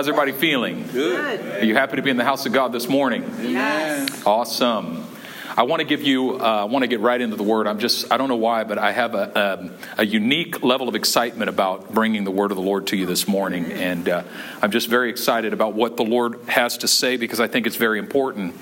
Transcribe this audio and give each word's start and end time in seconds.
How's 0.00 0.08
everybody 0.08 0.32
feeling? 0.32 0.88
Good. 0.90 1.60
Are 1.60 1.62
you 1.66 1.74
happy 1.74 1.96
to 1.96 2.02
be 2.02 2.08
in 2.08 2.16
the 2.16 2.24
house 2.24 2.46
of 2.46 2.54
God 2.54 2.72
this 2.72 2.88
morning? 2.88 3.22
Yes. 3.42 4.24
Awesome. 4.24 5.06
I 5.54 5.64
want 5.64 5.80
to 5.80 5.86
give 5.86 6.00
you, 6.00 6.40
uh, 6.40 6.42
I 6.42 6.64
want 6.64 6.84
to 6.84 6.86
get 6.86 7.00
right 7.00 7.20
into 7.20 7.36
the 7.36 7.42
word. 7.42 7.66
I'm 7.66 7.78
just, 7.78 8.10
I 8.10 8.16
don't 8.16 8.30
know 8.30 8.36
why, 8.36 8.64
but 8.64 8.78
I 8.78 8.92
have 8.92 9.14
a, 9.14 9.58
um, 9.58 9.74
a 9.98 10.06
unique 10.06 10.62
level 10.62 10.88
of 10.88 10.94
excitement 10.94 11.50
about 11.50 11.92
bringing 11.92 12.24
the 12.24 12.30
word 12.30 12.50
of 12.50 12.56
the 12.56 12.62
Lord 12.62 12.86
to 12.86 12.96
you 12.96 13.04
this 13.04 13.28
morning. 13.28 13.72
And 13.72 14.08
uh, 14.08 14.22
I'm 14.62 14.70
just 14.70 14.88
very 14.88 15.10
excited 15.10 15.52
about 15.52 15.74
what 15.74 15.98
the 15.98 16.04
Lord 16.04 16.40
has 16.48 16.78
to 16.78 16.88
say 16.88 17.18
because 17.18 17.38
I 17.38 17.46
think 17.46 17.66
it's 17.66 17.76
very 17.76 17.98
important. 17.98 18.56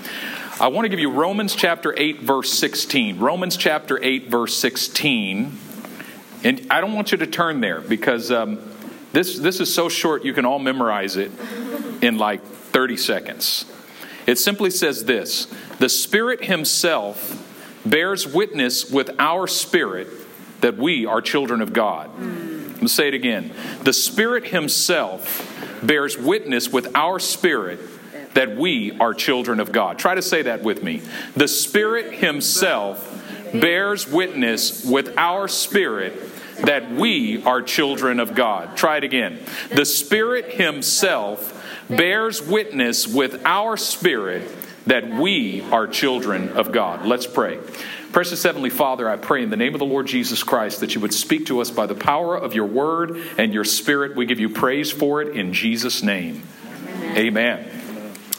I 0.59 0.67
want 0.67 0.87
to 0.87 0.89
give 0.89 0.99
you 0.99 1.13
Romans 1.13 1.55
chapter 1.55 1.95
8, 1.97 2.19
verse 2.19 2.53
16. 2.53 3.21
Romans 3.21 3.57
chapter 3.57 4.03
8, 4.03 4.27
verse 4.27 4.57
16. 4.57 5.57
And 6.43 6.67
I 6.69 6.81
don't 6.81 6.95
want 6.95 7.13
you 7.13 7.19
to 7.19 7.29
turn 7.29 7.61
there 7.61 7.81
because 7.81 8.33
um, 8.33 8.59
this, 9.13 9.39
this 9.39 9.61
is 9.61 9.75
so 9.75 9.89
short 9.89 10.25
you 10.25 10.33
can 10.33 10.45
all 10.45 10.59
memorize 10.59 11.17
it 11.17 11.31
in 12.03 12.19
like 12.19 12.45
30 12.45 12.97
seconds. 12.97 13.65
It 14.27 14.39
simply 14.39 14.71
says 14.71 15.05
this 15.05 15.47
The 15.79 15.89
Spirit 15.89 16.45
Himself 16.45 17.45
bears 17.87 18.27
witness 18.27 18.91
with 18.91 19.11
our 19.19 19.47
spirit 19.47 20.09
that 20.61 20.77
we 20.77 21.07
are 21.07 21.21
children 21.21 21.61
of 21.63 21.73
God. 21.73 22.09
Hmm. 22.09 22.73
Let 22.73 22.83
me 22.83 22.89
say 22.89 23.09
it 23.09 23.15
again. 23.15 23.53
The 23.83 23.93
Spirit 23.93 24.49
Himself 24.49 25.55
bears 25.83 26.19
witness 26.19 26.69
with 26.69 26.95
our 26.95 27.19
spirit 27.19 27.81
that 28.35 28.57
we 28.57 28.97
are 28.99 29.15
children 29.15 29.59
of 29.59 29.73
God. 29.73 29.99
Try 29.99 30.15
to 30.15 30.23
say 30.23 30.43
that 30.43 30.63
with 30.63 30.83
me. 30.83 31.03
The 31.35 31.49
Spirit 31.49 32.15
Himself 32.15 33.05
bears 33.53 34.07
witness 34.07 34.85
with 34.85 35.17
our 35.17 35.49
spirit 35.49 36.13
that 36.65 36.91
we 36.91 37.43
are 37.45 37.63
children 37.63 38.21
of 38.21 38.35
God. 38.35 38.77
Try 38.77 38.99
it 38.99 39.05
again. 39.05 39.39
The 39.75 39.85
Spirit 39.85 40.55
Himself 40.55 41.55
bears 41.89 42.43
witness 42.43 43.07
with 43.07 43.43
our 43.45 43.77
spirit 43.77 44.49
that 44.87 45.09
we 45.09 45.61
are 45.71 45.87
children 45.87 46.51
of 46.51 46.73
God. 46.73 47.05
Let's 47.05 47.27
pray. 47.27 47.59
Precious 48.13 48.43
Heavenly 48.43 48.71
Father, 48.71 49.09
I 49.09 49.17
pray 49.17 49.43
in 49.43 49.51
the 49.51 49.57
name 49.57 49.75
of 49.75 49.81
the 49.81 49.87
Lord 49.87 50.07
Jesus 50.07 50.43
Christ 50.43 50.81
that 50.81 50.95
you 50.95 51.01
would 51.03 51.13
speak 51.13 51.47
to 51.47 51.61
us 51.61 51.71
by 51.71 51.87
the 51.87 51.95
power 51.95 52.37
of 52.37 52.55
your 52.55 52.67
word 52.67 53.17
and 53.37 53.53
your 53.53 53.65
spirit. 53.65 54.17
We 54.17 54.25
give 54.25 54.41
you 54.41 54.49
praise 54.49 54.91
for 54.91 55.21
it 55.21 55.37
in 55.37 55.53
Jesus' 55.53 56.03
name. 56.03 56.43
Amen. 57.03 57.17
Amen. 57.19 57.78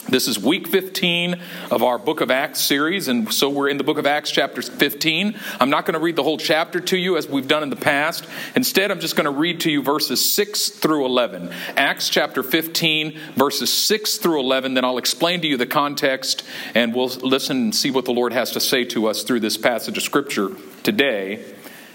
This 0.10 0.28
is 0.28 0.40
week 0.40 0.68
15 0.68 1.40
of 1.70 1.84
our 1.84 2.00
Book 2.00 2.22
of 2.22 2.32
Acts 2.32 2.60
series, 2.60 3.08
and 3.08 3.32
so 3.32 3.48
we're 3.48 3.70
in 3.70 3.78
the 3.78 3.84
Book 3.84 4.00
of 4.00 4.08
Acts, 4.08 4.32
chapter 4.32 4.60
15. 4.60 5.40
I'm 5.60 5.70
not 5.70 5.86
going 5.86 5.94
to 5.94 6.00
read 6.00 6.16
the 6.16 6.24
whole 6.24 6.40
chapter 6.40 6.80
to 6.80 6.98
you 6.98 7.16
as 7.16 7.30
we've 7.30 7.48
done 7.48 7.62
in 7.62 7.70
the 7.70 7.76
past. 7.76 8.26
Instead, 8.56 8.90
I'm 8.90 9.02
just 9.02 9.16
going 9.16 9.26
to 9.26 9.40
read 9.40 9.60
to 9.62 9.72
you 9.72 9.84
verses 9.84 10.32
6 10.32 10.70
through 10.70 11.06
11. 11.06 11.52
Acts 11.78 12.10
chapter 12.10 12.42
15, 12.42 13.20
verses 13.36 13.72
6 13.72 14.18
through 14.18 14.40
11. 14.40 14.74
Then 14.74 14.84
I'll 14.84 14.98
explain 14.98 15.42
to 15.42 15.48
you 15.48 15.58
the 15.58 15.68
context, 15.68 16.44
and 16.74 16.96
we'll 16.96 17.10
listen 17.10 17.58
and 17.58 17.76
see 17.76 17.92
what 17.92 18.06
the 18.06 18.14
Lord 18.14 18.34
has 18.34 18.50
to 18.54 18.60
say 18.60 18.86
to 18.86 19.06
us 19.06 19.22
through 19.22 19.42
this 19.42 19.58
passage 19.58 19.96
of 19.96 20.02
Scripture 20.02 20.50
today. 20.82 21.46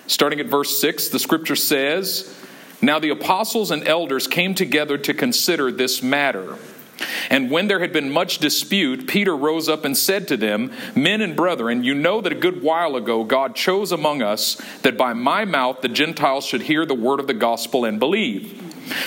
Starting 0.06 0.38
at 0.38 0.46
verse 0.46 0.80
6, 0.80 1.08
the 1.08 1.18
Scripture 1.18 1.56
says, 1.56 2.32
Now 2.80 3.00
the 3.00 3.10
apostles 3.10 3.72
and 3.72 3.88
elders 3.88 4.28
came 4.28 4.54
together 4.54 4.98
to 4.98 5.14
consider 5.14 5.72
this 5.72 6.00
matter. 6.00 6.56
And 7.30 7.50
when 7.50 7.68
there 7.68 7.80
had 7.80 7.92
been 7.92 8.10
much 8.10 8.38
dispute, 8.38 9.06
Peter 9.06 9.36
rose 9.36 9.68
up 9.68 9.84
and 9.84 9.96
said 9.96 10.28
to 10.28 10.36
them, 10.36 10.72
Men 10.94 11.20
and 11.20 11.34
brethren, 11.34 11.82
you 11.82 11.94
know 11.94 12.20
that 12.20 12.32
a 12.32 12.36
good 12.36 12.62
while 12.62 12.96
ago 12.96 13.24
God 13.24 13.54
chose 13.56 13.92
among 13.92 14.22
us 14.22 14.60
that 14.82 14.96
by 14.96 15.12
my 15.12 15.44
mouth 15.44 15.80
the 15.80 15.88
Gentiles 15.88 16.44
should 16.44 16.62
hear 16.62 16.86
the 16.86 16.94
word 16.94 17.20
of 17.20 17.26
the 17.26 17.34
gospel 17.34 17.84
and 17.84 17.98
believe. 17.98 18.60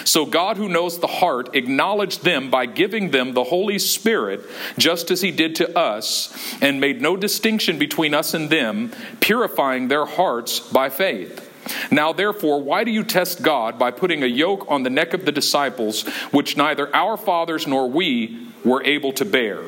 So 0.05 0.25
God, 0.25 0.57
who 0.57 0.69
knows 0.69 0.99
the 0.99 1.07
heart, 1.07 1.55
acknowledged 1.55 2.23
them 2.23 2.49
by 2.49 2.65
giving 2.65 3.11
them 3.11 3.33
the 3.33 3.43
Holy 3.43 3.79
Spirit, 3.79 4.41
just 4.77 5.11
as 5.11 5.21
He 5.21 5.31
did 5.31 5.55
to 5.57 5.77
us, 5.77 6.35
and 6.61 6.81
made 6.81 7.01
no 7.01 7.15
distinction 7.15 7.77
between 7.77 8.13
us 8.13 8.33
and 8.33 8.49
them, 8.49 8.91
purifying 9.19 9.87
their 9.87 10.05
hearts 10.05 10.59
by 10.59 10.89
faith. 10.89 11.46
Now, 11.91 12.13
therefore, 12.13 12.61
why 12.61 12.83
do 12.83 12.91
you 12.91 13.03
test 13.03 13.41
God 13.41 13.77
by 13.79 13.91
putting 13.91 14.23
a 14.23 14.27
yoke 14.27 14.65
on 14.69 14.83
the 14.83 14.89
neck 14.89 15.13
of 15.13 15.25
the 15.25 15.31
disciples, 15.31 16.07
which 16.31 16.57
neither 16.57 16.93
our 16.95 17.17
fathers 17.17 17.67
nor 17.67 17.89
we 17.89 18.47
were 18.63 18.83
able 18.83 19.13
to 19.13 19.25
bear? 19.25 19.61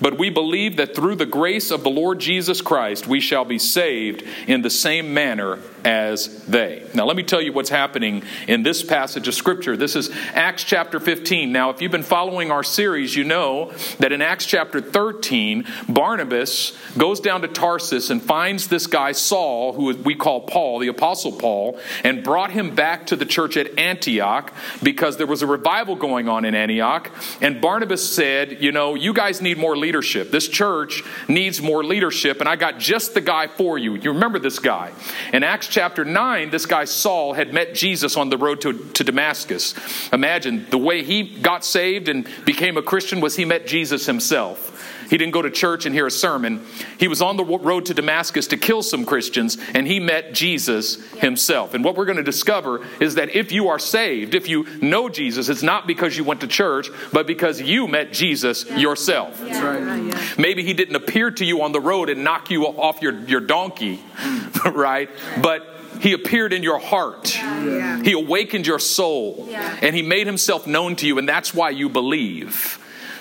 But 0.00 0.18
we 0.18 0.30
believe 0.30 0.76
that 0.76 0.94
through 0.94 1.16
the 1.16 1.26
grace 1.26 1.70
of 1.70 1.82
the 1.82 1.90
Lord 1.90 2.18
Jesus 2.18 2.60
Christ, 2.60 3.06
we 3.06 3.20
shall 3.20 3.44
be 3.44 3.58
saved 3.58 4.22
in 4.46 4.62
the 4.62 4.70
same 4.70 5.14
manner 5.14 5.58
as 5.84 6.44
they. 6.44 6.86
Now, 6.94 7.04
let 7.04 7.16
me 7.16 7.22
tell 7.22 7.40
you 7.40 7.52
what's 7.52 7.70
happening 7.70 8.22
in 8.46 8.62
this 8.62 8.82
passage 8.82 9.28
of 9.28 9.34
Scripture. 9.34 9.76
This 9.76 9.96
is 9.96 10.10
Acts 10.34 10.64
chapter 10.64 11.00
15. 11.00 11.50
Now, 11.50 11.70
if 11.70 11.80
you've 11.80 11.92
been 11.92 12.02
following 12.02 12.50
our 12.50 12.62
series, 12.62 13.16
you 13.16 13.24
know 13.24 13.72
that 13.98 14.12
in 14.12 14.22
Acts 14.22 14.46
chapter 14.46 14.80
13, 14.80 15.66
Barnabas 15.88 16.76
goes 16.96 17.20
down 17.20 17.42
to 17.42 17.48
Tarsus 17.48 18.10
and 18.10 18.22
finds 18.22 18.68
this 18.68 18.86
guy, 18.86 19.12
Saul, 19.12 19.72
who 19.72 19.96
we 19.96 20.14
call 20.14 20.42
Paul, 20.42 20.78
the 20.78 20.88
Apostle 20.88 21.32
Paul, 21.32 21.78
and 22.04 22.22
brought 22.22 22.50
him 22.50 22.74
back 22.74 23.06
to 23.06 23.16
the 23.16 23.26
church 23.26 23.56
at 23.56 23.78
Antioch 23.78 24.52
because 24.82 25.16
there 25.16 25.26
was 25.26 25.42
a 25.42 25.46
revival 25.46 25.96
going 25.96 26.28
on 26.28 26.44
in 26.44 26.54
Antioch. 26.54 27.10
And 27.40 27.60
Barnabas 27.60 28.08
said, 28.14 28.62
You 28.62 28.72
know, 28.72 28.94
you 28.94 29.12
guys 29.12 29.40
need 29.40 29.58
more 29.58 29.76
leadership. 29.76 30.30
This 30.30 30.48
church 30.48 31.02
needs 31.28 31.60
more 31.62 31.82
leadership, 31.82 32.40
and 32.40 32.48
I 32.48 32.56
got 32.56 32.78
just 32.78 33.14
the 33.14 33.20
guy 33.20 33.46
for 33.46 33.78
you. 33.78 33.94
You 33.94 34.12
remember 34.12 34.38
this 34.38 34.58
guy. 34.58 34.92
In 35.32 35.42
Acts 35.42 35.68
chapter 35.72 36.04
9, 36.04 36.50
this 36.50 36.66
guy 36.66 36.84
Saul 36.84 37.32
had 37.32 37.52
met 37.52 37.74
Jesus 37.74 38.16
on 38.16 38.28
the 38.28 38.36
road 38.36 38.60
to, 38.60 38.74
to 38.90 39.02
Damascus. 39.02 39.74
Imagine 40.12 40.66
the 40.70 40.78
way 40.78 41.02
he 41.02 41.22
got 41.22 41.64
saved 41.64 42.08
and 42.08 42.28
became 42.44 42.76
a 42.76 42.82
Christian 42.82 43.20
was 43.20 43.36
he 43.36 43.44
met 43.44 43.66
Jesus 43.66 44.06
himself. 44.06 44.71
He 45.12 45.18
didn't 45.18 45.34
go 45.34 45.42
to 45.42 45.50
church 45.50 45.84
and 45.84 45.94
hear 45.94 46.06
a 46.06 46.10
sermon. 46.10 46.64
He 46.98 47.06
was 47.06 47.20
on 47.20 47.36
the 47.36 47.44
road 47.44 47.84
to 47.84 47.92
Damascus 47.92 48.46
to 48.46 48.56
kill 48.56 48.82
some 48.82 49.04
Christians, 49.04 49.58
and 49.74 49.86
he 49.86 50.00
met 50.00 50.32
Jesus 50.32 51.06
himself. 51.18 51.74
And 51.74 51.84
what 51.84 51.96
we're 51.96 52.06
going 52.06 52.16
to 52.16 52.22
discover 52.22 52.80
is 52.98 53.16
that 53.16 53.36
if 53.36 53.52
you 53.52 53.68
are 53.68 53.78
saved, 53.78 54.34
if 54.34 54.48
you 54.48 54.66
know 54.80 55.10
Jesus, 55.10 55.50
it's 55.50 55.62
not 55.62 55.86
because 55.86 56.16
you 56.16 56.24
went 56.24 56.40
to 56.40 56.46
church, 56.46 56.88
but 57.12 57.26
because 57.26 57.60
you 57.60 57.86
met 57.86 58.14
Jesus 58.14 58.64
yourself. 58.70 59.38
That's 59.38 59.60
right. 59.60 60.38
Maybe 60.38 60.64
he 60.64 60.72
didn't 60.72 60.96
appear 60.96 61.30
to 61.30 61.44
you 61.44 61.60
on 61.60 61.72
the 61.72 61.80
road 61.80 62.08
and 62.08 62.24
knock 62.24 62.50
you 62.50 62.64
off 62.64 63.02
your, 63.02 63.12
your 63.24 63.40
donkey, 63.42 64.02
right? 64.64 65.10
But 65.42 65.76
he 66.00 66.14
appeared 66.14 66.54
in 66.54 66.62
your 66.62 66.78
heart. 66.78 67.36
Yeah. 67.36 68.02
He 68.02 68.12
awakened 68.12 68.66
your 68.66 68.78
soul. 68.78 69.46
Yeah. 69.50 69.78
And 69.82 69.94
he 69.94 70.00
made 70.00 70.26
himself 70.26 70.66
known 70.66 70.96
to 70.96 71.06
you, 71.06 71.18
and 71.18 71.28
that's 71.28 71.52
why 71.52 71.68
you 71.68 71.90
believe, 71.90 72.78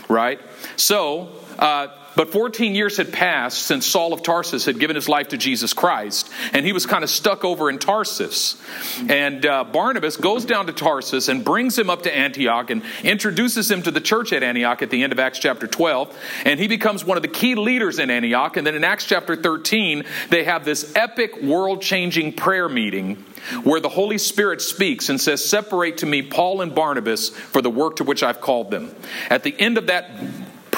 right? 0.07 0.39
So, 0.77 1.40
uh, 1.61 1.87
but 2.15 2.31
14 2.31 2.75
years 2.75 2.97
had 2.97 3.13
passed 3.13 3.61
since 3.61 3.85
Saul 3.85 4.11
of 4.11 4.21
Tarsus 4.21 4.65
had 4.65 4.79
given 4.79 4.95
his 4.95 5.07
life 5.07 5.29
to 5.29 5.37
Jesus 5.37 5.73
Christ, 5.73 6.29
and 6.51 6.65
he 6.65 6.73
was 6.73 6.85
kind 6.85 7.03
of 7.03 7.09
stuck 7.09 7.45
over 7.45 7.69
in 7.69 7.79
Tarsus. 7.79 8.61
And 9.07 9.45
uh, 9.45 9.63
Barnabas 9.63 10.17
goes 10.17 10.43
down 10.43 10.67
to 10.67 10.73
Tarsus 10.73 11.29
and 11.29 11.45
brings 11.45 11.77
him 11.77 11.89
up 11.89 12.03
to 12.03 12.15
Antioch 12.15 12.69
and 12.69 12.83
introduces 13.03 13.71
him 13.71 13.81
to 13.83 13.91
the 13.91 14.01
church 14.01 14.33
at 14.33 14.43
Antioch 14.43 14.81
at 14.81 14.89
the 14.89 15.03
end 15.03 15.13
of 15.13 15.19
Acts 15.19 15.39
chapter 15.39 15.67
12. 15.67 16.17
And 16.45 16.59
he 16.59 16.67
becomes 16.67 17.05
one 17.05 17.17
of 17.17 17.23
the 17.23 17.29
key 17.29 17.55
leaders 17.55 17.97
in 17.97 18.09
Antioch. 18.09 18.57
And 18.57 18.67
then 18.67 18.75
in 18.75 18.83
Acts 18.83 19.05
chapter 19.05 19.35
13, 19.35 20.03
they 20.29 20.43
have 20.43 20.65
this 20.65 20.93
epic 20.95 21.41
world 21.41 21.81
changing 21.81 22.33
prayer 22.33 22.67
meeting 22.67 23.23
where 23.63 23.79
the 23.79 23.89
Holy 23.89 24.17
Spirit 24.17 24.61
speaks 24.61 25.09
and 25.09 25.19
says, 25.19 25.47
Separate 25.47 25.97
to 25.99 26.05
me 26.05 26.21
Paul 26.21 26.61
and 26.61 26.75
Barnabas 26.75 27.29
for 27.29 27.61
the 27.61 27.69
work 27.69 27.95
to 27.97 28.03
which 28.03 28.21
I've 28.21 28.41
called 28.41 28.69
them. 28.69 28.93
At 29.29 29.43
the 29.43 29.59
end 29.59 29.77
of 29.77 29.87
that 29.87 30.11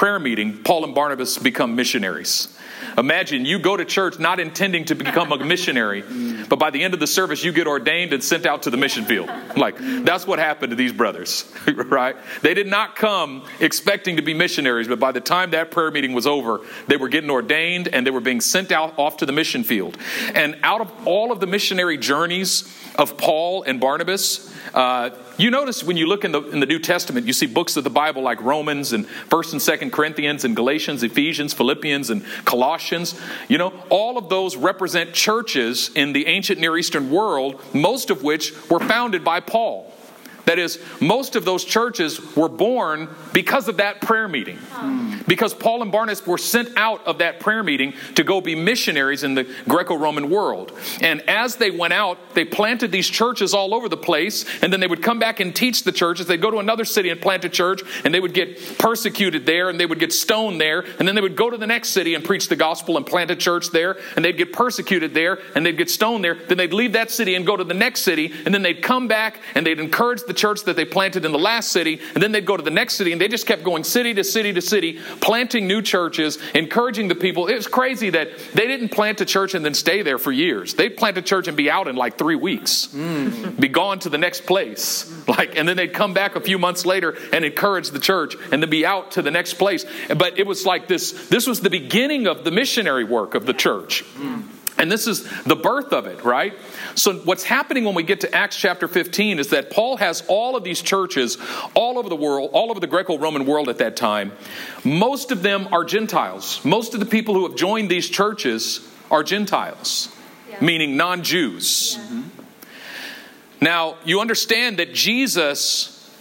prayer 0.03 0.19
meeting, 0.19 0.57
Paul 0.63 0.83
and 0.83 0.93
Barnabas 0.93 1.37
become 1.37 1.77
missionaries. 1.77 2.49
Imagine 2.97 3.45
you 3.45 3.57
go 3.57 3.77
to 3.77 3.85
church 3.85 4.19
not 4.19 4.37
intending 4.37 4.83
to 4.83 4.95
become 4.95 5.31
a 5.31 5.37
missionary, 5.37 6.03
but 6.49 6.59
by 6.59 6.71
the 6.71 6.83
end 6.83 6.93
of 6.93 6.99
the 6.99 7.07
service, 7.07 7.41
you 7.41 7.53
get 7.53 7.67
ordained 7.67 8.11
and 8.11 8.21
sent 8.21 8.45
out 8.45 8.63
to 8.63 8.69
the 8.69 8.75
mission 8.75 9.05
field. 9.05 9.31
Like, 9.55 9.77
that's 9.79 10.27
what 10.27 10.39
happened 10.39 10.71
to 10.71 10.75
these 10.75 10.91
brothers, 10.91 11.49
right? 11.67 12.17
They 12.41 12.53
did 12.53 12.67
not 12.67 12.97
come 12.97 13.45
expecting 13.61 14.17
to 14.17 14.21
be 14.21 14.33
missionaries, 14.33 14.89
but 14.89 14.99
by 14.99 15.13
the 15.13 15.21
time 15.21 15.51
that 15.51 15.71
prayer 15.71 15.89
meeting 15.89 16.11
was 16.11 16.27
over, 16.27 16.59
they 16.87 16.97
were 16.97 17.07
getting 17.07 17.29
ordained 17.29 17.87
and 17.87 18.05
they 18.05 18.11
were 18.11 18.19
being 18.19 18.41
sent 18.41 18.73
out 18.73 18.99
off 18.99 19.15
to 19.17 19.25
the 19.25 19.31
mission 19.31 19.63
field. 19.63 19.97
And 20.35 20.59
out 20.63 20.81
of 20.81 21.07
all 21.07 21.31
of 21.31 21.39
the 21.39 21.47
missionary 21.47 21.97
journeys 21.97 22.69
of 22.95 23.15
Paul 23.15 23.63
and 23.63 23.79
Barnabas, 23.79 24.53
uh, 24.73 25.11
you 25.37 25.49
notice 25.49 25.83
when 25.83 25.97
you 25.97 26.05
look 26.05 26.23
in 26.23 26.31
the, 26.31 26.41
in 26.49 26.59
the 26.59 26.65
New 26.65 26.79
Testament, 26.79 27.25
you 27.25 27.33
see 27.33 27.47
books 27.47 27.75
of 27.75 27.83
the 27.83 27.89
Bible 27.89 28.21
like 28.21 28.41
Romans 28.41 28.93
and 28.93 29.07
1st 29.07 29.53
and 29.53 29.61
2nd 29.61 29.91
Corinthians 29.91 30.45
and 30.45 30.55
Galatians, 30.55 31.03
Ephesians, 31.03 31.53
Philippians, 31.53 32.09
and 32.09 32.23
Colossians. 32.45 33.19
You 33.47 33.57
know, 33.57 33.73
all 33.89 34.17
of 34.17 34.29
those 34.29 34.55
represent 34.55 35.13
churches 35.13 35.89
in 35.95 36.13
the 36.13 36.27
ancient 36.27 36.59
Near 36.59 36.77
Eastern 36.77 37.09
world, 37.09 37.61
most 37.73 38.09
of 38.09 38.23
which 38.23 38.53
were 38.69 38.79
founded 38.79 39.23
by 39.23 39.39
Paul. 39.39 39.91
That 40.45 40.59
is, 40.59 40.79
most 40.99 41.35
of 41.35 41.45
those 41.45 41.63
churches 41.63 42.35
were 42.35 42.49
born 42.49 43.09
because 43.31 43.67
of 43.67 43.77
that 43.77 44.01
prayer 44.01 44.27
meeting. 44.27 44.57
Hmm. 44.57 45.21
Because 45.27 45.53
Paul 45.53 45.81
and 45.81 45.91
Barnabas 45.91 46.25
were 46.27 46.37
sent 46.37 46.75
out 46.75 47.05
of 47.07 47.19
that 47.19 47.39
prayer 47.39 47.63
meeting 47.63 47.93
to 48.15 48.23
go 48.23 48.41
be 48.41 48.55
missionaries 48.55 49.23
in 49.23 49.35
the 49.35 49.45
Greco 49.67 49.95
Roman 49.95 50.29
world. 50.29 50.71
And 51.01 51.21
as 51.29 51.55
they 51.55 51.71
went 51.71 51.93
out, 51.93 52.17
they 52.33 52.43
planted 52.43 52.91
these 52.91 53.09
churches 53.09 53.53
all 53.53 53.73
over 53.73 53.87
the 53.87 53.97
place, 53.97 54.45
and 54.61 54.71
then 54.71 54.79
they 54.79 54.87
would 54.87 55.01
come 55.01 55.19
back 55.19 55.39
and 55.39 55.55
teach 55.55 55.83
the 55.83 55.91
churches. 55.91 56.27
They'd 56.27 56.41
go 56.41 56.51
to 56.51 56.57
another 56.57 56.85
city 56.85 57.09
and 57.09 57.21
plant 57.21 57.45
a 57.45 57.49
church, 57.49 57.81
and 58.03 58.13
they 58.13 58.19
would 58.19 58.33
get 58.33 58.77
persecuted 58.77 59.45
there, 59.45 59.69
and 59.69 59.79
they 59.79 59.85
would 59.85 59.99
get 59.99 60.11
stoned 60.11 60.59
there, 60.59 60.81
and 60.99 61.07
then 61.07 61.15
they 61.15 61.21
would 61.21 61.37
go 61.37 61.49
to 61.49 61.57
the 61.57 61.67
next 61.67 61.89
city 61.89 62.15
and 62.15 62.23
preach 62.23 62.49
the 62.49 62.55
gospel 62.57 62.97
and 62.97 63.05
plant 63.05 63.31
a 63.31 63.35
church 63.35 63.69
there, 63.69 63.97
and 64.15 64.25
they'd 64.25 64.37
get 64.37 64.51
persecuted 64.51 65.13
there, 65.13 65.39
and 65.55 65.65
they'd 65.65 65.77
get 65.77 65.89
stoned 65.89 66.23
there. 66.23 66.35
Then 66.35 66.57
they'd 66.57 66.73
leave 66.73 66.93
that 66.93 67.11
city 67.11 67.35
and 67.35 67.45
go 67.45 67.55
to 67.55 67.63
the 67.63 67.73
next 67.73 68.01
city, 68.01 68.33
and 68.45 68.53
then 68.53 68.61
they'd 68.61 68.81
come 68.81 69.07
back 69.07 69.39
and 69.55 69.65
they'd 69.65 69.79
encourage 69.79 70.23
the 70.23 70.32
church 70.33 70.63
that 70.63 70.75
they 70.75 70.85
planted 70.85 71.25
in 71.25 71.31
the 71.31 71.39
last 71.39 71.71
city, 71.71 71.99
and 72.13 72.21
then 72.21 72.31
they'd 72.31 72.45
go 72.45 72.57
to 72.57 72.63
the 72.63 72.71
next 72.71 72.95
city, 72.95 73.11
and 73.11 73.21
they 73.21 73.27
just 73.27 73.45
kept 73.45 73.63
going 73.63 73.83
city 73.83 74.13
to 74.13 74.23
city 74.23 74.53
to 74.53 74.61
city, 74.61 74.99
planting 75.21 75.67
new 75.67 75.81
churches, 75.81 76.37
encouraging 76.53 77.07
the 77.07 77.15
people. 77.15 77.47
It 77.47 77.55
was 77.55 77.67
crazy 77.67 78.09
that 78.11 78.29
they 78.53 78.67
didn't 78.67 78.89
plant 78.89 79.21
a 79.21 79.25
church 79.25 79.53
and 79.53 79.63
then 79.63 79.73
stay 79.73 80.01
there 80.01 80.17
for 80.17 80.31
years. 80.31 80.73
They'd 80.73 80.97
plant 80.97 81.17
a 81.17 81.21
church 81.21 81.47
and 81.47 81.55
be 81.55 81.69
out 81.69 81.87
in 81.87 81.95
like 81.95 82.17
three 82.17 82.35
weeks, 82.35 82.87
mm. 82.87 83.59
be 83.59 83.67
gone 83.67 83.99
to 83.99 84.09
the 84.09 84.17
next 84.17 84.45
place, 84.45 85.11
like, 85.27 85.55
and 85.55 85.67
then 85.67 85.77
they'd 85.77 85.93
come 85.93 86.13
back 86.13 86.35
a 86.35 86.41
few 86.41 86.57
months 86.57 86.85
later 86.85 87.15
and 87.31 87.45
encourage 87.45 87.89
the 87.89 87.99
church, 87.99 88.35
and 88.51 88.61
then 88.61 88.69
be 88.69 88.85
out 88.85 89.11
to 89.11 89.21
the 89.21 89.31
next 89.31 89.55
place. 89.55 89.85
But 90.07 90.39
it 90.39 90.47
was 90.47 90.65
like 90.65 90.87
this. 90.87 91.27
This 91.29 91.47
was 91.47 91.61
the 91.61 91.69
beginning 91.69 92.27
of 92.27 92.43
the 92.43 92.51
missionary 92.51 93.03
work 93.03 93.35
of 93.35 93.45
the 93.45 93.53
church. 93.53 94.03
Mm. 94.15 94.43
And 94.83 94.91
this 94.91 95.07
is 95.07 95.23
the 95.43 95.55
birth 95.55 95.93
of 95.93 96.07
it, 96.07 96.25
right? 96.25 96.53
So, 96.93 97.13
what's 97.19 97.45
happening 97.45 97.85
when 97.85 97.95
we 97.95 98.03
get 98.03 98.19
to 98.19 98.35
Acts 98.35 98.57
chapter 98.57 98.89
15 98.89 99.39
is 99.39 99.47
that 99.47 99.69
Paul 99.69 99.95
has 99.95 100.25
all 100.27 100.57
of 100.57 100.65
these 100.65 100.81
churches 100.81 101.37
all 101.73 101.97
over 101.97 102.09
the 102.09 102.17
world, 102.17 102.49
all 102.51 102.69
over 102.69 102.81
the 102.81 102.87
Greco 102.87 103.17
Roman 103.17 103.45
world 103.45 103.69
at 103.69 103.77
that 103.77 103.95
time. 103.95 104.33
Most 104.83 105.31
of 105.31 105.41
them 105.41 105.69
are 105.71 105.85
Gentiles. 105.85 106.59
Most 106.65 106.93
of 106.93 106.99
the 106.99 107.05
people 107.05 107.33
who 107.33 107.47
have 107.47 107.55
joined 107.55 107.89
these 107.89 108.09
churches 108.09 108.85
are 109.09 109.23
Gentiles, 109.23 110.13
yeah. 110.49 110.57
meaning 110.59 110.97
non 110.97 111.23
Jews. 111.23 111.97
Yeah. 111.97 112.23
Now, 113.61 113.95
you 114.03 114.19
understand 114.19 114.79
that 114.79 114.93
Jesus 114.93 116.13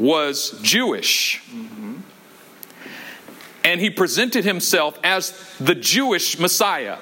was 0.00 0.58
Jewish. 0.62 1.44
Mm-hmm. 1.48 1.98
And 3.62 3.80
he 3.80 3.88
presented 3.88 4.44
himself 4.44 4.98
as 5.04 5.54
the 5.60 5.76
Jewish 5.76 6.40
Messiah. 6.40 6.98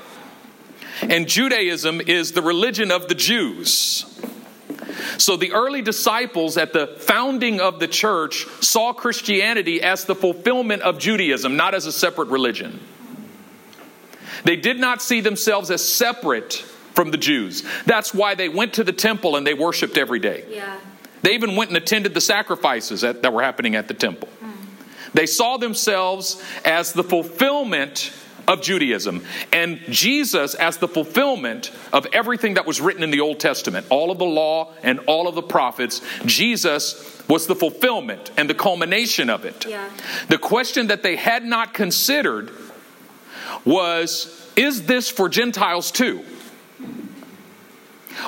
And 1.02 1.28
Judaism 1.28 2.00
is 2.00 2.32
the 2.32 2.42
religion 2.42 2.90
of 2.90 3.08
the 3.08 3.14
Jews. 3.14 4.04
So 5.18 5.36
the 5.36 5.52
early 5.52 5.82
disciples 5.82 6.56
at 6.56 6.72
the 6.72 6.86
founding 6.86 7.60
of 7.60 7.80
the 7.80 7.88
church 7.88 8.46
saw 8.60 8.92
Christianity 8.92 9.82
as 9.82 10.04
the 10.04 10.14
fulfillment 10.14 10.82
of 10.82 10.98
Judaism, 10.98 11.56
not 11.56 11.74
as 11.74 11.86
a 11.86 11.92
separate 11.92 12.28
religion. 12.28 12.80
They 14.44 14.56
did 14.56 14.78
not 14.78 15.02
see 15.02 15.20
themselves 15.20 15.70
as 15.70 15.86
separate 15.86 16.54
from 16.94 17.10
the 17.10 17.16
Jews. 17.16 17.64
That's 17.86 18.14
why 18.14 18.34
they 18.34 18.48
went 18.48 18.74
to 18.74 18.84
the 18.84 18.92
temple 18.92 19.36
and 19.36 19.46
they 19.46 19.54
worshiped 19.54 19.96
every 19.96 20.18
day. 20.18 20.44
Yeah. 20.48 20.78
They 21.22 21.34
even 21.34 21.56
went 21.56 21.70
and 21.70 21.76
attended 21.76 22.14
the 22.14 22.20
sacrifices 22.20 23.00
that, 23.00 23.22
that 23.22 23.32
were 23.32 23.42
happening 23.42 23.74
at 23.74 23.88
the 23.88 23.94
temple. 23.94 24.28
Mm. 24.42 24.52
They 25.14 25.26
saw 25.26 25.56
themselves 25.56 26.42
as 26.64 26.92
the 26.92 27.02
fulfillment 27.02 28.12
of 28.48 28.62
Judaism, 28.62 29.24
and 29.52 29.78
Jesus 29.90 30.54
as 30.54 30.78
the 30.78 30.88
fulfillment 30.88 31.70
of 31.92 32.06
everything 32.12 32.54
that 32.54 32.66
was 32.66 32.80
written 32.80 33.04
in 33.04 33.10
the 33.10 33.20
Old 33.20 33.38
Testament, 33.38 33.86
all 33.90 34.10
of 34.10 34.18
the 34.18 34.24
law 34.24 34.72
and 34.82 34.98
all 35.00 35.28
of 35.28 35.34
the 35.34 35.42
prophets. 35.42 36.00
Jesus 36.24 37.22
was 37.28 37.46
the 37.46 37.54
fulfillment 37.54 38.32
and 38.38 38.48
the 38.48 38.54
culmination 38.54 39.28
of 39.28 39.44
it. 39.44 39.66
Yeah. 39.66 39.88
The 40.28 40.38
question 40.38 40.86
that 40.86 41.02
they 41.02 41.16
had 41.16 41.44
not 41.44 41.74
considered 41.74 42.50
was 43.64 44.34
is 44.56 44.86
this 44.86 45.08
for 45.08 45.28
Gentiles 45.28 45.92
too? 45.92 46.24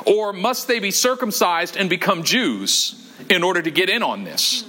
Or 0.06 0.32
must 0.32 0.68
they 0.68 0.78
be 0.78 0.92
circumcised 0.92 1.76
and 1.76 1.90
become 1.90 2.22
Jews 2.22 3.10
in 3.28 3.42
order 3.42 3.60
to 3.60 3.70
get 3.70 3.88
in 3.88 4.02
on 4.02 4.22
this? 4.22 4.64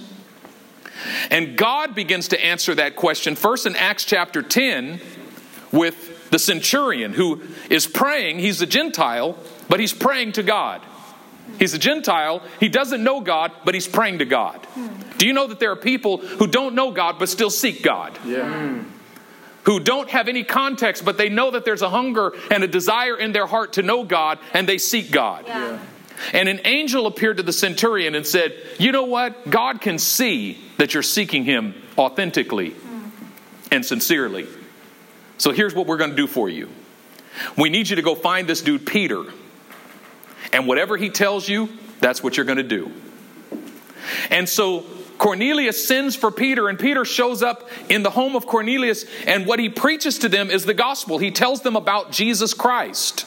And 1.30 1.56
God 1.56 1.94
begins 1.94 2.28
to 2.28 2.44
answer 2.44 2.74
that 2.74 2.96
question 2.96 3.36
first 3.36 3.66
in 3.66 3.76
Acts 3.76 4.04
chapter 4.04 4.42
10 4.42 5.00
with 5.72 6.30
the 6.30 6.38
centurion 6.38 7.12
who 7.12 7.42
is 7.70 7.86
praying. 7.86 8.38
He's 8.38 8.62
a 8.62 8.66
Gentile, 8.66 9.36
but 9.68 9.80
he's 9.80 9.92
praying 9.92 10.32
to 10.32 10.42
God. 10.42 10.82
He's 11.58 11.74
a 11.74 11.78
Gentile. 11.78 12.42
He 12.60 12.68
doesn't 12.68 13.02
know 13.02 13.20
God, 13.20 13.52
but 13.64 13.74
he's 13.74 13.88
praying 13.88 14.18
to 14.18 14.24
God. 14.24 14.64
Hmm. 14.66 14.88
Do 15.18 15.26
you 15.26 15.32
know 15.32 15.46
that 15.46 15.60
there 15.60 15.70
are 15.72 15.76
people 15.76 16.18
who 16.18 16.46
don't 16.46 16.74
know 16.74 16.92
God 16.92 17.18
but 17.18 17.28
still 17.28 17.50
seek 17.50 17.82
God? 17.82 18.18
Yeah. 18.24 18.48
Hmm. 18.48 18.88
Who 19.64 19.78
don't 19.78 20.10
have 20.10 20.26
any 20.26 20.42
context, 20.42 21.04
but 21.04 21.18
they 21.18 21.28
know 21.28 21.52
that 21.52 21.64
there's 21.64 21.82
a 21.82 21.90
hunger 21.90 22.32
and 22.50 22.64
a 22.64 22.68
desire 22.68 23.16
in 23.16 23.32
their 23.32 23.46
heart 23.46 23.74
to 23.74 23.82
know 23.82 24.02
God, 24.02 24.38
and 24.52 24.68
they 24.68 24.78
seek 24.78 25.12
God. 25.12 25.44
Yeah. 25.46 25.78
And 26.32 26.48
an 26.48 26.60
angel 26.64 27.06
appeared 27.06 27.36
to 27.36 27.42
the 27.42 27.52
centurion 27.52 28.14
and 28.14 28.26
said, 28.26 28.54
You 28.78 28.90
know 28.90 29.04
what? 29.04 29.48
God 29.48 29.80
can 29.80 29.98
see 29.98 30.58
that 30.78 30.94
you're 30.94 31.02
seeking 31.02 31.44
him 31.44 31.74
authentically 31.98 32.70
hmm. 32.70 33.08
and 33.70 33.84
sincerely. 33.84 34.48
So 35.42 35.50
here's 35.50 35.74
what 35.74 35.88
we're 35.88 35.96
going 35.96 36.10
to 36.10 36.16
do 36.16 36.28
for 36.28 36.48
you 36.48 36.68
we 37.58 37.68
need 37.68 37.90
you 37.90 37.96
to 37.96 38.02
go 38.02 38.14
find 38.14 38.48
this 38.48 38.60
dude, 38.60 38.86
Peter. 38.86 39.24
And 40.52 40.68
whatever 40.68 40.96
he 40.96 41.10
tells 41.10 41.48
you, 41.48 41.68
that's 41.98 42.22
what 42.22 42.36
you're 42.36 42.46
going 42.46 42.58
to 42.58 42.62
do. 42.62 42.92
And 44.30 44.48
so 44.48 44.84
Cornelius 45.18 45.84
sends 45.84 46.14
for 46.14 46.30
Peter, 46.30 46.68
and 46.68 46.78
Peter 46.78 47.04
shows 47.04 47.42
up 47.42 47.68
in 47.88 48.04
the 48.04 48.10
home 48.10 48.36
of 48.36 48.46
Cornelius, 48.46 49.04
and 49.26 49.44
what 49.44 49.58
he 49.58 49.68
preaches 49.68 50.20
to 50.20 50.28
them 50.28 50.48
is 50.48 50.64
the 50.64 50.74
gospel. 50.74 51.18
He 51.18 51.32
tells 51.32 51.62
them 51.62 51.74
about 51.74 52.12
Jesus 52.12 52.54
Christ. 52.54 53.26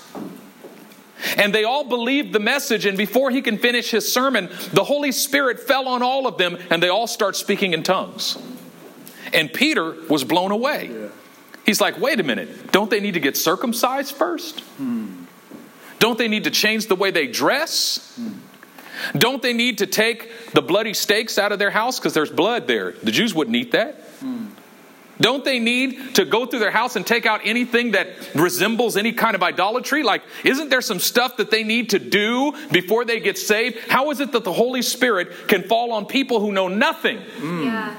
And 1.35 1.53
they 1.53 1.65
all 1.65 1.83
believed 1.83 2.31
the 2.31 2.39
message, 2.39 2.85
and 2.85 2.97
before 2.97 3.29
he 3.29 3.41
can 3.41 3.57
finish 3.57 3.91
his 3.91 4.09
sermon, 4.09 4.49
the 4.71 4.85
Holy 4.85 5.11
Spirit 5.11 5.59
fell 5.59 5.89
on 5.89 6.01
all 6.01 6.27
of 6.27 6.37
them, 6.37 6.57
and 6.69 6.81
they 6.81 6.89
all 6.89 7.07
start 7.07 7.35
speaking 7.35 7.73
in 7.73 7.83
tongues. 7.83 8.37
And 9.33 9.51
Peter 9.51 9.95
was 10.09 10.23
blown 10.23 10.51
away. 10.51 10.91
Yeah. 10.93 11.07
He's 11.65 11.81
like, 11.81 11.99
wait 11.99 12.19
a 12.19 12.23
minute, 12.23 12.71
don't 12.71 12.89
they 12.89 12.99
need 12.99 13.15
to 13.15 13.19
get 13.19 13.35
circumcised 13.35 14.15
first? 14.15 14.63
Don't 15.99 16.17
they 16.17 16.27
need 16.27 16.43
to 16.43 16.51
change 16.51 16.87
the 16.87 16.95
way 16.95 17.11
they 17.11 17.27
dress? 17.27 18.19
Don't 19.17 19.41
they 19.41 19.53
need 19.53 19.79
to 19.79 19.87
take 19.87 20.51
the 20.53 20.61
bloody 20.61 20.93
steaks 20.93 21.37
out 21.37 21.51
of 21.51 21.59
their 21.59 21.71
house 21.71 21.99
because 21.99 22.13
there's 22.13 22.29
blood 22.29 22.67
there? 22.67 22.91
The 22.91 23.11
Jews 23.11 23.33
wouldn't 23.33 23.55
eat 23.55 23.71
that. 23.71 24.01
Don't 25.19 25.45
they 25.45 25.59
need 25.59 26.15
to 26.15 26.25
go 26.25 26.45
through 26.45 26.59
their 26.59 26.71
house 26.71 26.97
and 26.97 27.07
take 27.07 27.25
out 27.25 27.39
anything 27.45 27.91
that 27.91 28.09
resembles 28.35 28.97
any 28.97 29.13
kind 29.13 29.33
of 29.33 29.41
idolatry? 29.41 30.03
Like, 30.03 30.23
isn't 30.43 30.69
there 30.69 30.81
some 30.81 30.99
stuff 30.99 31.37
that 31.37 31.51
they 31.51 31.63
need 31.63 31.91
to 31.91 31.99
do 31.99 32.53
before 32.69 33.05
they 33.05 33.21
get 33.21 33.37
saved? 33.37 33.77
How 33.87 34.11
is 34.11 34.19
it 34.19 34.33
that 34.33 34.43
the 34.43 34.51
Holy 34.51 34.81
Spirit 34.81 35.47
can 35.47 35.63
fall 35.63 35.93
on 35.93 36.05
people 36.05 36.41
who 36.41 36.51
know 36.51 36.67
nothing? 36.67 37.21
Yeah. 37.41 37.95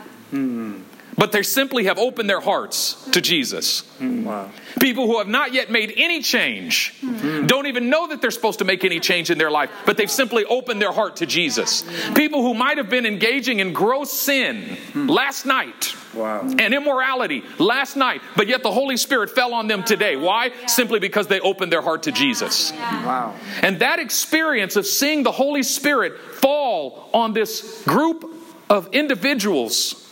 But 1.19 1.33
they 1.33 1.43
simply 1.43 1.85
have 1.85 1.99
opened 1.99 2.29
their 2.29 2.41
hearts 2.41 3.09
to 3.13 3.21
Jesus. 3.21 3.85
Wow. 4.01 4.51
People 4.81 5.07
who 5.07 5.19
have 5.19 5.29
not 5.29 5.55
yet 5.55 5.71
made 5.71 5.95
any 5.97 6.21
change 6.21 6.95
mm-hmm. 7.01 7.47
don't 7.47 7.67
even 7.67 7.89
know 7.89 8.09
that 8.09 8.21
they're 8.21 8.31
supposed 8.31 8.59
to 8.59 8.67
make 8.67 8.85
any 8.85 9.01
change 9.01 9.31
in 9.31 9.39
their 9.39 9.51
life, 9.51 9.71
but 9.87 9.97
they've 9.97 10.11
simply 10.11 10.45
opened 10.45 10.81
their 10.83 10.93
heart 10.93 11.17
to 11.17 11.27
Jesus. 11.27 11.85
People 12.15 12.43
who 12.43 12.53
might 12.53 12.77
have 12.77 12.91
been 12.91 13.07
engaging 13.07 13.61
in 13.61 13.73
gross 13.73 14.13
sin 14.13 14.77
last 14.95 15.47
night. 15.47 15.95
Wow. 16.15 16.43
And 16.43 16.73
immorality 16.73 17.45
last 17.59 17.95
night, 17.95 18.23
but 18.37 18.47
yet 18.47 18.63
the 18.63 18.73
Holy 18.73 18.97
Spirit 18.97 19.31
fell 19.31 19.53
on 19.53 19.69
them 19.69 19.85
today. 19.85 20.17
Why? 20.17 20.47
Yeah. 20.47 20.67
Simply 20.67 20.99
because 20.99 21.27
they 21.27 21.41
opened 21.41 21.71
their 21.71 21.83
heart 21.83 22.05
to 22.05 22.13
Jesus. 22.13 22.73
Yeah. 22.73 23.07
Wow. 23.07 23.35
And 23.61 23.81
that 23.81 23.99
experience 23.99 24.77
of 24.77 24.87
seeing 24.87 25.25
the 25.25 25.33
Holy 25.33 25.63
Spirit 25.63 26.19
fall 26.19 27.11
on 27.13 27.35
this 27.35 27.83
group 27.85 28.25
of 28.71 28.89
individuals 28.95 30.06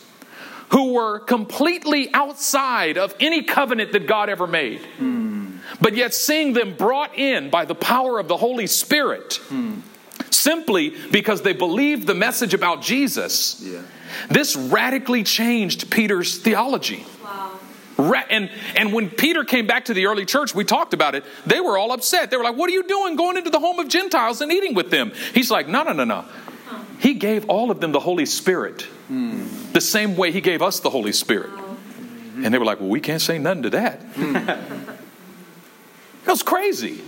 who 0.74 0.92
were 0.92 1.20
completely 1.20 2.12
outside 2.12 2.98
of 2.98 3.14
any 3.20 3.44
covenant 3.44 3.92
that 3.92 4.08
God 4.08 4.28
ever 4.28 4.44
made. 4.44 4.80
Mm. 4.98 5.58
But 5.80 5.94
yet, 5.94 6.12
seeing 6.12 6.52
them 6.52 6.74
brought 6.76 7.16
in 7.16 7.48
by 7.48 7.64
the 7.64 7.76
power 7.76 8.18
of 8.18 8.26
the 8.26 8.36
Holy 8.36 8.66
Spirit, 8.66 9.40
mm. 9.50 9.82
simply 10.30 10.92
because 11.12 11.42
they 11.42 11.52
believed 11.52 12.08
the 12.08 12.14
message 12.14 12.54
about 12.54 12.82
Jesus, 12.82 13.62
yeah. 13.62 13.82
this 14.28 14.56
radically 14.56 15.22
changed 15.22 15.92
Peter's 15.92 16.38
theology. 16.38 17.06
And, 17.96 18.50
and 18.74 18.92
when 18.92 19.10
Peter 19.10 19.44
came 19.44 19.68
back 19.68 19.84
to 19.84 19.94
the 19.94 20.06
early 20.06 20.26
church, 20.26 20.56
we 20.56 20.64
talked 20.64 20.92
about 20.92 21.14
it, 21.14 21.22
they 21.46 21.60
were 21.60 21.78
all 21.78 21.92
upset. 21.92 22.32
They 22.32 22.36
were 22.36 22.42
like, 22.42 22.56
What 22.56 22.68
are 22.68 22.72
you 22.72 22.82
doing 22.82 23.14
going 23.14 23.36
into 23.36 23.50
the 23.50 23.60
home 23.60 23.78
of 23.78 23.86
Gentiles 23.86 24.40
and 24.40 24.50
eating 24.50 24.74
with 24.74 24.90
them? 24.90 25.12
He's 25.32 25.52
like, 25.52 25.68
No, 25.68 25.84
no, 25.84 25.92
no, 25.92 26.02
no. 26.02 26.24
He 26.98 27.14
gave 27.14 27.48
all 27.48 27.70
of 27.70 27.80
them 27.80 27.92
the 27.92 28.00
Holy 28.00 28.26
Spirit 28.26 28.88
mm. 29.08 29.63
The 29.74 29.80
same 29.82 30.16
way 30.16 30.32
He 30.32 30.40
gave 30.40 30.62
us 30.62 30.80
the 30.80 30.88
Holy 30.88 31.12
Spirit. 31.12 31.50
And 32.42 32.52
they 32.52 32.58
were 32.58 32.64
like, 32.64 32.80
Well, 32.80 32.88
we 32.88 33.00
can't 33.00 33.20
say 33.20 33.38
nothing 33.38 33.64
to 33.64 33.70
that. 33.70 34.00
That 36.24 36.30
was 36.30 36.42
crazy. 36.42 37.02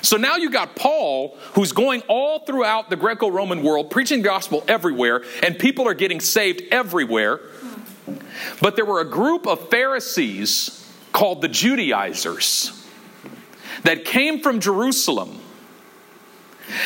So 0.00 0.16
now 0.16 0.36
you 0.36 0.50
got 0.50 0.74
Paul, 0.74 1.36
who's 1.52 1.72
going 1.72 2.00
all 2.08 2.38
throughout 2.38 2.88
the 2.88 2.96
Greco 2.96 3.30
Roman 3.30 3.62
world, 3.62 3.90
preaching 3.90 4.22
the 4.22 4.28
gospel 4.28 4.64
everywhere, 4.66 5.22
and 5.42 5.58
people 5.58 5.86
are 5.86 5.92
getting 5.92 6.20
saved 6.20 6.62
everywhere. 6.70 7.40
But 8.62 8.74
there 8.74 8.86
were 8.86 9.00
a 9.00 9.04
group 9.04 9.46
of 9.46 9.68
Pharisees 9.68 10.90
called 11.12 11.42
the 11.42 11.48
Judaizers 11.48 12.86
that 13.82 14.06
came 14.06 14.40
from 14.40 14.60
Jerusalem. 14.60 15.40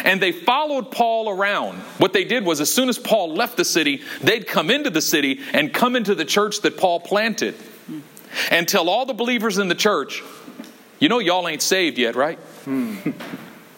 And 0.04 0.20
they 0.20 0.32
followed 0.32 0.90
Paul 0.90 1.28
around. 1.28 1.78
What 1.98 2.12
they 2.12 2.24
did 2.24 2.44
was, 2.44 2.60
as 2.60 2.72
soon 2.72 2.88
as 2.88 2.98
Paul 2.98 3.34
left 3.34 3.56
the 3.56 3.64
city, 3.64 4.02
they'd 4.20 4.46
come 4.46 4.70
into 4.70 4.90
the 4.90 5.02
city 5.02 5.40
and 5.52 5.72
come 5.72 5.96
into 5.96 6.14
the 6.14 6.24
church 6.24 6.60
that 6.60 6.76
Paul 6.76 7.00
planted 7.00 7.54
and 8.50 8.66
tell 8.66 8.88
all 8.88 9.06
the 9.06 9.14
believers 9.14 9.58
in 9.58 9.68
the 9.68 9.74
church, 9.74 10.22
you 10.98 11.08
know, 11.08 11.18
y'all 11.18 11.48
ain't 11.48 11.62
saved 11.62 11.98
yet, 11.98 12.14
right? 12.14 12.38
Hmm. 12.64 12.96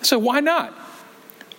So 0.02 0.18
why 0.18 0.40
not? 0.40 0.74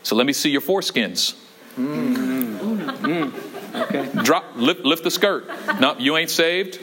So 0.04 0.16
let 0.16 0.26
me 0.26 0.34
see 0.34 0.52
your 0.52 0.62
foreskins. 0.62 1.36
Mm. 1.76 3.34
Okay. 3.74 4.10
Drop, 4.24 4.46
lift, 4.56 4.86
lift 4.86 5.04
the 5.04 5.12
skirt. 5.12 5.50
No, 5.80 5.98
you 5.98 6.16
ain't 6.16 6.30
saved. 6.30 6.80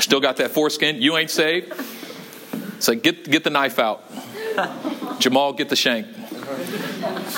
Still 0.00 0.20
got 0.20 0.38
that 0.38 0.50
foreskin. 0.52 1.02
You 1.02 1.16
ain't 1.16 1.30
saved. 1.30 1.72
So 2.80 2.94
get 2.94 3.30
get 3.30 3.44
the 3.44 3.50
knife 3.50 3.78
out. 3.78 4.04
Jamal, 5.20 5.52
get 5.52 5.68
the 5.68 5.76
shank. 5.76 6.06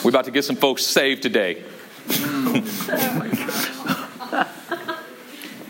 We're 0.05 0.11
about 0.11 0.26
to 0.26 0.31
get 0.31 0.45
some 0.45 0.57
folks 0.57 0.85
saved 0.85 1.23
today. 1.23 1.64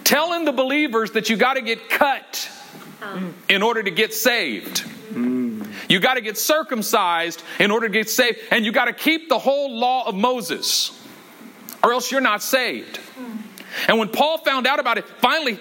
Telling 0.05 0.45
the 0.45 0.53
believers 0.53 1.13
that 1.13 1.31
you 1.31 1.37
got 1.37 1.55
to 1.55 1.63
get 1.63 1.89
cut 1.89 2.51
oh. 3.01 3.33
in 3.49 3.63
order 3.63 3.83
to 3.83 3.91
get 3.91 4.13
saved. 4.13 4.85
You 5.91 5.99
got 5.99 6.15
to 6.15 6.21
get 6.21 6.39
circumcised 6.39 7.43
in 7.59 7.73
order 7.73 7.89
to 7.89 7.93
get 7.93 8.09
saved, 8.09 8.39
and 8.53 8.65
you 8.65 8.71
got 8.71 8.85
to 8.85 8.93
keep 8.93 9.29
the 9.29 9.39
whole 9.39 9.77
law 9.77 10.07
of 10.07 10.15
Moses, 10.15 10.93
or 11.83 11.93
else 11.93 12.13
you're 12.13 12.21
not 12.21 12.43
saved. 12.45 12.99
Hmm. 12.99 13.39
And 13.89 13.99
when 13.99 14.09
Paul 14.09 14.39
found 14.39 14.69
out 14.69 14.79
about 14.79 14.99
it, 14.99 15.05
finally 15.19 15.59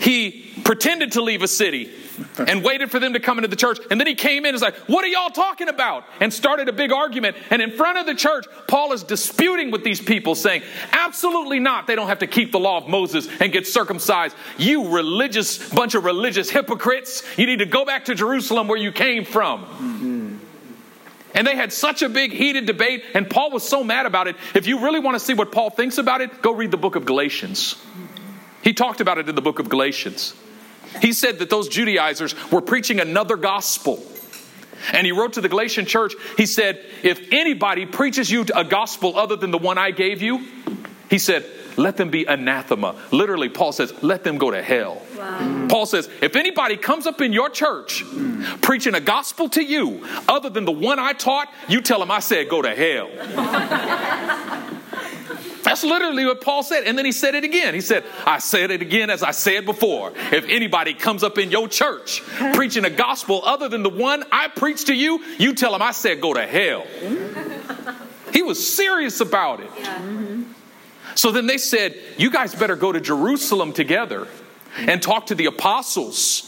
he 0.00 0.52
pretended 0.64 1.12
to 1.12 1.22
leave 1.22 1.42
a 1.42 1.48
city 1.48 1.92
and 2.46 2.64
waited 2.64 2.90
for 2.90 2.98
them 2.98 3.12
to 3.12 3.20
come 3.20 3.38
into 3.38 3.48
the 3.48 3.56
church. 3.56 3.78
And 3.90 4.00
then 4.00 4.06
he 4.06 4.14
came 4.14 4.44
in 4.44 4.50
and 4.50 4.54
was 4.54 4.62
like, 4.62 4.76
What 4.86 5.04
are 5.04 5.08
y'all 5.08 5.30
talking 5.30 5.68
about? 5.68 6.04
And 6.20 6.32
started 6.32 6.68
a 6.68 6.72
big 6.72 6.92
argument. 6.92 7.36
And 7.50 7.62
in 7.62 7.72
front 7.72 7.98
of 7.98 8.06
the 8.06 8.14
church, 8.14 8.46
Paul 8.66 8.92
is 8.92 9.02
disputing 9.02 9.70
with 9.70 9.84
these 9.84 10.00
people, 10.00 10.34
saying, 10.34 10.62
Absolutely 10.92 11.60
not. 11.60 11.86
They 11.86 11.94
don't 11.94 12.08
have 12.08 12.20
to 12.20 12.26
keep 12.26 12.52
the 12.52 12.60
law 12.60 12.78
of 12.78 12.88
Moses 12.88 13.28
and 13.40 13.52
get 13.52 13.66
circumcised. 13.66 14.36
You 14.56 14.88
religious, 14.88 15.68
bunch 15.70 15.94
of 15.94 16.04
religious 16.04 16.50
hypocrites, 16.50 17.22
you 17.36 17.46
need 17.46 17.58
to 17.60 17.66
go 17.66 17.84
back 17.84 18.06
to 18.06 18.14
Jerusalem 18.14 18.68
where 18.68 18.78
you 18.78 18.92
came 18.92 19.24
from. 19.24 19.64
Mm-hmm. 19.64 20.36
And 21.34 21.46
they 21.46 21.54
had 21.54 21.72
such 21.72 22.02
a 22.02 22.08
big 22.08 22.32
heated 22.32 22.66
debate, 22.66 23.04
and 23.14 23.28
Paul 23.28 23.50
was 23.50 23.62
so 23.62 23.84
mad 23.84 24.06
about 24.06 24.28
it. 24.28 24.36
If 24.54 24.66
you 24.66 24.80
really 24.80 24.98
want 24.98 25.14
to 25.14 25.20
see 25.20 25.34
what 25.34 25.52
Paul 25.52 25.70
thinks 25.70 25.98
about 25.98 26.20
it, 26.20 26.42
go 26.42 26.52
read 26.52 26.70
the 26.70 26.78
book 26.78 26.96
of 26.96 27.04
Galatians. 27.04 27.76
He 28.62 28.72
talked 28.72 29.00
about 29.00 29.18
it 29.18 29.28
in 29.28 29.34
the 29.34 29.42
book 29.42 29.58
of 29.58 29.68
Galatians. 29.68 30.34
He 31.00 31.12
said 31.12 31.38
that 31.38 31.50
those 31.50 31.68
Judaizers 31.68 32.34
were 32.50 32.60
preaching 32.60 33.00
another 33.00 33.36
gospel. 33.36 34.02
And 34.92 35.04
he 35.04 35.12
wrote 35.12 35.34
to 35.34 35.40
the 35.40 35.48
Galatian 35.48 35.86
church, 35.86 36.14
he 36.36 36.46
said, 36.46 36.84
If 37.02 37.32
anybody 37.32 37.84
preaches 37.84 38.30
you 38.30 38.46
a 38.54 38.64
gospel 38.64 39.18
other 39.18 39.36
than 39.36 39.50
the 39.50 39.58
one 39.58 39.76
I 39.76 39.90
gave 39.90 40.22
you, 40.22 40.46
he 41.10 41.18
said, 41.18 41.44
let 41.78 41.96
them 41.96 42.10
be 42.10 42.24
anathema. 42.24 42.96
Literally, 43.12 43.48
Paul 43.48 43.70
says, 43.70 43.94
let 44.02 44.24
them 44.24 44.36
go 44.36 44.50
to 44.50 44.60
hell. 44.60 45.00
Wow. 45.16 45.66
Paul 45.68 45.86
says, 45.86 46.10
if 46.20 46.34
anybody 46.34 46.76
comes 46.76 47.06
up 47.06 47.20
in 47.20 47.32
your 47.32 47.48
church 47.48 48.04
preaching 48.62 48.96
a 48.96 49.00
gospel 49.00 49.48
to 49.50 49.62
you 49.62 50.04
other 50.26 50.50
than 50.50 50.64
the 50.64 50.72
one 50.72 50.98
I 50.98 51.12
taught, 51.12 51.48
you 51.68 51.80
tell 51.80 52.00
them 52.00 52.10
I 52.10 52.18
said 52.18 52.48
go 52.48 52.62
to 52.62 52.74
hell. 52.74 53.08
That's 55.68 55.84
literally 55.84 56.24
what 56.24 56.40
Paul 56.40 56.62
said. 56.62 56.84
And 56.84 56.96
then 56.96 57.04
he 57.04 57.12
said 57.12 57.34
it 57.34 57.44
again. 57.44 57.74
He 57.74 57.82
said, 57.82 58.02
I 58.24 58.38
said 58.38 58.70
it 58.70 58.80
again 58.80 59.10
as 59.10 59.22
I 59.22 59.32
said 59.32 59.66
before. 59.66 60.14
If 60.32 60.46
anybody 60.48 60.94
comes 60.94 61.22
up 61.22 61.36
in 61.36 61.50
your 61.50 61.68
church 61.68 62.22
preaching 62.54 62.86
a 62.86 62.90
gospel 62.90 63.42
other 63.44 63.68
than 63.68 63.82
the 63.82 63.90
one 63.90 64.24
I 64.32 64.48
preached 64.48 64.86
to 64.86 64.94
you, 64.94 65.22
you 65.36 65.54
tell 65.54 65.72
them 65.72 65.82
I 65.82 65.90
said 65.90 66.22
go 66.22 66.32
to 66.32 66.46
hell. 66.46 66.86
he 68.32 68.40
was 68.40 68.74
serious 68.74 69.20
about 69.20 69.60
it. 69.60 69.70
So 71.14 71.32
then 71.32 71.46
they 71.46 71.58
said, 71.58 71.94
You 72.16 72.30
guys 72.30 72.54
better 72.54 72.74
go 72.74 72.90
to 72.90 73.00
Jerusalem 73.02 73.74
together 73.74 74.26
and 74.78 75.02
talk 75.02 75.26
to 75.26 75.34
the 75.34 75.44
apostles 75.44 76.47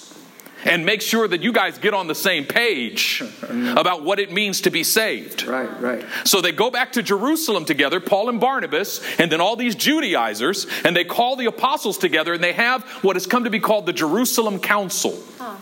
and 0.65 0.85
make 0.85 1.03
sure 1.03 1.27
that 1.27 1.43
you 1.43 1.53
guys 1.53 1.79
get 1.79 1.95
on 1.95 2.07
the 2.07 2.15
same 2.15 2.45
page 2.45 3.21
mm-hmm. 3.21 3.77
about 3.77 4.03
what 4.03 4.19
it 4.19 4.33
means 4.33 4.63
to 4.63 4.71
be 4.71 4.85
saved. 4.85 5.45
Right, 5.45 5.81
right. 5.81 6.05
So 6.25 6.41
they 6.41 6.53
go 6.53 6.71
back 6.71 6.93
to 6.93 7.03
Jerusalem 7.03 7.65
together, 7.65 8.01
Paul 8.01 8.29
and 8.29 8.41
Barnabas, 8.41 9.01
and 9.19 9.31
then 9.31 9.41
all 9.41 9.57
these 9.57 9.75
Judaizers, 9.75 10.67
and 10.85 10.95
they 10.95 11.05
call 11.05 11.37
the 11.37 11.47
apostles 11.47 11.99
together, 11.99 12.35
and 12.35 12.43
they 12.43 12.53
have 12.53 12.85
what 13.03 13.17
has 13.17 13.27
come 13.27 13.45
to 13.45 13.51
be 13.51 13.61
called 13.61 13.87
the 13.87 13.93
Jerusalem 13.93 14.61
Council. 14.61 15.19
Huh. 15.39 15.57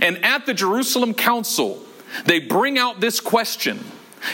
And 0.00 0.24
at 0.24 0.46
the 0.46 0.54
Jerusalem 0.54 1.14
Council, 1.14 1.84
they 2.26 2.38
bring 2.38 2.78
out 2.78 3.00
this 3.00 3.20
question 3.20 3.84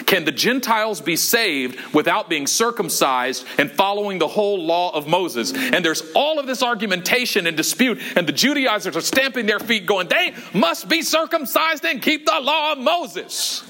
can 0.06 0.24
the 0.24 0.32
Gentiles 0.32 1.00
be 1.00 1.16
saved 1.16 1.78
without 1.94 2.28
being 2.28 2.46
circumcised 2.46 3.46
and 3.58 3.70
following 3.70 4.18
the 4.18 4.28
whole 4.28 4.64
law 4.64 4.94
of 4.94 5.06
Moses? 5.06 5.52
And 5.52 5.84
there's 5.84 6.02
all 6.14 6.38
of 6.38 6.46
this 6.46 6.62
argumentation 6.62 7.46
and 7.46 7.56
dispute, 7.56 8.00
and 8.16 8.26
the 8.26 8.32
Judaizers 8.32 8.96
are 8.96 9.00
stamping 9.00 9.46
their 9.46 9.60
feet, 9.60 9.86
going, 9.86 10.08
They 10.08 10.34
must 10.54 10.88
be 10.88 11.02
circumcised 11.02 11.84
and 11.84 12.02
keep 12.02 12.26
the 12.26 12.40
law 12.40 12.72
of 12.72 12.78
Moses. 12.78 13.64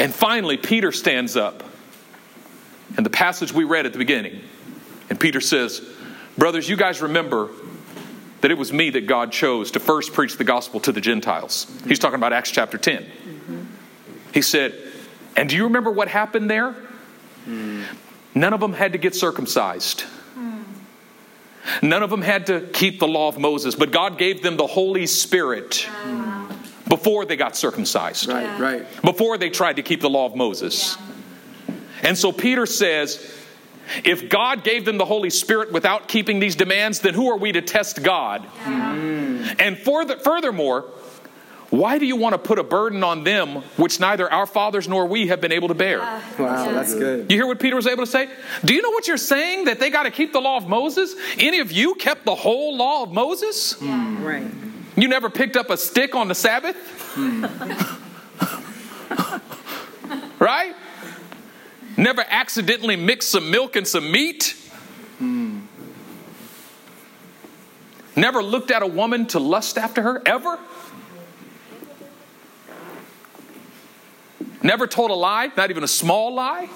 And 0.00 0.14
finally, 0.14 0.56
Peter 0.56 0.92
stands 0.92 1.36
up. 1.36 1.62
And 2.96 3.04
the 3.04 3.10
passage 3.10 3.52
we 3.52 3.64
read 3.64 3.86
at 3.86 3.92
the 3.92 3.98
beginning, 3.98 4.40
and 5.10 5.18
Peter 5.18 5.40
says, 5.40 5.82
Brothers, 6.38 6.68
you 6.68 6.76
guys 6.76 7.02
remember 7.02 7.50
that 8.40 8.50
it 8.50 8.58
was 8.58 8.72
me 8.72 8.90
that 8.90 9.06
God 9.06 9.32
chose 9.32 9.70
to 9.72 9.80
first 9.80 10.12
preach 10.12 10.36
the 10.36 10.44
gospel 10.44 10.78
to 10.80 10.92
the 10.92 11.00
Gentiles. 11.00 11.66
He's 11.86 11.98
talking 11.98 12.16
about 12.16 12.32
Acts 12.32 12.50
chapter 12.50 12.76
10. 12.76 13.06
He 14.34 14.42
said, 14.42 14.74
And 15.36 15.48
do 15.48 15.56
you 15.56 15.64
remember 15.64 15.92
what 15.92 16.08
happened 16.08 16.50
there? 16.50 16.74
Mm. 17.46 17.84
None 18.34 18.52
of 18.52 18.58
them 18.58 18.72
had 18.72 18.92
to 18.92 18.98
get 18.98 19.14
circumcised. 19.14 20.04
Mm. 20.36 20.64
None 21.82 22.02
of 22.02 22.10
them 22.10 22.20
had 22.20 22.48
to 22.48 22.60
keep 22.72 22.98
the 22.98 23.06
law 23.06 23.28
of 23.28 23.38
Moses, 23.38 23.76
but 23.76 23.92
God 23.92 24.18
gave 24.18 24.42
them 24.42 24.56
the 24.56 24.66
Holy 24.66 25.06
Spirit 25.06 25.88
mm. 25.88 26.48
before 26.88 27.24
they 27.24 27.36
got 27.36 27.56
circumcised. 27.56 28.28
Right, 28.28 28.42
yeah. 28.42 28.60
right. 28.60 29.02
Before 29.02 29.38
they 29.38 29.50
tried 29.50 29.76
to 29.76 29.82
keep 29.82 30.00
the 30.00 30.10
law 30.10 30.26
of 30.26 30.34
Moses. 30.34 30.96
Yeah. 30.98 31.74
And 32.02 32.18
so 32.18 32.32
Peter 32.32 32.66
says, 32.66 33.32
if 34.02 34.28
God 34.28 34.64
gave 34.64 34.84
them 34.84 34.98
the 34.98 35.04
Holy 35.04 35.30
Spirit 35.30 35.70
without 35.70 36.08
keeping 36.08 36.40
these 36.40 36.56
demands, 36.56 36.98
then 37.00 37.14
who 37.14 37.30
are 37.30 37.36
we 37.36 37.52
to 37.52 37.62
test 37.62 38.02
God? 38.02 38.44
Yeah. 38.66 39.54
And 39.60 39.78
for 39.78 40.04
the, 40.04 40.16
furthermore, 40.16 40.86
why 41.74 41.98
do 41.98 42.06
you 42.06 42.14
want 42.14 42.34
to 42.34 42.38
put 42.38 42.58
a 42.60 42.62
burden 42.62 43.02
on 43.02 43.24
them 43.24 43.62
which 43.76 43.98
neither 43.98 44.32
our 44.32 44.46
fathers 44.46 44.88
nor 44.88 45.06
we 45.06 45.26
have 45.26 45.40
been 45.40 45.50
able 45.50 45.68
to 45.68 45.74
bear? 45.74 45.98
Wow, 45.98 46.22
that's 46.70 46.94
good. 46.94 47.30
You 47.30 47.36
hear 47.36 47.46
what 47.46 47.58
Peter 47.58 47.74
was 47.74 47.88
able 47.88 48.04
to 48.04 48.10
say? 48.10 48.28
Do 48.64 48.74
you 48.74 48.80
know 48.80 48.90
what 48.90 49.08
you're 49.08 49.16
saying? 49.16 49.64
That 49.64 49.80
they 49.80 49.90
got 49.90 50.04
to 50.04 50.12
keep 50.12 50.32
the 50.32 50.40
law 50.40 50.56
of 50.56 50.68
Moses? 50.68 51.16
Any 51.36 51.58
of 51.58 51.72
you 51.72 51.96
kept 51.96 52.24
the 52.24 52.34
whole 52.34 52.76
law 52.76 53.02
of 53.02 53.12
Moses? 53.12 53.76
Yeah. 53.80 54.04
Hmm. 54.04 54.24
Right. 54.24 54.46
You 54.96 55.08
never 55.08 55.28
picked 55.28 55.56
up 55.56 55.70
a 55.70 55.76
stick 55.76 56.14
on 56.14 56.28
the 56.28 56.34
Sabbath? 56.34 56.76
Hmm. 57.14 57.44
right? 60.38 60.76
Never 61.96 62.24
accidentally 62.28 62.94
mixed 62.94 63.30
some 63.30 63.50
milk 63.50 63.74
and 63.74 63.86
some 63.86 64.12
meat? 64.12 64.56
Hmm. 65.18 65.60
Never 68.14 68.42
looked 68.42 68.70
at 68.70 68.82
a 68.82 68.86
woman 68.86 69.26
to 69.26 69.40
lust 69.40 69.76
after 69.76 70.02
her? 70.02 70.22
Ever? 70.24 70.58
Never 74.74 74.88
told 74.88 75.12
a 75.12 75.14
lie, 75.14 75.52
not 75.56 75.70
even 75.70 75.84
a 75.84 75.86
small 75.88 76.34
lie. 76.34 76.68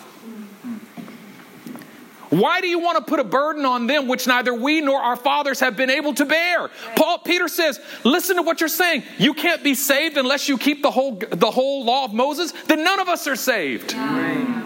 Why 2.31 2.61
do 2.61 2.69
you 2.69 2.79
want 2.79 2.97
to 2.97 3.03
put 3.03 3.19
a 3.19 3.25
burden 3.25 3.65
on 3.65 3.89
them 3.89 4.07
which 4.07 4.29
neither 4.29 4.55
we 4.55 4.81
nor 4.81 5.01
our 5.01 5.17
fathers 5.17 5.59
have 5.59 5.77
been 5.77 5.91
able 5.91 6.15
to 6.15 6.25
bear? 6.25 6.71
Paul 6.95 7.19
Peter 7.19 7.49
says, 7.49 7.81
listen 8.05 8.37
to 8.37 8.43
what 8.43 8.61
you're 8.61 8.69
saying. 8.69 9.03
You 9.19 9.35
can't 9.35 9.65
be 9.65 9.75
saved 9.75 10.17
unless 10.17 10.49
you 10.49 10.59
keep 10.59 10.81
the 10.81 10.93
whole 10.93 11.17
the 11.17 11.51
whole 11.51 11.85
law 11.85 12.05
of 12.05 12.15
Moses. 12.15 12.53
Then 12.69 12.85
none 12.85 13.01
of 13.01 13.09
us 13.09 13.27
are 13.27 13.35
saved. 13.35 13.93
Right. 13.95 14.63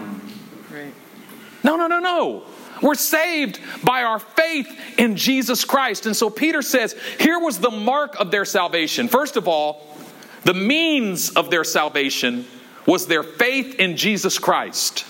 Right. 0.71 0.93
No, 1.63 1.75
no, 1.75 1.87
no, 1.87 1.99
no. 1.99 2.43
We're 2.83 2.93
saved 2.93 3.59
by 3.83 4.03
our 4.03 4.19
faith 4.19 4.99
in 4.99 5.15
Jesus 5.15 5.65
Christ. 5.65 6.05
And 6.05 6.15
so 6.15 6.29
Peter 6.29 6.61
says, 6.61 6.95
here 7.19 7.39
was 7.39 7.57
the 7.57 7.71
mark 7.71 8.15
of 8.19 8.29
their 8.29 8.45
salvation. 8.45 9.07
First 9.07 9.37
of 9.37 9.47
all, 9.47 9.87
the 10.43 10.53
means 10.53 11.31
of 11.31 11.49
their 11.49 11.63
salvation 11.63 12.45
was 12.85 13.07
their 13.07 13.23
faith 13.23 13.75
in 13.79 13.97
Jesus 13.97 14.39
Christ. 14.39 15.05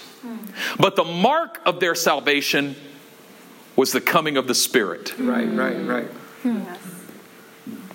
But 0.78 0.96
the 0.96 1.04
mark 1.04 1.60
of 1.66 1.80
their 1.80 1.96
salvation 1.96 2.76
was 3.76 3.92
the 3.92 4.02
coming 4.02 4.38
of 4.38 4.48
the 4.48 4.56
Spirit. 4.56 5.18
Right, 5.18 5.48
right, 5.48 5.78
right. 5.86 6.08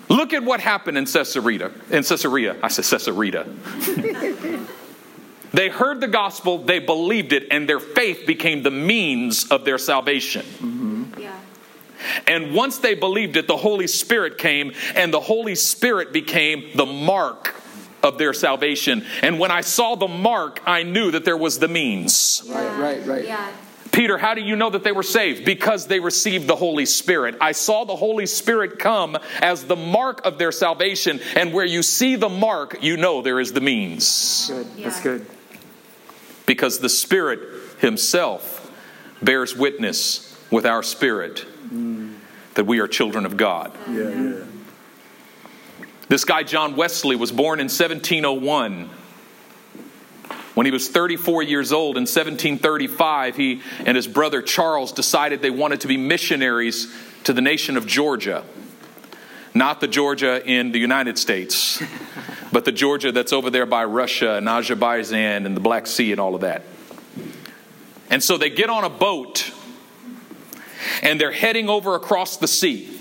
Look 0.09 0.33
at 0.33 0.43
what 0.43 0.61
happened 0.61 0.99
in 0.99 1.05
Caesarea. 1.05 1.71
In 1.91 2.03
Caesarea, 2.03 2.57
I 2.63 2.69
said 2.69 2.85
Caesarea. 2.85 3.45
they 5.53 5.69
heard 5.69 6.01
the 6.01 6.09
gospel, 6.09 6.59
they 6.59 6.79
believed 6.79 7.33
it, 7.33 7.49
and 7.51 7.69
their 7.69 7.81
faith 7.81 8.27
became 8.27 8.63
the 8.63 8.71
means 8.71 9.49
of 9.49 9.65
their 9.65 9.79
salvation. 9.79 10.43
Mm-hmm. 10.43 11.21
Yeah. 11.21 11.39
And 12.27 12.55
once 12.55 12.79
they 12.79 12.95
believed 12.95 13.37
it, 13.37 13.47
the 13.47 13.57
Holy 13.57 13.87
Spirit 13.87 14.39
came, 14.39 14.73
and 14.95 15.13
the 15.13 15.21
Holy 15.21 15.55
Spirit 15.55 16.13
became 16.13 16.71
the 16.75 16.87
mark 16.87 17.55
of 18.03 18.19
their 18.19 18.33
salvation. 18.33 19.05
And 19.23 19.39
when 19.39 19.51
I 19.51 19.63
saw 19.63 19.95
the 19.95 20.09
mark, 20.09 20.61
I 20.67 20.83
knew 20.83 21.11
that 21.11 21.25
there 21.25 21.37
was 21.37 21.59
the 21.59 21.69
means. 21.69 22.43
Yeah. 22.45 22.81
Right, 22.81 22.99
right, 22.99 23.07
right. 23.07 23.25
Yeah. 23.25 23.51
Peter, 23.91 24.19
how 24.19 24.35
do 24.35 24.43
you 24.43 24.55
know 24.55 24.71
that 24.71 24.85
they 24.85 24.93
were 24.93 25.03
saved? 25.03 25.45
Because 25.45 25.87
they 25.87 25.99
received 25.99 26.47
the 26.47 26.57
Holy 26.57 26.87
Spirit. 26.87 27.37
I 27.41 27.53
saw 27.53 27.85
the 27.85 27.97
Holy 27.97 28.27
Spirit 28.27 28.79
come 28.79 29.17
as 29.41 29.65
the 29.65 29.77
mark 29.77 30.25
of 30.25 30.39
their 30.39 30.53
salvation, 30.53 31.21
and 31.35 31.53
where 31.53 31.65
you 31.65 31.83
see 31.83 32.15
the 32.15 32.29
mark, 32.29 32.83
you 32.83 32.97
know 32.97 33.23
there 33.23 33.41
is 33.41 33.53
the 33.53 33.61
means. 33.61 34.49
Good. 34.49 34.67
That's 34.85 35.01
good. 35.01 35.27
Because 36.47 36.79
the 36.79 36.89
Spirit 36.89 37.41
Himself 37.81 38.71
bears 39.23 39.57
witness 39.57 40.37
with 40.51 40.65
our 40.65 40.83
spirit 40.83 41.45
mm. 41.73 42.15
that 42.55 42.65
we 42.65 42.81
are 42.81 42.89
children 42.89 43.27
of 43.27 43.37
God. 43.37 43.73
Yeah, 43.89 44.09
yeah. 44.09 44.45
This 46.09 46.25
guy, 46.25 46.43
John 46.43 46.75
Wesley, 46.75 47.17
was 47.17 47.31
born 47.31 47.61
in 47.61 47.65
1701. 47.65 48.89
When 50.55 50.65
he 50.65 50.73
was 50.73 50.89
34 50.89 51.43
years 51.43 51.71
old 51.71 51.99
in 51.99 52.03
1735, 52.03 53.37
he 53.37 53.61
and 53.85 53.95
his 53.95 54.09
brother 54.09 54.41
Charles 54.41 54.91
decided 54.91 55.43
they 55.43 55.51
wanted 55.51 55.83
to 55.83 55.87
be 55.87 55.99
missionaries 55.99 56.93
to 57.25 57.35
the 57.35 57.43
nation 57.43 57.77
of 57.77 57.87
Georgia. 57.87 58.43
Not 59.53 59.83
the 59.83 59.87
Georgia 59.87 60.43
in 60.45 60.73
the 60.73 60.79
United 60.79 61.19
States, 61.19 61.83
but 62.53 62.65
the 62.65 62.73
Georgia 62.73 63.13
that's 63.13 63.35
over 63.35 63.51
there 63.51 63.67
by 63.67 63.85
Russia 63.85 64.37
and 64.37 64.49
Azerbaijan 64.49 65.45
and 65.45 65.55
the 65.55 65.61
Black 65.61 65.87
Sea 65.87 66.13
and 66.13 66.21
all 66.21 66.35
of 66.35 66.41
that. 66.41 66.63
And 68.11 68.25
so 68.25 68.39
they 68.39 68.49
get 68.49 68.71
on 68.71 68.85
a 68.85 68.91
boat 68.91 69.53
and 71.03 71.21
they're 71.21 71.33
heading 71.33 71.69
over 71.69 71.95
across 71.95 72.39
the 72.39 72.49
sea. 72.49 72.98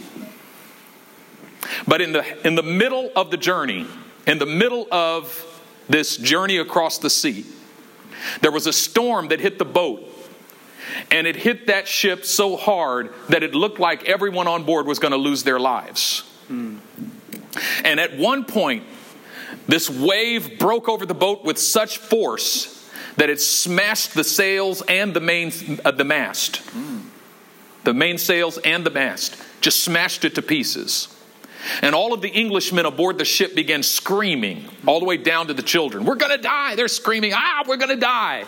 But 1.88 2.01
in 2.01 2.13
the, 2.13 2.48
in 2.48 2.55
the 2.55 2.63
middle 2.63 3.12
of 3.15 3.31
the 3.31 3.38
journey, 3.38 3.86
in 4.25 4.39
the 4.39 4.46
middle 4.46 4.88
of 4.91 5.43
this 5.89 6.17
journey 6.17 6.57
across 6.57 6.98
the 6.98 7.10
sea, 7.10 7.46
there 8.41 8.51
was 8.51 8.67
a 8.67 8.74
storm 8.74 9.27
that 9.29 9.39
hit 9.39 9.60
the 9.60 9.65
boat. 9.65 10.03
And 11.12 11.27
it 11.27 11.36
hit 11.36 11.67
that 11.67 11.88
ship 11.88 12.25
so 12.25 12.55
hard 12.55 13.13
that 13.29 13.43
it 13.43 13.53
looked 13.53 13.79
like 13.79 14.07
everyone 14.07 14.48
on 14.48 14.63
board 14.63 14.88
was 14.88 15.00
going 15.00 15.12
to 15.12 15.17
lose 15.17 15.43
their 15.43 15.60
lives. 15.60 16.24
And 17.84 18.00
at 18.00 18.17
one 18.17 18.46
point, 18.46 18.84
this 19.67 19.89
wave 19.89 20.57
broke 20.60 20.88
over 20.88 21.05
the 21.05 21.13
boat 21.13 21.43
with 21.43 21.57
such 21.57 21.98
force 21.98 22.89
that 23.17 23.29
it 23.29 23.41
smashed 23.41 24.13
the 24.13 24.24
sails 24.24 24.81
and 24.84 25.13
the 25.13 25.19
main 25.19 25.51
uh, 25.84 25.91
the 25.91 26.03
mast. 26.03 26.62
The 27.84 27.93
main 27.93 28.17
sails 28.17 28.57
and 28.60 28.86
the 28.86 28.89
mast 28.91 29.36
just 29.62 29.84
smashed 29.84 30.24
it 30.24 30.36
to 30.36 30.41
pieces. 30.41 31.07
And 31.81 31.95
all 31.95 32.13
of 32.13 32.21
the 32.21 32.33
Englishmen 32.35 32.85
aboard 32.85 33.17
the 33.17 33.25
ship 33.25 33.55
began 33.55 33.83
screaming, 33.83 34.65
all 34.85 34.99
the 34.99 35.05
way 35.05 35.17
down 35.17 35.47
to 35.47 35.53
the 35.53 35.63
children. 35.63 36.05
We're 36.05 36.15
going 36.15 36.35
to 36.35 36.41
die. 36.41 36.75
They're 36.75 36.87
screaming, 36.87 37.33
ah, 37.33 37.63
we're 37.67 37.77
going 37.77 37.89
to 37.89 37.95
die. 37.95 38.45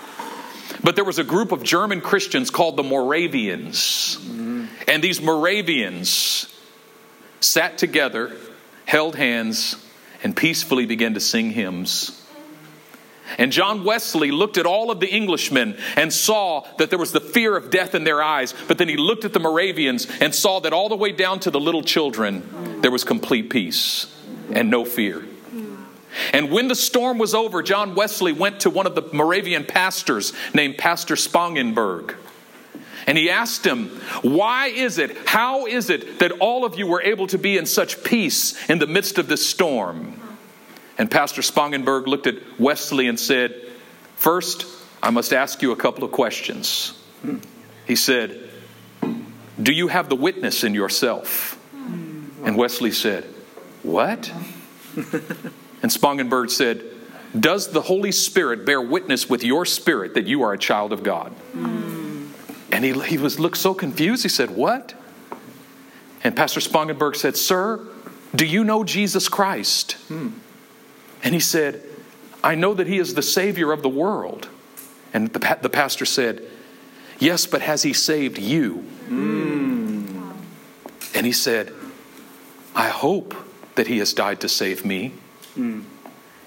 But 0.83 0.95
there 0.95 1.05
was 1.05 1.19
a 1.19 1.23
group 1.23 1.51
of 1.51 1.63
German 1.63 2.01
Christians 2.01 2.49
called 2.49 2.77
the 2.77 2.83
Moravians. 2.83 4.17
And 4.87 5.03
these 5.03 5.21
Moravians 5.21 6.47
sat 7.41 7.77
together, 7.77 8.35
held 8.85 9.15
hands, 9.15 9.75
and 10.23 10.35
peacefully 10.35 10.85
began 10.85 11.13
to 11.13 11.19
sing 11.19 11.51
hymns. 11.51 12.18
And 13.37 13.51
John 13.51 13.83
Wesley 13.83 14.31
looked 14.31 14.57
at 14.57 14.65
all 14.65 14.91
of 14.91 14.99
the 14.99 15.13
Englishmen 15.13 15.77
and 15.95 16.11
saw 16.11 16.65
that 16.77 16.89
there 16.89 16.99
was 16.99 17.11
the 17.11 17.21
fear 17.21 17.55
of 17.55 17.69
death 17.69 17.95
in 17.95 18.03
their 18.03 18.21
eyes. 18.21 18.53
But 18.67 18.77
then 18.77 18.89
he 18.89 18.97
looked 18.97 19.25
at 19.25 19.33
the 19.33 19.39
Moravians 19.39 20.07
and 20.19 20.33
saw 20.33 20.59
that 20.61 20.73
all 20.73 20.89
the 20.89 20.95
way 20.95 21.11
down 21.11 21.39
to 21.41 21.51
the 21.51 21.59
little 21.59 21.83
children, 21.83 22.81
there 22.81 22.91
was 22.91 23.03
complete 23.03 23.49
peace 23.49 24.15
and 24.51 24.69
no 24.69 24.85
fear. 24.85 25.23
And 26.33 26.51
when 26.51 26.67
the 26.67 26.75
storm 26.75 27.17
was 27.17 27.35
over, 27.35 27.61
John 27.61 27.95
Wesley 27.95 28.33
went 28.33 28.61
to 28.61 28.69
one 28.69 28.87
of 28.87 28.95
the 28.95 29.03
Moravian 29.13 29.63
pastors 29.63 30.33
named 30.53 30.77
Pastor 30.77 31.15
Spangenberg. 31.15 32.15
And 33.07 33.17
he 33.17 33.29
asked 33.29 33.65
him, 33.65 33.87
Why 34.21 34.67
is 34.67 34.97
it, 34.97 35.15
how 35.27 35.65
is 35.65 35.89
it 35.89 36.19
that 36.19 36.31
all 36.33 36.65
of 36.65 36.77
you 36.77 36.87
were 36.87 37.01
able 37.01 37.27
to 37.27 37.37
be 37.37 37.57
in 37.57 37.65
such 37.65 38.03
peace 38.03 38.69
in 38.69 38.79
the 38.79 38.87
midst 38.87 39.17
of 39.17 39.27
this 39.27 39.45
storm? 39.47 40.18
And 40.99 41.09
Pastor 41.09 41.41
Spangenberg 41.41 42.07
looked 42.07 42.27
at 42.27 42.59
Wesley 42.59 43.07
and 43.07 43.17
said, 43.17 43.55
First, 44.17 44.65
I 45.01 45.11
must 45.11 45.31
ask 45.31 45.61
you 45.61 45.71
a 45.71 45.77
couple 45.77 46.03
of 46.03 46.11
questions. 46.11 47.01
He 47.87 47.95
said, 47.95 48.49
Do 49.61 49.71
you 49.71 49.87
have 49.87 50.09
the 50.09 50.17
witness 50.17 50.65
in 50.65 50.73
yourself? 50.73 51.57
And 52.43 52.57
Wesley 52.57 52.91
said, 52.91 53.23
What? 53.81 54.31
And 55.81 55.89
Spangenberg 55.89 56.51
said, 56.51 56.83
Does 57.39 57.71
the 57.71 57.81
Holy 57.81 58.11
Spirit 58.11 58.65
bear 58.65 58.81
witness 58.81 59.29
with 59.29 59.45
your 59.45 59.65
spirit 59.65 60.15
that 60.15 60.27
you 60.27 60.43
are 60.43 60.51
a 60.51 60.57
child 60.57 60.91
of 60.91 61.01
God? 61.01 61.33
And 61.53 62.83
he, 62.83 62.91
he 63.03 63.17
was 63.17 63.39
looked 63.39 63.57
so 63.57 63.73
confused. 63.73 64.23
He 64.23 64.29
said, 64.29 64.51
What? 64.51 64.93
And 66.25 66.35
Pastor 66.35 66.59
Spangenberg 66.59 67.15
said, 67.15 67.37
Sir, 67.37 67.87
do 68.35 68.45
you 68.45 68.65
know 68.65 68.83
Jesus 68.83 69.29
Christ? 69.29 69.95
And 71.23 71.33
he 71.33 71.39
said, 71.39 71.83
I 72.43 72.55
know 72.55 72.73
that 72.73 72.87
he 72.87 72.97
is 72.97 73.13
the 73.13 73.21
Savior 73.21 73.71
of 73.71 73.81
the 73.81 73.89
world. 73.89 74.49
And 75.13 75.31
the, 75.33 75.57
the 75.61 75.69
pastor 75.69 76.05
said, 76.05 76.45
Yes, 77.17 77.45
but 77.45 77.61
has 77.61 77.83
he 77.83 77.91
saved 77.91 78.37
you? 78.37 78.75
Hmm. 79.07 80.31
And 81.13 81.25
he 81.25 81.33
said, 81.33 81.73
I 82.73 82.87
hope 82.87 83.35
that 83.75 83.87
he 83.87 83.97
has 83.97 84.13
died 84.13 84.39
to 84.41 84.49
save 84.49 84.85
me. 84.85 85.13
Hmm. 85.55 85.81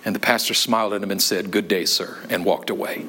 And 0.04 0.14
the 0.14 0.20
pastor 0.20 0.54
smiled 0.54 0.94
at 0.94 1.02
him 1.02 1.10
and 1.10 1.20
said, 1.20 1.50
Good 1.50 1.68
day, 1.68 1.84
sir, 1.84 2.18
and 2.30 2.44
walked 2.44 2.70
away. 2.70 3.04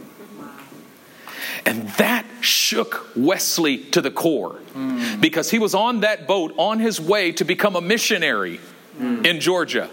And 1.66 1.88
that 1.92 2.26
shook 2.42 3.10
Wesley 3.16 3.78
to 3.92 4.02
the 4.02 4.12
core 4.12 4.56
hmm. 4.74 5.22
because 5.22 5.50
he 5.52 5.60
was 5.60 5.74
on 5.74 6.02
that 6.02 6.28
boat 6.28 6.54
on 6.58 6.80
his 6.80 7.00
way 7.00 7.32
to 7.34 7.46
become 7.46 7.78
a 7.78 7.82
missionary 7.82 8.60
in 9.00 9.40
Georgia. 9.40 9.90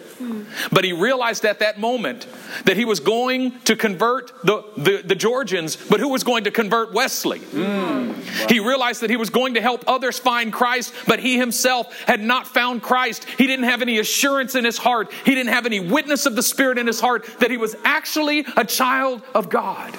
But 0.72 0.84
he 0.84 0.92
realized 0.92 1.44
at 1.44 1.60
that 1.60 1.78
moment 1.78 2.26
that 2.64 2.76
he 2.76 2.84
was 2.84 3.00
going 3.00 3.58
to 3.60 3.76
convert 3.76 4.32
the, 4.44 4.64
the, 4.76 5.02
the 5.04 5.14
Georgians, 5.14 5.76
but 5.76 6.00
who 6.00 6.08
was 6.08 6.24
going 6.24 6.44
to 6.44 6.50
convert 6.50 6.92
Wesley? 6.92 7.38
Hmm. 7.38 8.12
He 8.48 8.60
realized 8.60 9.02
that 9.02 9.10
he 9.10 9.16
was 9.16 9.30
going 9.30 9.54
to 9.54 9.60
help 9.60 9.84
others 9.86 10.18
find 10.18 10.52
Christ, 10.52 10.92
but 11.06 11.20
he 11.20 11.36
himself 11.36 11.94
had 12.02 12.20
not 12.20 12.46
found 12.46 12.82
Christ. 12.82 13.24
He 13.24 13.46
didn't 13.46 13.66
have 13.66 13.82
any 13.82 13.98
assurance 13.98 14.54
in 14.54 14.64
his 14.64 14.78
heart, 14.78 15.12
he 15.24 15.34
didn't 15.34 15.52
have 15.52 15.66
any 15.66 15.80
witness 15.80 16.26
of 16.26 16.36
the 16.36 16.42
Spirit 16.42 16.78
in 16.78 16.86
his 16.86 17.00
heart 17.00 17.26
that 17.40 17.50
he 17.50 17.56
was 17.56 17.76
actually 17.84 18.44
a 18.56 18.64
child 18.64 19.22
of 19.34 19.48
God. 19.48 19.96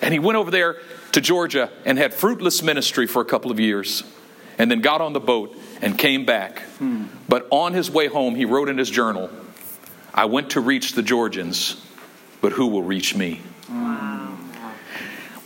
And 0.00 0.12
he 0.12 0.18
went 0.18 0.36
over 0.36 0.50
there 0.50 0.76
to 1.12 1.20
Georgia 1.20 1.70
and 1.84 1.98
had 1.98 2.14
fruitless 2.14 2.62
ministry 2.62 3.06
for 3.06 3.20
a 3.20 3.24
couple 3.24 3.50
of 3.50 3.58
years, 3.58 4.04
and 4.58 4.70
then 4.70 4.80
got 4.80 5.00
on 5.00 5.12
the 5.12 5.20
boat 5.20 5.56
and 5.82 5.98
came 5.98 6.24
back. 6.24 6.60
Hmm. 6.78 7.04
But 7.28 7.46
on 7.50 7.74
his 7.74 7.90
way 7.90 8.06
home, 8.06 8.34
he 8.34 8.44
wrote 8.44 8.68
in 8.68 8.78
his 8.78 8.90
journal, 8.90 9.30
I 10.14 10.24
went 10.24 10.50
to 10.50 10.60
reach 10.60 10.92
the 10.92 11.02
Georgians, 11.02 11.84
but 12.40 12.52
who 12.52 12.68
will 12.68 12.82
reach 12.82 13.14
me? 13.14 13.42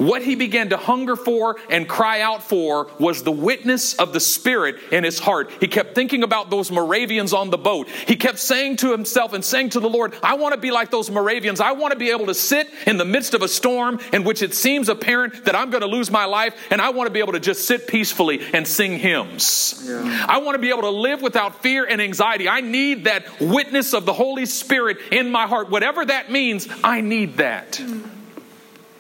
What 0.03 0.23
he 0.23 0.35
began 0.35 0.71
to 0.71 0.77
hunger 0.77 1.15
for 1.15 1.57
and 1.71 1.89
cry 1.89 2.21
out 2.21 2.43
for 2.43 2.89
was 2.99 3.23
the 3.23 3.33
witness 3.33 3.95
of 3.95 4.13
the 4.13 4.21
Spirit 4.21 4.77
in 4.91 5.05
his 5.05 5.19
heart. 5.19 5.51
He 5.61 5.69
kept 5.69 5.95
thinking 5.95 6.23
about 6.25 6.51
those 6.51 6.71
Moravians 6.73 7.33
on 7.33 7.51
the 7.51 7.59
boat. 7.59 7.89
He 7.89 8.17
kept 8.17 8.39
saying 8.39 8.79
to 8.79 8.91
himself 8.91 9.33
and 9.33 9.45
saying 9.45 9.71
to 9.71 9.81
the 9.81 9.89
Lord, 9.89 10.15
I 10.23 10.35
want 10.35 10.55
to 10.55 10.61
be 10.61 10.73
like 10.73 10.91
those 10.91 11.11
Moravians. 11.11 11.61
I 11.61 11.73
want 11.73 11.93
to 11.93 11.99
be 11.99 12.11
able 12.11 12.27
to 12.27 12.35
sit 12.35 12.69
in 12.87 12.97
the 12.97 13.05
midst 13.05 13.35
of 13.35 13.43
a 13.43 13.49
storm 13.49 14.01
in 14.13 14.25
which 14.25 14.43
it 14.43 14.55
seems 14.55 14.89
apparent 14.89 15.45
that 15.45 15.55
I'm 15.55 15.71
going 15.71 15.83
to 15.83 15.87
lose 15.87 16.11
my 16.11 16.25
life, 16.25 16.55
and 16.71 16.81
I 16.81 16.91
want 16.91 17.07
to 17.07 17.13
be 17.13 17.21
able 17.21 17.35
to 17.35 17.41
just 17.41 17.67
sit 17.67 17.87
peacefully 17.87 18.41
and 18.53 18.67
sing 18.67 18.99
hymns. 18.99 19.89
I 20.27 20.39
want 20.39 20.57
to 20.57 20.61
be 20.61 20.71
able 20.71 20.83
to 20.83 20.91
live 20.91 21.23
without 21.23 21.63
fear 21.63 21.85
and 21.85 22.01
anxiety. 22.01 22.49
I 22.49 22.61
need 22.61 23.05
that 23.05 23.25
witness 23.41 23.95
of 23.95 24.05
the 24.05 24.13
Holy 24.13 24.47
Spirit 24.47 24.99
in 25.11 25.31
my 25.31 25.47
heart. 25.47 25.71
Whatever 25.71 26.05
that 26.05 26.31
means, 26.31 26.69
I 26.83 27.01
need 27.01 27.37
that. 27.37 27.77
Hmm. 27.77 28.12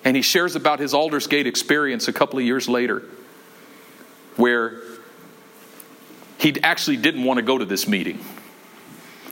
And 0.04 0.16
he 0.16 0.22
shares 0.22 0.56
about 0.56 0.80
his 0.80 0.94
Aldersgate 0.94 1.46
experience 1.46 2.08
a 2.08 2.12
couple 2.12 2.38
of 2.38 2.44
years 2.44 2.68
later, 2.68 3.02
where 4.36 4.82
he 6.38 6.60
actually 6.62 6.96
didn't 6.96 7.24
want 7.24 7.38
to 7.38 7.42
go 7.42 7.56
to 7.56 7.64
this 7.64 7.86
meeting. 7.86 8.18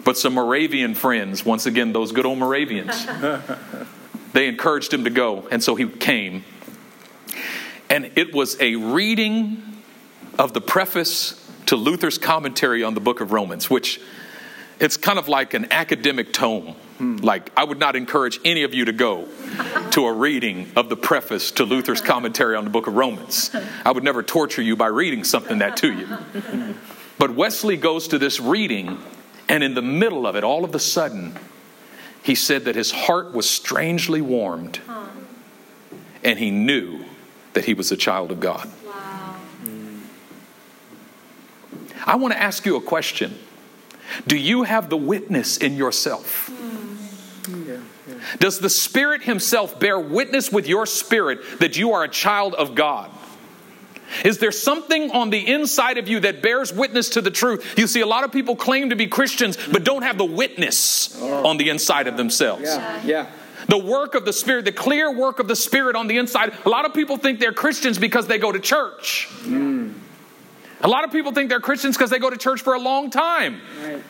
But 0.05 0.17
some 0.17 0.35
Moravian 0.35 0.95
friends, 0.95 1.45
once 1.45 1.67
again, 1.67 1.93
those 1.93 2.13
good 2.13 2.25
old 2.25 2.39
Moravians, 2.39 3.07
they 4.33 4.49
encouraged 4.49 4.95
him 4.95 5.05
to 5.05 5.11
go. 5.11 5.49
And 5.51 5.63
so 5.63 5.75
he 5.75 5.89
came. 5.89 6.45
And 7.89 8.13
it 8.17 8.33
was 8.33 8.57
a 8.61 8.77
reading 8.77 9.63
of 10.39 10.53
the 10.53 10.61
preface 10.61 11.37
to 11.67 11.77
Luther's 11.77 12.19
commentary 12.19 12.83
on 12.83 12.95
the 12.95 13.01
book 13.01 13.21
of 13.21 13.33
Romans, 13.33 13.69
which 13.69 14.01
it's 14.81 14.97
kind 14.97 15.19
of 15.19 15.29
like 15.29 15.55
an 15.55 15.71
academic 15.71 16.33
tome. 16.33 16.75
Hmm. 16.99 17.17
Like, 17.17 17.51
I 17.57 17.65
would 17.65 17.79
not 17.79 17.97
encourage 17.97 18.41
any 18.45 18.63
of 18.63 18.75
you 18.75 18.87
to 18.87 18.93
go 18.93 19.29
to 19.93 20.07
a 20.07 20.13
reading 20.13 20.73
of 20.77 20.89
the 20.89 20.97
preface 20.97 21.51
to 21.53 21.65
Luther's 21.65 22.01
commentary 22.01 22.57
on 22.57 22.65
the 22.65 22.71
book 22.71 22.87
of 22.87 22.95
Romans. 22.95 23.55
I 23.85 23.93
would 23.93 24.05
never 24.05 24.23
torture 24.23 24.63
you 24.63 24.77
by 24.77 24.87
reading 24.89 25.25
something 25.25 25.59
that 25.59 25.77
to 25.79 25.93
you. 25.93 26.09
But 27.19 27.35
Wesley 27.35 27.77
goes 27.77 28.09
to 28.09 28.19
this 28.19 28.41
reading, 28.41 28.99
and 29.49 29.63
in 29.63 29.75
the 29.75 29.83
middle 29.83 30.27
of 30.27 30.37
it, 30.37 30.45
all 30.45 30.65
of 30.65 30.75
a 30.75 30.79
sudden, 30.79 31.39
he 32.23 32.35
said 32.35 32.65
that 32.65 32.75
his 32.75 32.91
heart 32.91 33.33
was 33.33 33.49
strangely 33.49 34.21
warmed, 34.21 34.81
and 36.25 36.39
he 36.39 36.51
knew 36.51 37.05
that 37.53 37.65
he 37.65 37.75
was 37.75 37.93
a 37.93 37.97
child 37.97 38.31
of 38.31 38.41
God. 38.41 38.71
Wow. 38.87 38.93
Hmm. 39.63 39.99
I 42.07 42.17
want 42.17 42.33
to 42.33 42.41
ask 42.41 42.65
you 42.65 42.77
a 42.77 42.81
question. 42.81 43.39
Do 44.27 44.37
you 44.37 44.65
have 44.65 44.89
the 44.89 44.97
witness 44.97 45.57
in 45.57 45.77
yourself? 45.77 46.51
Does 48.39 48.59
the 48.59 48.71
Spirit 48.71 49.23
Himself 49.23 49.81
bear 49.81 49.99
witness 49.99 50.53
with 50.53 50.69
your 50.69 50.87
spirit 50.87 51.41
that 51.61 51.77
you 51.77 51.93
are 51.93 52.05
a 52.05 52.09
child 52.09 52.55
of 52.55 52.75
God? 52.75 53.11
Is 54.25 54.39
there 54.39 54.53
something 54.53 55.13
on 55.13 55.31
the 55.31 55.47
inside 55.49 55.97
of 55.99 56.09
you 56.09 56.21
that 56.21 56.43
bears 56.43 56.73
witness 56.73 57.11
to 57.11 57.21
the 57.21 57.31
truth? 57.31 57.79
You 57.79 57.87
see, 57.87 58.01
a 58.01 58.07
lot 58.07 58.25
of 58.25 58.33
people 58.33 58.57
claim 58.57 58.91
to 58.91 58.97
be 58.97 59.07
Christians 59.07 59.57
but 59.71 59.85
don't 59.85 60.03
have 60.03 60.19
the 60.19 60.25
witness 60.25 61.17
oh. 61.21 61.47
on 61.49 61.57
the 61.57 61.71
inside 61.71 62.09
of 62.09 62.17
themselves. 62.17 62.65
Yeah, 62.65 63.03
yeah. 63.05 63.27
The 63.69 63.79
work 63.79 64.17
of 64.17 64.25
the 64.25 64.33
Spirit, 64.33 64.65
the 64.65 64.73
clear 64.73 65.13
work 65.13 65.39
of 65.39 65.47
the 65.47 65.55
Spirit 65.55 65.95
on 65.95 66.09
the 66.09 66.19
inside. 66.19 66.53
A 66.65 66.69
lot 66.69 66.87
of 66.87 66.95
people 66.95 67.19
think 67.19 67.39
they're 67.39 67.53
Christians 67.53 67.99
because 67.99 68.27
they 68.27 68.39
go 68.39 68.51
to 68.51 68.59
church. 68.59 69.29
Mm. 69.43 69.95
A 70.83 70.89
lot 70.89 71.05
of 71.05 71.13
people 71.13 71.33
think 71.33 71.51
they're 71.51 71.61
Christians 71.61 71.97
because 71.97 72.11
they 72.11 72.19
go 72.19 72.31
to 72.31 72.37
church 72.37 72.63
for 72.63 72.75
a 72.75 72.79
long 72.79 73.11
time. 73.11 73.61
Right. 73.83 74.03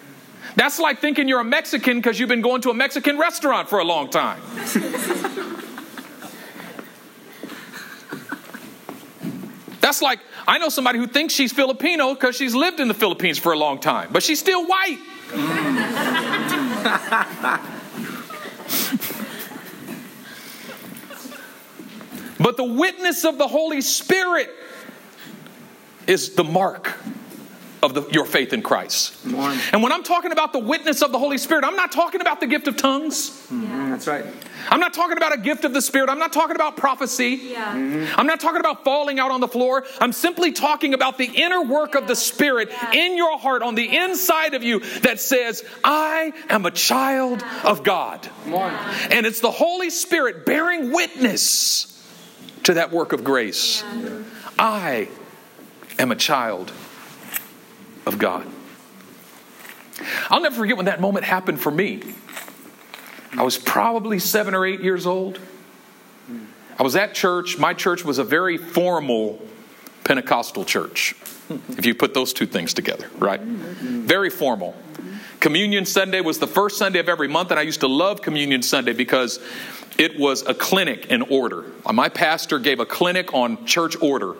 That's 0.57 0.79
like 0.79 1.01
thinking 1.01 1.29
you're 1.29 1.41
a 1.41 1.45
Mexican 1.45 1.99
because 1.99 2.19
you've 2.19 2.29
been 2.29 2.41
going 2.41 2.63
to 2.63 2.71
a 2.71 2.75
Mexican 2.75 3.19
restaurant 3.19 3.69
for 3.69 3.79
a 3.79 3.85
long 3.85 4.11
time. 4.11 4.41
That's 9.81 10.03
like, 10.03 10.21
I 10.47 10.59
know 10.59 10.69
somebody 10.69 10.99
who 10.99 11.07
thinks 11.07 11.35
she's 11.35 11.53
Filipino 11.53 12.15
because 12.15 12.37
she's 12.37 12.55
lived 12.55 12.81
in 12.81 12.89
the 12.89 12.95
Philippines 12.95 13.39
for 13.39 13.53
a 13.53 13.59
long 13.59 13.81
time, 13.81 14.11
but 14.13 14.23
she's 14.23 14.39
still 14.39 14.67
white. 14.67 14.99
but 22.39 22.57
the 22.57 22.65
witness 22.65 23.25
of 23.25 23.39
the 23.39 23.49
Holy 23.49 23.81
Spirit 23.81 24.51
is 26.11 26.35
the 26.35 26.45
mark 26.45 26.93
of 27.83 27.95
the, 27.95 28.07
your 28.11 28.27
faith 28.27 28.53
in 28.53 28.63
Christ. 28.63 29.15
Come. 29.23 29.59
And 29.73 29.83
when 29.83 29.93
I'm 29.93 30.03
talking 30.03 30.33
about 30.33 30.53
the 30.53 30.59
witness 30.59 31.03
of 31.03 31.13
the 31.13 31.19
Holy 31.19 31.39
Spirit, 31.39 31.65
I'm 31.65 31.77
not 31.77 31.93
talking 31.93 32.21
about 32.21 32.41
the 32.41 32.47
gift 32.47 32.69
of 32.69 32.77
tongues. 32.77 33.31
Mm, 33.51 33.91
That's 33.91 34.07
right. 34.07 34.27
I'm 34.69 34.81
not 34.81 34.93
talking 34.93 35.17
about 35.17 35.33
a 35.33 35.39
gift 35.39 35.65
of 35.65 35.73
the 35.73 35.81
Spirit. 35.81 36.11
I'm 36.11 36.19
not 36.19 36.33
talking 36.33 36.57
about 36.57 36.77
prophecy. 36.77 37.41
Yeah. 37.43 38.13
I'm 38.17 38.27
not 38.27 38.41
talking 38.41 38.61
about 38.61 38.85
falling 38.85 39.19
out 39.19 39.31
on 39.31 39.41
the 39.41 39.49
floor. 39.49 39.85
I'm 39.99 40.13
simply 40.13 40.53
talking 40.53 40.93
about 40.93 41.17
the 41.17 41.25
inner 41.25 41.63
work 41.63 41.95
of 41.95 42.07
the 42.07 42.17
Spirit 42.17 42.71
in 42.93 43.17
your 43.17 43.39
heart, 43.39 43.63
on 43.63 43.75
the 43.77 43.97
inside 43.97 44.53
of 44.53 44.63
you, 44.63 44.81
that 45.01 45.21
says, 45.21 45.65
I 45.83 46.35
am 46.51 46.67
a 46.67 46.71
child 46.71 47.43
of 47.65 47.83
God. 47.83 48.29
Come. 48.45 48.55
And 49.11 49.25
it's 49.25 49.41
the 49.41 49.51
Holy 49.51 49.89
Spirit 49.89 50.45
bearing 50.45 50.93
witness 50.93 51.87
to 52.65 52.75
that 52.75 52.93
work 52.93 53.15
of 53.15 53.25
grace. 53.25 53.83
I 54.59 55.09
am 56.01 56.13
a 56.13 56.17
child 56.17 56.73
of 58.07 58.19
God. 58.19 58.47
I'll 60.31 60.41
never 60.41 60.57
forget 60.57 60.77
when 60.77 60.87
that 60.87 61.01
moment 61.01 61.25
happened 61.25 61.61
for 61.61 61.71
me. 61.71 62.03
I 63.37 63.43
was 63.43 63.59
probably 63.59 64.19
seven 64.19 64.55
or 64.55 64.67
eight 64.67 64.81
years 64.81 65.07
old. 65.07 65.39
I 66.79 66.83
was 66.83 66.97
at 66.97 67.15
church. 67.15 67.59
My 67.59 67.75
church 67.75 68.05
was 68.05 68.19
a 68.19 68.25
very 68.25 68.57
formal 68.57 69.41
Pentecostal 70.05 70.65
church, 70.65 71.15
if 71.77 71.87
you 71.87 71.95
put 71.95 72.15
those 72.15 72.33
two 72.33 72.47
things 72.47 72.75
together, 72.75 73.09
right? 73.19 73.41
Very 73.41 74.31
formal. 74.31 74.75
Communion 75.39 75.85
Sunday 75.85 76.21
was 76.21 76.39
the 76.39 76.47
first 76.47 76.79
Sunday 76.79 76.99
of 76.99 77.09
every 77.09 77.29
month, 77.29 77.51
and 77.51 77.61
I 77.61 77.63
used 77.63 77.81
to 77.81 77.87
love 77.87 78.21
Communion 78.21 78.63
Sunday 78.63 78.93
because 78.93 79.39
it 79.99 80.19
was 80.19 80.43
a 80.47 80.55
clinic 80.55 81.07
in 81.07 81.23
order. 81.23 81.65
My 81.93 82.09
pastor 82.09 82.59
gave 82.59 82.81
a 82.81 82.87
clinic 82.87 83.33
on 83.35 83.67
church 83.67 83.97
order 84.01 84.35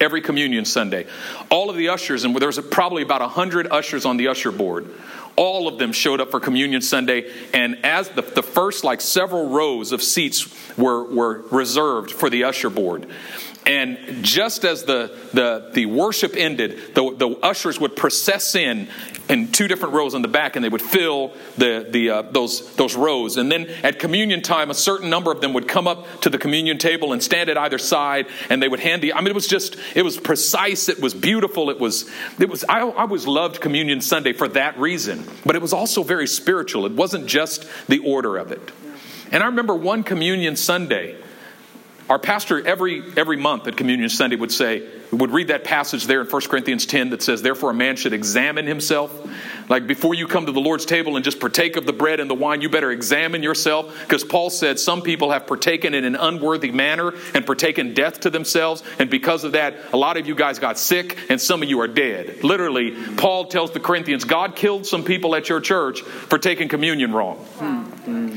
every 0.00 0.20
communion 0.20 0.64
Sunday. 0.64 1.06
All 1.50 1.70
of 1.70 1.76
the 1.76 1.88
ushers, 1.88 2.24
and 2.24 2.34
there 2.36 2.48
was 2.48 2.58
probably 2.70 3.02
about 3.02 3.20
100 3.20 3.68
ushers 3.70 4.04
on 4.04 4.16
the 4.16 4.28
usher 4.28 4.50
board, 4.50 4.88
all 5.36 5.68
of 5.68 5.78
them 5.78 5.92
showed 5.92 6.20
up 6.20 6.30
for 6.30 6.40
communion 6.40 6.82
Sunday. 6.82 7.30
And 7.54 7.84
as 7.84 8.08
the, 8.10 8.22
the 8.22 8.42
first, 8.42 8.84
like 8.84 9.00
several 9.00 9.48
rows 9.48 9.92
of 9.92 10.02
seats 10.02 10.54
were, 10.76 11.04
were 11.04 11.42
reserved 11.50 12.10
for 12.10 12.28
the 12.28 12.44
usher 12.44 12.68
board. 12.68 13.06
And 13.66 14.24
just 14.24 14.64
as 14.64 14.84
the, 14.84 15.16
the, 15.32 15.70
the 15.72 15.86
worship 15.86 16.34
ended, 16.34 16.94
the, 16.94 17.14
the 17.14 17.38
ushers 17.42 17.78
would 17.78 17.94
process 17.94 18.54
in 18.54 18.88
in 19.30 19.52
two 19.52 19.68
different 19.68 19.94
rows 19.94 20.14
in 20.14 20.22
the 20.22 20.28
back, 20.28 20.56
and 20.56 20.64
they 20.64 20.68
would 20.68 20.82
fill 20.82 21.32
the, 21.56 21.86
the, 21.88 22.10
uh, 22.10 22.22
those, 22.22 22.74
those 22.74 22.96
rows. 22.96 23.36
And 23.36 23.50
then 23.50 23.68
at 23.84 24.00
communion 24.00 24.42
time, 24.42 24.70
a 24.70 24.74
certain 24.74 25.08
number 25.08 25.30
of 25.30 25.40
them 25.40 25.52
would 25.52 25.68
come 25.68 25.86
up 25.86 26.22
to 26.22 26.30
the 26.30 26.36
communion 26.36 26.78
table 26.78 27.12
and 27.12 27.22
stand 27.22 27.48
at 27.48 27.56
either 27.56 27.78
side, 27.78 28.26
and 28.50 28.60
they 28.60 28.68
would 28.68 28.80
hand 28.80 29.02
the. 29.02 29.14
I 29.14 29.20
mean, 29.20 29.28
it 29.28 29.34
was 29.34 29.46
just, 29.46 29.76
it 29.94 30.02
was 30.02 30.18
precise, 30.18 30.88
it 30.88 31.00
was 31.00 31.14
beautiful, 31.14 31.70
it 31.70 31.78
was, 31.78 32.10
it 32.40 32.48
was. 32.48 32.64
I, 32.64 32.80
I 32.80 33.02
always 33.02 33.26
loved 33.26 33.60
Communion 33.60 34.00
Sunday 34.00 34.32
for 34.32 34.48
that 34.48 34.76
reason, 34.78 35.24
but 35.46 35.54
it 35.54 35.62
was 35.62 35.72
also 35.72 36.02
very 36.02 36.26
spiritual. 36.26 36.84
It 36.84 36.92
wasn't 36.92 37.26
just 37.26 37.66
the 37.86 38.00
order 38.00 38.36
of 38.36 38.50
it. 38.50 38.72
And 39.30 39.44
I 39.44 39.46
remember 39.46 39.76
one 39.76 40.02
Communion 40.02 40.56
Sunday. 40.56 41.16
Our 42.10 42.18
pastor 42.18 42.66
every 42.66 43.04
every 43.16 43.36
month 43.36 43.68
at 43.68 43.76
Communion 43.76 44.08
Sunday 44.10 44.34
would 44.34 44.50
say, 44.50 44.82
would 45.12 45.30
read 45.30 45.48
that 45.48 45.64
passage 45.64 46.06
there 46.06 46.20
in 46.20 46.26
1 46.26 46.42
Corinthians 46.42 46.86
10 46.86 47.10
that 47.10 47.22
says, 47.22 47.42
Therefore 47.42 47.70
a 47.70 47.74
man 47.74 47.96
should 47.96 48.12
examine 48.12 48.66
himself. 48.66 49.12
Like 49.68 49.86
before 49.86 50.14
you 50.14 50.26
come 50.26 50.46
to 50.46 50.52
the 50.52 50.60
Lord's 50.60 50.84
table 50.84 51.16
and 51.16 51.24
just 51.24 51.40
partake 51.40 51.76
of 51.76 51.86
the 51.86 51.92
bread 51.92 52.20
and 52.20 52.28
the 52.28 52.34
wine, 52.34 52.60
you 52.60 52.68
better 52.68 52.90
examine 52.90 53.42
yourself. 53.42 53.92
Because 54.02 54.24
Paul 54.24 54.50
said 54.50 54.78
some 54.78 55.02
people 55.02 55.30
have 55.30 55.46
partaken 55.46 55.94
in 55.94 56.04
an 56.04 56.16
unworthy 56.16 56.70
manner 56.70 57.12
and 57.34 57.46
partaken 57.46 57.94
death 57.94 58.20
to 58.20 58.30
themselves. 58.30 58.82
And 58.98 59.10
because 59.10 59.44
of 59.44 59.52
that, 59.52 59.76
a 59.92 59.96
lot 59.96 60.16
of 60.16 60.26
you 60.26 60.34
guys 60.34 60.58
got 60.58 60.78
sick 60.78 61.18
and 61.28 61.40
some 61.40 61.62
of 61.62 61.68
you 61.68 61.80
are 61.80 61.88
dead. 61.88 62.42
Literally, 62.42 62.92
Paul 63.16 63.46
tells 63.46 63.72
the 63.72 63.80
Corinthians, 63.80 64.24
God 64.24 64.56
killed 64.56 64.86
some 64.86 65.04
people 65.04 65.34
at 65.34 65.48
your 65.48 65.60
church 65.60 66.02
for 66.02 66.38
taking 66.38 66.68
communion 66.68 67.12
wrong. 67.12 67.46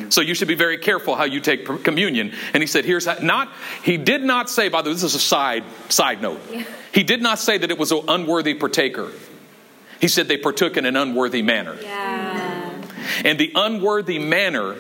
So 0.09 0.21
you 0.21 0.35
should 0.35 0.47
be 0.47 0.55
very 0.55 0.77
careful 0.77 1.15
how 1.15 1.23
you 1.23 1.39
take 1.39 1.65
communion. 1.83 2.33
And 2.53 2.61
he 2.61 2.67
said, 2.67 2.85
here's 2.85 3.05
how, 3.05 3.17
not, 3.21 3.51
he 3.83 3.97
did 3.97 4.23
not 4.23 4.49
say, 4.49 4.69
by 4.69 4.81
the 4.81 4.89
way, 4.89 4.93
this 4.93 5.03
is 5.03 5.15
a 5.15 5.19
side, 5.19 5.63
side 5.89 6.21
note. 6.21 6.39
He 6.93 7.03
did 7.03 7.21
not 7.21 7.39
say 7.39 7.57
that 7.57 7.71
it 7.71 7.77
was 7.77 7.91
an 7.91 8.01
unworthy 8.07 8.53
partaker. 8.53 9.11
He 9.99 10.07
said 10.07 10.27
they 10.27 10.37
partook 10.37 10.77
in 10.77 10.85
an 10.85 10.95
unworthy 10.95 11.41
manner. 11.41 11.77
Yeah. 11.81 12.81
And 13.23 13.39
the 13.39 13.51
unworthy 13.55 14.19
manner 14.19 14.75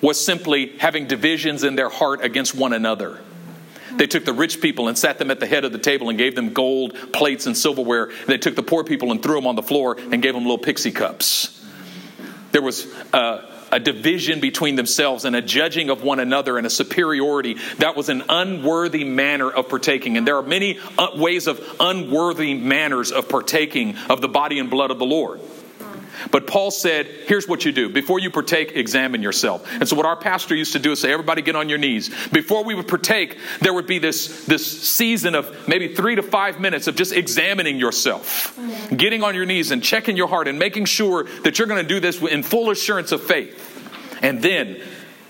was 0.00 0.22
simply 0.22 0.76
having 0.78 1.06
divisions 1.06 1.64
in 1.64 1.76
their 1.76 1.88
heart 1.88 2.22
against 2.24 2.54
one 2.54 2.72
another. 2.72 3.20
They 3.96 4.06
took 4.06 4.24
the 4.24 4.32
rich 4.32 4.60
people 4.60 4.88
and 4.88 4.98
sat 4.98 5.18
them 5.18 5.30
at 5.30 5.40
the 5.40 5.46
head 5.46 5.64
of 5.64 5.72
the 5.72 5.78
table 5.78 6.08
and 6.08 6.18
gave 6.18 6.34
them 6.34 6.52
gold 6.52 7.12
plates 7.12 7.46
and 7.46 7.56
silverware. 7.56 8.10
They 8.26 8.38
took 8.38 8.56
the 8.56 8.62
poor 8.62 8.84
people 8.84 9.12
and 9.12 9.22
threw 9.22 9.36
them 9.36 9.46
on 9.46 9.54
the 9.54 9.62
floor 9.62 9.96
and 9.96 10.20
gave 10.20 10.34
them 10.34 10.42
little 10.42 10.58
pixie 10.58 10.90
cups. 10.90 11.64
There 12.50 12.62
was 12.62 12.92
uh, 13.12 13.50
a 13.72 13.80
division 13.80 14.40
between 14.40 14.76
themselves 14.76 15.24
and 15.24 15.34
a 15.34 15.42
judging 15.42 15.90
of 15.90 16.02
one 16.02 16.20
another 16.20 16.58
and 16.58 16.66
a 16.66 16.70
superiority. 16.70 17.56
That 17.78 17.96
was 17.96 18.08
an 18.08 18.24
unworthy 18.28 19.04
manner 19.04 19.50
of 19.50 19.68
partaking. 19.68 20.16
And 20.16 20.26
there 20.26 20.36
are 20.36 20.42
many 20.42 20.78
uh, 20.98 21.08
ways 21.16 21.46
of 21.46 21.60
unworthy 21.80 22.54
manners 22.54 23.12
of 23.12 23.28
partaking 23.28 23.96
of 24.08 24.20
the 24.20 24.28
body 24.28 24.58
and 24.58 24.70
blood 24.70 24.90
of 24.90 24.98
the 24.98 25.06
Lord. 25.06 25.40
But 26.30 26.46
Paul 26.46 26.70
said, 26.70 27.06
here's 27.06 27.48
what 27.48 27.64
you 27.64 27.72
do. 27.72 27.88
Before 27.88 28.18
you 28.18 28.30
partake, 28.30 28.72
examine 28.72 29.22
yourself. 29.22 29.68
And 29.72 29.88
so 29.88 29.96
what 29.96 30.06
our 30.06 30.16
pastor 30.16 30.54
used 30.54 30.72
to 30.72 30.78
do 30.78 30.92
is 30.92 31.00
say, 31.00 31.12
everybody 31.12 31.42
get 31.42 31.56
on 31.56 31.68
your 31.68 31.78
knees. 31.78 32.10
Before 32.28 32.64
we 32.64 32.74
would 32.74 32.88
partake, 32.88 33.38
there 33.60 33.74
would 33.74 33.86
be 33.86 33.98
this, 33.98 34.44
this 34.46 34.82
season 34.82 35.34
of 35.34 35.68
maybe 35.68 35.94
three 35.94 36.14
to 36.14 36.22
five 36.22 36.60
minutes 36.60 36.86
of 36.86 36.96
just 36.96 37.12
examining 37.12 37.78
yourself. 37.78 38.58
Getting 38.94 39.22
on 39.22 39.34
your 39.34 39.46
knees 39.46 39.70
and 39.70 39.82
checking 39.82 40.16
your 40.16 40.28
heart 40.28 40.48
and 40.48 40.58
making 40.58 40.86
sure 40.86 41.24
that 41.42 41.58
you're 41.58 41.68
going 41.68 41.82
to 41.82 41.88
do 41.88 42.00
this 42.00 42.22
in 42.22 42.42
full 42.42 42.70
assurance 42.70 43.12
of 43.12 43.22
faith. 43.22 43.70
And 44.22 44.42
then 44.42 44.80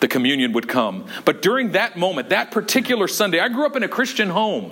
the 0.01 0.09
communion 0.09 0.53
would 0.53 0.69
come. 0.69 1.07
But 1.25 1.41
during 1.43 1.73
that 1.73 1.97
moment, 1.97 2.29
that 2.29 2.51
particular 2.51 3.09
Sunday, 3.09 3.41
I 3.41 3.49
grew 3.49 3.67
up 3.67 3.75
in 3.75 3.83
a 3.83 3.89
Christian 3.89 4.29
home. 4.29 4.71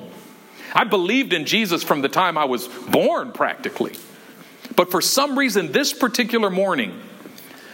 I 0.74 0.84
believed 0.84 1.32
in 1.32 1.44
Jesus 1.44 1.82
from 1.82 2.02
the 2.02 2.08
time 2.08 2.38
I 2.38 2.44
was 2.44 2.68
born, 2.68 3.32
practically. 3.32 3.94
But 4.76 4.90
for 4.90 5.00
some 5.00 5.38
reason, 5.38 5.72
this 5.72 5.92
particular 5.92 6.50
morning, 6.50 6.98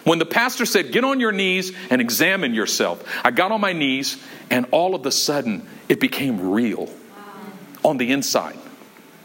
when 0.05 0.19
the 0.19 0.27
pastor 0.27 0.65
said, 0.65 0.93
Get 0.93 1.05
on 1.05 1.21
your 1.21 1.33
knees 1.33 1.73
and 1.91 2.01
examine 2.01 2.55
yourself, 2.55 3.05
I 3.25 3.31
got 3.31 3.53
on 3.53 3.61
my 3.61 3.73
knees, 3.73 4.23
and 4.51 4.67
all 4.71 4.95
of 4.95 5.05
a 5.07 5.13
sudden, 5.13 5.69
it 5.89 6.01
became 6.01 6.51
real 6.51 6.89
on 7.85 7.99
the 7.99 8.11
inside. 8.13 8.59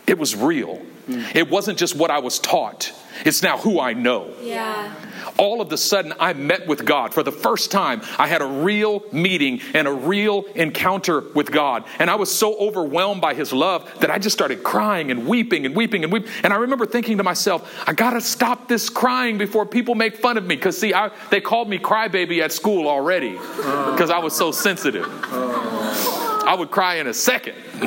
It 0.07 0.17
was 0.17 0.35
real. 0.35 0.81
It 1.07 1.49
wasn't 1.49 1.77
just 1.77 1.95
what 1.95 2.11
I 2.11 2.19
was 2.19 2.39
taught, 2.39 2.93
it's 3.25 3.41
now 3.41 3.57
who 3.57 3.79
I 3.79 3.93
know. 3.93 4.33
Yeah. 4.41 4.93
All 5.37 5.61
of 5.61 5.71
a 5.71 5.77
sudden, 5.77 6.13
I 6.19 6.33
met 6.33 6.67
with 6.67 6.85
God. 6.85 7.13
For 7.13 7.23
the 7.23 7.31
first 7.31 7.71
time, 7.71 8.01
I 8.17 8.27
had 8.27 8.41
a 8.41 8.45
real 8.45 9.03
meeting 9.11 9.61
and 9.73 9.87
a 9.87 9.93
real 9.93 10.43
encounter 10.55 11.21
with 11.33 11.51
God. 11.51 11.85
And 11.99 12.09
I 12.09 12.15
was 12.15 12.33
so 12.33 12.55
overwhelmed 12.57 13.21
by 13.21 13.33
His 13.33 13.51
love 13.51 13.89
that 13.99 14.11
I 14.11 14.19
just 14.19 14.35
started 14.35 14.63
crying 14.63 15.11
and 15.11 15.27
weeping 15.27 15.65
and 15.65 15.75
weeping 15.75 16.03
and 16.03 16.13
weeping. 16.13 16.31
And 16.43 16.53
I 16.53 16.57
remember 16.57 16.85
thinking 16.85 17.17
to 17.17 17.23
myself, 17.23 17.83
I 17.87 17.93
got 17.93 18.11
to 18.11 18.21
stop 18.21 18.67
this 18.67 18.89
crying 18.89 19.37
before 19.37 19.65
people 19.65 19.95
make 19.95 20.17
fun 20.17 20.37
of 20.37 20.45
me. 20.45 20.55
Because, 20.55 20.77
see, 20.77 20.93
I, 20.93 21.09
they 21.31 21.41
called 21.41 21.69
me 21.69 21.79
crybaby 21.79 22.41
at 22.41 22.51
school 22.51 22.87
already 22.87 23.37
uh. 23.37 23.91
because 23.91 24.09
I 24.09 24.19
was 24.19 24.35
so 24.35 24.51
sensitive. 24.51 25.07
Uh. 25.31 26.43
I 26.45 26.55
would 26.55 26.71
cry 26.71 26.95
in 26.95 27.07
a 27.07 27.13
second. 27.13 27.55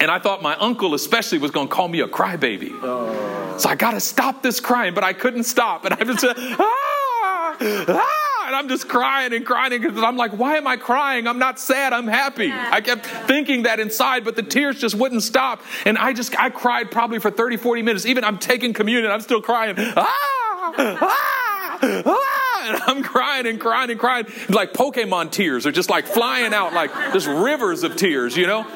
and 0.00 0.10
I 0.10 0.18
thought 0.18 0.42
my 0.42 0.56
uncle, 0.56 0.94
especially, 0.94 1.38
was 1.38 1.50
going 1.50 1.68
to 1.68 1.74
call 1.74 1.86
me 1.86 2.00
a 2.00 2.08
crybaby. 2.08 2.72
Uh. 2.82 3.29
So 3.60 3.68
I 3.68 3.74
got 3.74 3.90
to 3.90 4.00
stop 4.00 4.42
this 4.42 4.58
crying, 4.58 4.94
but 4.94 5.04
I 5.04 5.12
couldn't 5.12 5.44
stop. 5.44 5.84
And 5.84 5.92
I 5.94 6.04
just 6.04 6.20
said, 6.20 6.34
ah, 6.38 7.56
ah, 7.60 8.46
and 8.46 8.56
I'm 8.56 8.68
just 8.68 8.88
crying 8.88 9.34
and 9.34 9.44
crying 9.44 9.82
because 9.82 10.02
I'm 10.02 10.16
like, 10.16 10.32
why 10.32 10.56
am 10.56 10.66
I 10.66 10.76
crying? 10.76 11.26
I'm 11.26 11.38
not 11.38 11.60
sad. 11.60 11.92
I'm 11.92 12.06
happy. 12.06 12.50
I 12.50 12.80
kept 12.80 13.04
thinking 13.04 13.64
that 13.64 13.78
inside, 13.78 14.24
but 14.24 14.34
the 14.34 14.42
tears 14.42 14.80
just 14.80 14.94
wouldn't 14.94 15.22
stop. 15.22 15.60
And 15.84 15.98
I 15.98 16.14
just, 16.14 16.38
I 16.40 16.48
cried 16.48 16.90
probably 16.90 17.18
for 17.18 17.30
30, 17.30 17.58
40 17.58 17.82
minutes. 17.82 18.06
Even 18.06 18.24
I'm 18.24 18.38
taking 18.38 18.72
communion, 18.72 19.10
I'm 19.10 19.20
still 19.20 19.42
crying. 19.42 19.76
Ah, 19.78 20.74
ah, 20.78 21.39
ah 22.06 22.40
and 22.62 22.82
I'm 22.86 23.02
crying 23.02 23.46
and 23.46 23.60
crying 23.60 23.90
and 23.90 23.98
crying. 23.98 24.26
Like 24.48 24.72
Pokemon 24.72 25.30
tears 25.30 25.66
are 25.66 25.72
just 25.72 25.90
like 25.90 26.06
flying 26.06 26.52
out, 26.52 26.72
like 26.72 26.92
just 27.12 27.26
rivers 27.26 27.82
of 27.82 27.96
tears, 27.96 28.36
you 28.36 28.46
know? 28.46 28.66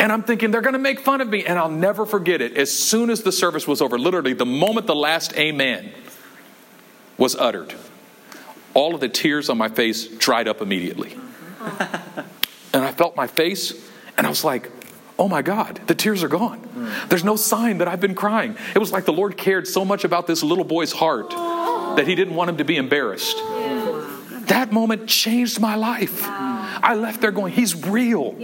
And 0.00 0.12
I'm 0.12 0.22
thinking, 0.22 0.50
they're 0.50 0.60
going 0.60 0.74
to 0.74 0.78
make 0.78 1.00
fun 1.00 1.20
of 1.20 1.28
me. 1.28 1.44
And 1.44 1.58
I'll 1.58 1.70
never 1.70 2.06
forget 2.06 2.40
it. 2.40 2.56
As 2.56 2.72
soon 2.72 3.10
as 3.10 3.22
the 3.22 3.32
service 3.32 3.66
was 3.66 3.80
over, 3.80 3.98
literally, 3.98 4.32
the 4.32 4.46
moment 4.46 4.86
the 4.86 4.94
last 4.94 5.36
amen 5.36 5.92
was 7.18 7.34
uttered, 7.34 7.74
all 8.74 8.94
of 8.94 9.00
the 9.00 9.08
tears 9.08 9.48
on 9.48 9.58
my 9.58 9.68
face 9.68 10.06
dried 10.06 10.48
up 10.48 10.60
immediately. 10.60 11.16
And 12.72 12.84
I 12.84 12.92
felt 12.92 13.16
my 13.16 13.26
face, 13.26 13.72
and 14.18 14.26
I 14.26 14.28
was 14.28 14.44
like, 14.44 14.70
oh 15.18 15.28
my 15.28 15.40
God, 15.40 15.80
the 15.86 15.94
tears 15.94 16.22
are 16.22 16.28
gone. 16.28 16.60
There's 17.08 17.24
no 17.24 17.36
sign 17.36 17.78
that 17.78 17.88
I've 17.88 18.02
been 18.02 18.14
crying. 18.14 18.54
It 18.74 18.78
was 18.78 18.92
like 18.92 19.06
the 19.06 19.14
Lord 19.14 19.38
cared 19.38 19.66
so 19.66 19.82
much 19.82 20.04
about 20.04 20.26
this 20.26 20.42
little 20.42 20.62
boy's 20.62 20.92
heart 20.92 21.32
that 21.96 22.06
he 22.06 22.14
didn't 22.14 22.34
want 22.34 22.50
him 22.50 22.56
to 22.58 22.64
be 22.64 22.76
embarrassed. 22.76 23.36
That 24.46 24.72
moment 24.72 25.08
changed 25.08 25.60
my 25.60 25.74
life. 25.74 26.22
I 26.24 26.94
left 26.94 27.20
there 27.20 27.32
going, 27.32 27.52
He's 27.52 27.74
real. 27.86 28.34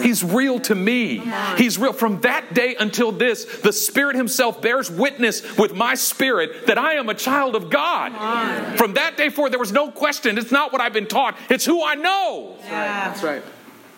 He's 0.00 0.22
real 0.22 0.60
to 0.60 0.74
me. 0.74 1.22
He's 1.56 1.78
real. 1.78 1.92
From 1.92 2.20
that 2.20 2.54
day 2.54 2.76
until 2.78 3.12
this, 3.12 3.44
the 3.44 3.72
Spirit 3.72 4.14
Himself 4.16 4.62
bears 4.62 4.90
witness 4.90 5.56
with 5.56 5.74
my 5.74 5.94
spirit 5.94 6.66
that 6.66 6.78
I 6.78 6.94
am 6.94 7.08
a 7.08 7.14
child 7.14 7.56
of 7.56 7.70
God. 7.70 8.76
From 8.76 8.94
that 8.94 9.16
day 9.16 9.30
forward, 9.30 9.52
there 9.52 9.58
was 9.58 9.72
no 9.72 9.90
question. 9.90 10.38
It's 10.38 10.52
not 10.52 10.72
what 10.72 10.80
I've 10.80 10.92
been 10.92 11.06
taught, 11.06 11.36
it's 11.50 11.64
who 11.64 11.84
I 11.84 11.94
know. 11.94 12.56
That's 12.62 13.22
right. 13.22 13.42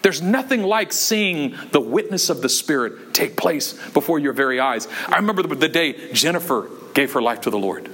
There's 0.03 0.21
nothing 0.21 0.63
like 0.63 0.93
seeing 0.93 1.57
the 1.73 1.81
witness 1.81 2.29
of 2.29 2.43
the 2.43 2.49
Spirit 2.51 3.15
take 3.15 3.39
place 3.39 3.73
before 3.91 4.19
your 4.19 4.35
very 4.35 4.61
eyes. 4.61 4.87
I 5.09 5.17
remember 5.17 5.43
the 5.43 5.69
day 5.69 6.13
Jennifer 6.13 6.69
gave 6.93 7.13
her 7.13 7.23
life 7.23 7.41
to 7.43 7.51
the 7.51 7.59
Lord. 7.59 7.91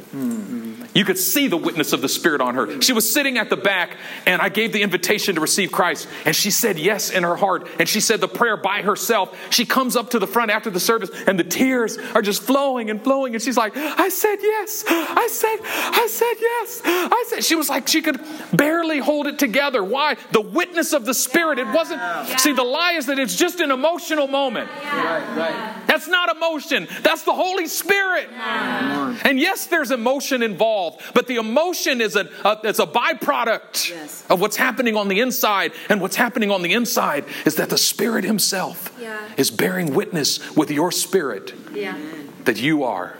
You 1.00 1.06
could 1.06 1.16
see 1.16 1.48
the 1.48 1.56
witness 1.56 1.94
of 1.94 2.02
the 2.02 2.10
Spirit 2.10 2.42
on 2.42 2.56
her. 2.56 2.82
She 2.82 2.92
was 2.92 3.10
sitting 3.10 3.38
at 3.38 3.48
the 3.48 3.56
back, 3.56 3.96
and 4.26 4.42
I 4.42 4.50
gave 4.50 4.74
the 4.74 4.82
invitation 4.82 5.36
to 5.36 5.40
receive 5.40 5.72
Christ, 5.72 6.06
and 6.26 6.36
she 6.36 6.50
said 6.50 6.78
yes 6.78 7.08
in 7.08 7.22
her 7.22 7.36
heart, 7.36 7.66
and 7.78 7.88
she 7.88 8.00
said 8.00 8.20
the 8.20 8.28
prayer 8.28 8.58
by 8.58 8.82
herself. 8.82 9.34
She 9.48 9.64
comes 9.64 9.96
up 9.96 10.10
to 10.10 10.18
the 10.18 10.26
front 10.26 10.50
after 10.50 10.68
the 10.68 10.78
service, 10.78 11.08
and 11.26 11.38
the 11.38 11.44
tears 11.44 11.96
are 12.14 12.20
just 12.20 12.42
flowing 12.42 12.90
and 12.90 13.02
flowing, 13.02 13.34
and 13.34 13.42
she's 13.42 13.56
like, 13.56 13.74
I 13.78 14.10
said 14.10 14.36
yes. 14.42 14.84
I 14.86 15.26
said, 15.32 15.56
I 15.64 16.06
said 16.10 16.34
yes. 16.38 16.82
I 16.84 17.24
said, 17.28 17.44
she 17.44 17.54
was 17.54 17.70
like, 17.70 17.88
she 17.88 18.02
could 18.02 18.20
barely 18.52 18.98
hold 18.98 19.26
it 19.26 19.38
together. 19.38 19.82
Why? 19.82 20.18
The 20.32 20.42
witness 20.42 20.92
of 20.92 21.06
the 21.06 21.14
Spirit. 21.14 21.58
It 21.58 21.68
wasn't, 21.68 22.02
yeah. 22.02 22.36
see, 22.36 22.52
the 22.52 22.62
lie 22.62 22.92
is 22.92 23.06
that 23.06 23.18
it's 23.18 23.36
just 23.36 23.60
an 23.60 23.70
emotional 23.70 24.26
moment. 24.26 24.68
Yeah. 24.82 25.02
Right, 25.02 25.38
right. 25.38 25.86
That's 25.86 26.08
not 26.08 26.36
emotion, 26.36 26.88
that's 27.00 27.22
the 27.22 27.32
Holy 27.32 27.68
Spirit. 27.68 28.28
Yeah. 28.30 29.16
And 29.24 29.40
yes, 29.40 29.66
there's 29.66 29.92
emotion 29.92 30.42
involved 30.42 30.89
involved, 30.90 31.14
but 31.14 31.26
the 31.26 31.36
emotion 31.36 32.00
is 32.00 32.16
a, 32.16 32.28
a, 32.44 32.60
it's 32.64 32.78
a 32.78 32.86
byproduct 32.86 33.90
yes. 33.90 34.24
of 34.28 34.40
what's 34.40 34.56
happening 34.56 34.96
on 34.96 35.08
the 35.08 35.20
inside. 35.20 35.72
And 35.88 36.00
what's 36.00 36.16
happening 36.16 36.50
on 36.50 36.62
the 36.62 36.72
inside 36.72 37.24
is 37.44 37.56
that 37.56 37.70
the 37.70 37.78
Spirit 37.78 38.24
Himself 38.24 38.96
yeah. 39.00 39.28
is 39.36 39.50
bearing 39.50 39.94
witness 39.94 40.54
with 40.56 40.70
your 40.70 40.92
spirit 40.92 41.54
yeah. 41.72 41.96
that 42.44 42.60
you 42.60 42.84
are 42.84 43.16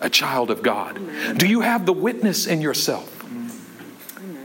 a 0.00 0.10
child 0.10 0.50
of 0.50 0.62
God. 0.62 0.96
Amen. 0.96 1.36
Do 1.36 1.48
you 1.48 1.60
have 1.60 1.86
the 1.86 1.92
witness 1.92 2.46
in 2.46 2.60
yourself? 2.60 3.10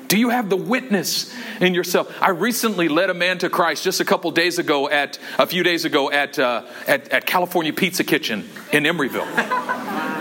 Do 0.08 0.18
you 0.18 0.30
have 0.30 0.50
the 0.50 0.58
witness 0.58 1.32
in 1.62 1.76
yourself? 1.76 2.12
I 2.20 2.32
recently 2.32 2.88
led 2.88 3.12
a 3.12 3.14
man 3.14 3.38
to 3.40 3.50
Christ 3.50 3.84
just 3.84 4.00
a 4.00 4.06
couple 4.06 4.32
days 4.32 4.58
ago 4.58 4.90
at 4.90 5.20
a 5.38 5.46
few 5.46 5.62
days 5.62 5.86
ago 5.86 6.12
at 6.12 6.40
uh, 6.40 6.66
at, 6.88 7.10
at 7.10 7.28
California 7.28 7.72
Pizza 7.72 8.04
Kitchen 8.04 8.50
in 8.74 8.86
Emeryville. 8.86 10.16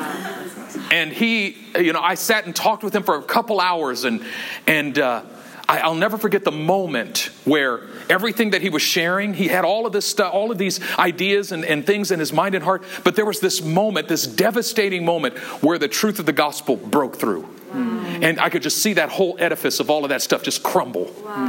And 0.91 1.13
he, 1.13 1.57
you 1.79 1.93
know, 1.93 2.01
I 2.01 2.15
sat 2.15 2.47
and 2.47 2.55
talked 2.55 2.83
with 2.83 2.95
him 2.95 3.03
for 3.03 3.17
a 3.17 3.23
couple 3.23 3.61
hours, 3.61 4.05
and 4.05 4.25
and 4.67 4.99
uh, 4.99 5.23
I, 5.69 5.87
will 5.87 5.97
never 5.97 6.17
forget 6.17 6.45
the 6.45 6.51
moment 6.53 7.31
where 7.45 7.83
everything 8.09 8.51
that 8.51 8.63
he 8.63 8.71
was 8.71 8.81
sharing, 8.81 9.35
he 9.35 9.49
had 9.49 9.67
all 9.67 9.85
of 9.85 9.93
this 9.93 10.07
stuff, 10.07 10.33
all 10.33 10.51
of 10.51 10.57
these 10.57 10.81
ideas 10.99 11.53
and, 11.53 11.63
and 11.63 11.85
things 11.85 12.11
in 12.11 12.19
his 12.19 12.33
mind 12.33 12.55
and 12.55 12.65
heart, 12.65 12.83
but 13.05 13.17
there 13.17 13.27
was 13.27 13.41
this 13.41 13.63
moment, 13.63 14.09
this 14.09 14.27
devastating 14.27 15.05
moment, 15.05 15.37
where 15.63 15.79
the 15.79 15.89
truth 15.89 16.19
of 16.19 16.25
the 16.25 16.33
gospel 16.33 16.77
broke 16.77 17.17
through. 17.17 17.43
Wow. 17.73 18.19
And 18.23 18.41
I 18.41 18.49
could 18.49 18.63
just 18.63 18.79
see 18.79 18.95
that 18.95 19.11
whole 19.11 19.37
edifice 19.39 19.79
of 19.79 19.91
all 19.91 20.05
of 20.05 20.09
that 20.09 20.23
stuff 20.23 20.43
just 20.43 20.63
crumble. 20.63 21.13
Wow. 21.23 21.47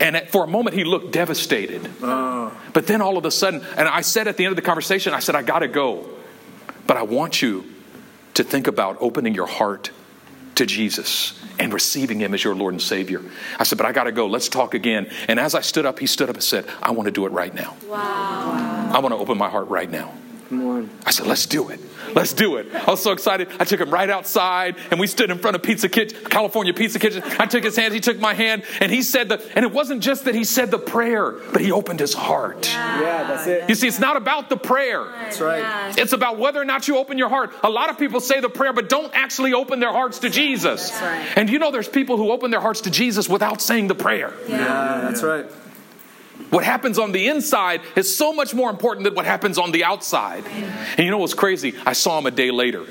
And 0.00 0.20
for 0.30 0.42
a 0.42 0.48
moment, 0.48 0.74
he 0.74 0.82
looked 0.82 1.12
devastated. 1.12 1.88
Uh. 2.02 2.50
But 2.72 2.88
then 2.88 3.00
all 3.00 3.16
of 3.16 3.24
a 3.24 3.30
sudden, 3.30 3.64
and 3.76 3.86
I 3.86 4.00
said 4.00 4.26
at 4.26 4.36
the 4.36 4.44
end 4.44 4.50
of 4.50 4.56
the 4.56 4.62
conversation, 4.62 5.14
I 5.14 5.20
said, 5.20 5.36
I 5.36 5.42
got 5.42 5.60
to 5.60 5.68
go. 5.68 6.08
But 6.88 6.96
I 6.96 7.04
want 7.04 7.40
you 7.40 7.71
to 8.34 8.44
think 8.44 8.66
about 8.66 8.96
opening 9.00 9.34
your 9.34 9.46
heart 9.46 9.90
to 10.54 10.66
Jesus 10.66 11.38
and 11.58 11.72
receiving 11.72 12.20
him 12.20 12.34
as 12.34 12.44
your 12.44 12.54
Lord 12.54 12.74
and 12.74 12.82
Savior. 12.82 13.22
I 13.58 13.64
said, 13.64 13.78
but 13.78 13.86
I 13.86 13.92
got 13.92 14.04
to 14.04 14.12
go. 14.12 14.26
Let's 14.26 14.48
talk 14.48 14.74
again. 14.74 15.10
And 15.28 15.40
as 15.40 15.54
I 15.54 15.60
stood 15.60 15.86
up, 15.86 15.98
he 15.98 16.06
stood 16.06 16.28
up 16.28 16.36
and 16.36 16.44
said, 16.44 16.66
I 16.82 16.90
want 16.90 17.06
to 17.06 17.10
do 17.12 17.26
it 17.26 17.32
right 17.32 17.54
now. 17.54 17.76
Wow. 17.86 18.90
I 18.92 18.98
want 18.98 19.14
to 19.14 19.18
open 19.18 19.38
my 19.38 19.48
heart 19.48 19.68
right 19.68 19.90
now. 19.90 20.12
I 21.06 21.10
said, 21.10 21.26
let's 21.26 21.46
do 21.46 21.70
it. 21.70 21.80
Let's 22.14 22.32
do 22.32 22.56
it. 22.56 22.72
I 22.74 22.90
was 22.90 23.02
so 23.02 23.12
excited. 23.12 23.48
I 23.58 23.64
took 23.64 23.80
him 23.80 23.90
right 23.90 24.08
outside 24.08 24.76
and 24.90 25.00
we 25.00 25.06
stood 25.06 25.30
in 25.30 25.38
front 25.38 25.56
of 25.56 25.62
Pizza 25.62 25.88
Kitchen, 25.88 26.18
California 26.24 26.74
Pizza 26.74 26.98
Kitchen. 26.98 27.22
I 27.38 27.46
took 27.46 27.64
his 27.64 27.76
hand, 27.76 27.94
he 27.94 28.00
took 28.00 28.18
my 28.18 28.34
hand, 28.34 28.64
and 28.80 28.90
he 28.90 29.02
said 29.02 29.28
the, 29.28 29.42
and 29.54 29.64
it 29.64 29.72
wasn't 29.72 30.02
just 30.02 30.24
that 30.24 30.34
he 30.34 30.44
said 30.44 30.70
the 30.70 30.78
prayer, 30.78 31.32
but 31.52 31.60
he 31.60 31.72
opened 31.72 32.00
his 32.00 32.14
heart. 32.14 32.68
Yeah, 32.72 33.00
yeah 33.00 33.24
that's 33.24 33.46
it. 33.46 33.68
You 33.68 33.74
see, 33.74 33.88
it's 33.88 34.00
not 34.00 34.16
about 34.16 34.48
the 34.48 34.56
prayer. 34.56 35.04
That's 35.04 35.40
right. 35.40 35.98
It's 35.98 36.12
about 36.12 36.38
whether 36.38 36.60
or 36.60 36.64
not 36.64 36.88
you 36.88 36.98
open 36.98 37.18
your 37.18 37.28
heart. 37.28 37.52
A 37.62 37.70
lot 37.70 37.90
of 37.90 37.98
people 37.98 38.20
say 38.20 38.40
the 38.40 38.48
prayer, 38.48 38.72
but 38.72 38.88
don't 38.88 39.12
actually 39.14 39.52
open 39.52 39.80
their 39.80 39.92
hearts 39.92 40.20
to 40.20 40.30
Jesus. 40.30 40.90
That's 40.90 41.02
right. 41.02 41.38
And 41.38 41.50
you 41.50 41.58
know, 41.58 41.70
there's 41.70 41.88
people 41.88 42.16
who 42.16 42.30
open 42.30 42.50
their 42.50 42.60
hearts 42.60 42.82
to 42.82 42.90
Jesus 42.90 43.28
without 43.28 43.60
saying 43.60 43.88
the 43.88 43.94
prayer. 43.94 44.32
Yeah, 44.48 44.58
yeah 44.58 45.00
that's 45.02 45.22
right. 45.22 45.46
What 46.52 46.64
happens 46.64 46.98
on 46.98 47.12
the 47.12 47.28
inside 47.28 47.80
is 47.96 48.14
so 48.14 48.30
much 48.30 48.52
more 48.52 48.68
important 48.68 49.04
than 49.04 49.14
what 49.14 49.24
happens 49.24 49.56
on 49.56 49.72
the 49.72 49.84
outside. 49.84 50.44
And 50.44 50.98
you 50.98 51.10
know 51.10 51.16
what's 51.16 51.32
crazy? 51.32 51.74
I 51.86 51.94
saw 51.94 52.18
him 52.18 52.26
a 52.26 52.30
day 52.30 52.50
later. 52.50 52.84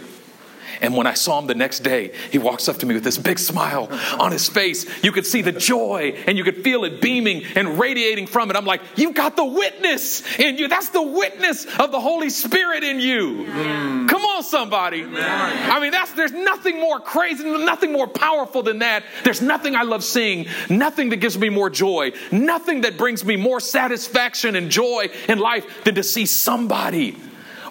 And 0.82 0.96
when 0.96 1.08
I 1.08 1.14
saw 1.14 1.40
him 1.40 1.48
the 1.48 1.56
next 1.56 1.80
day, 1.80 2.12
he 2.32 2.38
walks 2.38 2.68
up 2.68 2.78
to 2.78 2.86
me 2.86 2.96
with 2.96 3.04
this 3.04 3.18
big 3.18 3.38
smile 3.40 3.88
on 4.20 4.32
his 4.32 4.50
face. 4.50 4.86
You 5.04 5.12
could 5.12 5.26
see 5.26 5.42
the 5.42 5.52
joy 5.52 6.16
and 6.26 6.38
you 6.38 6.44
could 6.44 6.64
feel 6.64 6.84
it 6.84 7.02
beaming 7.02 7.44
and 7.56 7.80
radiating 7.80 8.28
from 8.28 8.50
it. 8.50 8.58
I'm 8.58 8.66
like, 8.66 8.82
"You've 8.96 9.14
got 9.14 9.36
the 9.36 9.46
witness 9.46 10.24
in 10.40 10.58
you. 10.58 10.68
That's 10.68 10.90
the 10.90 11.02
witness 11.02 11.66
of 11.78 11.92
the 11.92 12.00
Holy 12.00 12.30
Spirit 12.30 12.84
in 12.84 13.00
you. 13.00 13.46
Yeah. 13.46 14.08
Come 14.10 14.26
on, 14.26 14.44
somebody. 14.44 15.04
I 15.04 15.80
mean, 15.80 15.92
that's 15.92 16.14
there's 16.14 16.32
nothing 16.32 16.80
more 16.80 17.00
crazy, 17.00 17.44
nothing 17.44 17.92
more 17.92 18.08
powerful 18.08 18.64
than 18.64 18.80
that. 18.80 19.04
There's 19.24 19.42
nothing 19.42 19.76
I 19.76 19.84
love 19.84 20.04
seeing, 20.04 20.48
nothing 20.70 21.10
that 21.10 21.18
gives 21.18 21.38
me 21.38 21.50
more 21.50 21.70
joy, 21.70 22.14
nothing 22.32 22.82
that 22.82 22.98
brings 22.98 23.24
me 23.24 23.36
more 23.36 23.60
satisfaction 23.60 24.56
and 24.56 24.70
joy 24.72 25.10
in 25.28 25.40
life 25.40 25.84
than 25.84 25.96
to 25.96 26.04
see 26.04 26.26
somebody 26.26 27.18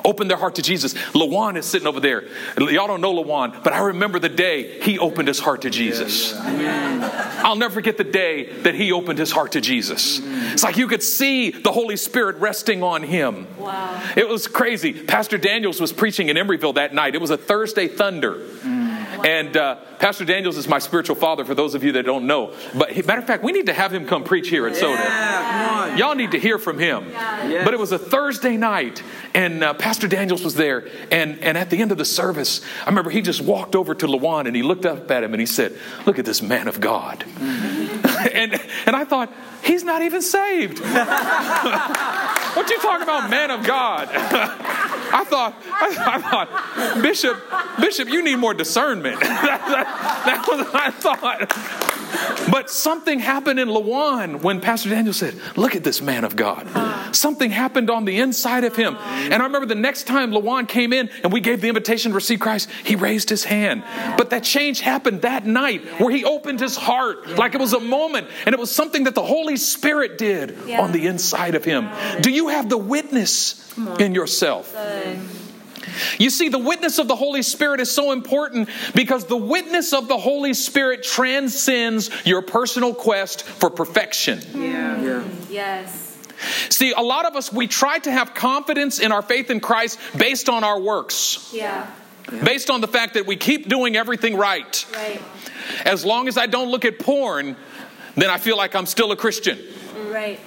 open 0.04 0.28
their 0.28 0.36
heart 0.36 0.56
to 0.56 0.62
Jesus. 0.62 0.94
Lawan 1.12 1.56
is 1.56 1.66
sitting 1.66 1.86
over 1.86 2.00
there. 2.00 2.24
Y'all 2.58 2.86
don't 2.86 3.00
know 3.00 3.12
Lawan, 3.12 3.62
but 3.62 3.72
I 3.72 3.80
remember 3.80 4.18
the 4.18 4.28
day 4.28 4.80
he 4.82 4.98
opened 4.98 5.28
his 5.28 5.38
heart 5.38 5.62
to 5.62 5.70
Jesus. 5.70 6.34
I'll 6.36 7.56
never 7.56 7.74
forget 7.74 7.96
the 7.96 8.04
day 8.04 8.52
that 8.62 8.74
he 8.74 8.92
opened 8.92 9.18
his 9.18 9.30
heart 9.30 9.52
to 9.52 9.60
Jesus. 9.60 10.20
It's 10.52 10.62
like 10.62 10.76
you 10.76 10.88
could 10.88 11.02
see 11.02 11.50
the 11.50 11.72
Holy 11.72 11.96
Spirit 11.96 12.36
resting 12.36 12.82
on 12.82 13.02
him. 13.02 13.46
Wow. 13.58 14.12
It 14.16 14.28
was 14.28 14.46
crazy. 14.46 14.92
Pastor 14.92 15.38
Daniels 15.38 15.80
was 15.80 15.92
preaching 15.92 16.28
in 16.28 16.36
Emeryville 16.36 16.74
that 16.74 16.94
night. 16.94 17.14
It 17.14 17.20
was 17.20 17.30
a 17.30 17.36
Thursday 17.36 17.88
thunder. 17.88 18.46
And 19.24 19.56
uh, 19.56 19.76
Pastor 19.98 20.24
Daniels 20.24 20.56
is 20.56 20.68
my 20.68 20.78
spiritual 20.78 21.16
father, 21.16 21.44
for 21.44 21.54
those 21.54 21.74
of 21.74 21.84
you 21.84 21.92
that 21.92 22.04
don't 22.04 22.26
know. 22.26 22.54
But 22.74 22.92
he, 22.92 23.02
matter 23.02 23.20
of 23.20 23.26
fact, 23.26 23.42
we 23.42 23.52
need 23.52 23.66
to 23.66 23.72
have 23.72 23.92
him 23.92 24.06
come 24.06 24.24
preach 24.24 24.48
here 24.48 24.66
at 24.66 24.76
Soda. 24.76 24.94
Yeah, 24.94 25.88
come. 25.88 25.98
Y'all 25.98 26.14
need 26.14 26.32
to 26.32 26.38
hear 26.38 26.58
from 26.58 26.78
him. 26.78 27.08
Yes. 27.10 27.64
But 27.64 27.74
it 27.74 27.80
was 27.80 27.92
a 27.92 27.98
Thursday 27.98 28.56
night, 28.56 29.02
and 29.34 29.62
uh, 29.62 29.74
Pastor 29.74 30.08
Daniels 30.08 30.42
was 30.42 30.54
there. 30.54 30.88
And, 31.10 31.38
and 31.40 31.58
at 31.58 31.70
the 31.70 31.78
end 31.78 31.92
of 31.92 31.98
the 31.98 32.04
service, 32.04 32.62
I 32.82 32.88
remember 32.88 33.10
he 33.10 33.20
just 33.20 33.40
walked 33.40 33.76
over 33.76 33.94
to 33.94 34.06
Lawan 34.06 34.46
and 34.46 34.56
he 34.56 34.62
looked 34.62 34.86
up 34.86 35.10
at 35.10 35.24
him 35.24 35.34
and 35.34 35.40
he 35.40 35.46
said, 35.46 35.76
Look 36.06 36.18
at 36.18 36.24
this 36.24 36.42
man 36.42 36.68
of 36.68 36.80
God. 36.80 37.24
and, 37.40 38.60
and 38.86 38.96
I 38.96 39.04
thought, 39.04 39.32
He's 39.62 39.84
not 39.84 40.02
even 40.02 40.22
saved. 40.22 40.78
what 40.80 42.70
you 42.70 42.78
talking 42.80 43.02
about, 43.02 43.30
man 43.30 43.50
of 43.50 43.66
God? 43.66 44.08
I 45.12 45.24
thought, 45.24 45.54
I, 45.66 46.14
I 46.14 46.20
thought, 46.20 47.02
Bishop, 47.02 47.38
Bishop, 47.80 48.08
you 48.08 48.22
need 48.22 48.36
more 48.36 48.54
discernment. 48.54 49.20
that, 49.20 50.44
was 50.48 50.66
what 50.66 50.74
I 50.74 50.90
thought. 50.90 51.90
But 52.50 52.70
something 52.70 53.20
happened 53.20 53.60
in 53.60 53.68
Lawan 53.68 54.42
when 54.42 54.60
Pastor 54.60 54.90
Daniel 54.90 55.12
said, 55.12 55.34
Look 55.56 55.76
at 55.76 55.84
this 55.84 56.00
man 56.00 56.24
of 56.24 56.36
God. 56.36 57.14
Something 57.14 57.50
happened 57.50 57.90
on 57.90 58.04
the 58.04 58.18
inside 58.18 58.64
of 58.64 58.76
him. 58.76 58.96
And 58.96 59.34
I 59.34 59.46
remember 59.46 59.66
the 59.66 59.74
next 59.74 60.06
time 60.06 60.32
Lawan 60.32 60.66
came 60.68 60.92
in 60.92 61.10
and 61.22 61.32
we 61.32 61.40
gave 61.40 61.60
the 61.60 61.68
invitation 61.68 62.10
to 62.12 62.14
receive 62.14 62.40
Christ, 62.40 62.68
he 62.84 62.96
raised 62.96 63.30
his 63.30 63.44
hand. 63.44 63.84
But 64.16 64.30
that 64.30 64.44
change 64.44 64.80
happened 64.80 65.22
that 65.22 65.46
night 65.46 65.84
where 66.00 66.10
he 66.10 66.24
opened 66.24 66.60
his 66.60 66.76
heart 66.76 67.28
like 67.36 67.54
it 67.54 67.60
was 67.60 67.72
a 67.72 67.80
moment 67.80 68.28
and 68.46 68.52
it 68.52 68.58
was 68.58 68.70
something 68.74 69.04
that 69.04 69.14
the 69.14 69.22
Holy 69.22 69.56
Spirit 69.56 70.18
did 70.18 70.70
on 70.70 70.92
the 70.92 71.06
inside 71.06 71.54
of 71.54 71.64
him. 71.64 71.88
Do 72.20 72.30
you 72.30 72.48
have 72.48 72.68
the 72.68 72.78
witness 72.78 73.56
in 73.98 74.14
yourself? 74.14 74.74
Good. 75.04 75.18
You 76.18 76.30
see, 76.30 76.48
the 76.48 76.58
witness 76.58 76.98
of 76.98 77.08
the 77.08 77.16
Holy 77.16 77.42
Spirit 77.42 77.80
is 77.80 77.90
so 77.90 78.12
important 78.12 78.68
because 78.94 79.24
the 79.24 79.36
witness 79.36 79.92
of 79.92 80.08
the 80.08 80.18
Holy 80.18 80.54
Spirit 80.54 81.02
transcends 81.02 82.10
your 82.24 82.42
personal 82.42 82.94
quest 82.94 83.42
for 83.42 83.70
perfection. 83.70 84.40
Yeah. 84.54 85.02
yeah. 85.02 85.24
Yes. 85.48 86.18
See, 86.68 86.92
a 86.92 87.00
lot 87.00 87.26
of 87.26 87.36
us, 87.36 87.52
we 87.52 87.66
try 87.66 87.98
to 87.98 88.10
have 88.10 88.34
confidence 88.34 88.98
in 88.98 89.12
our 89.12 89.22
faith 89.22 89.50
in 89.50 89.60
Christ 89.60 89.98
based 90.16 90.48
on 90.48 90.64
our 90.64 90.80
works, 90.80 91.50
Yeah. 91.52 91.86
based 92.44 92.70
on 92.70 92.80
the 92.80 92.88
fact 92.88 93.14
that 93.14 93.26
we 93.26 93.36
keep 93.36 93.68
doing 93.68 93.96
everything 93.96 94.36
right. 94.36 94.86
Right. 94.94 95.20
As 95.84 96.04
long 96.04 96.28
as 96.28 96.38
I 96.38 96.46
don't 96.46 96.70
look 96.70 96.84
at 96.84 96.98
porn, 96.98 97.56
then 98.16 98.30
I 98.30 98.38
feel 98.38 98.56
like 98.56 98.74
I'm 98.74 98.86
still 98.86 99.12
a 99.12 99.16
Christian. 99.16 99.58
Right. 100.08 100.40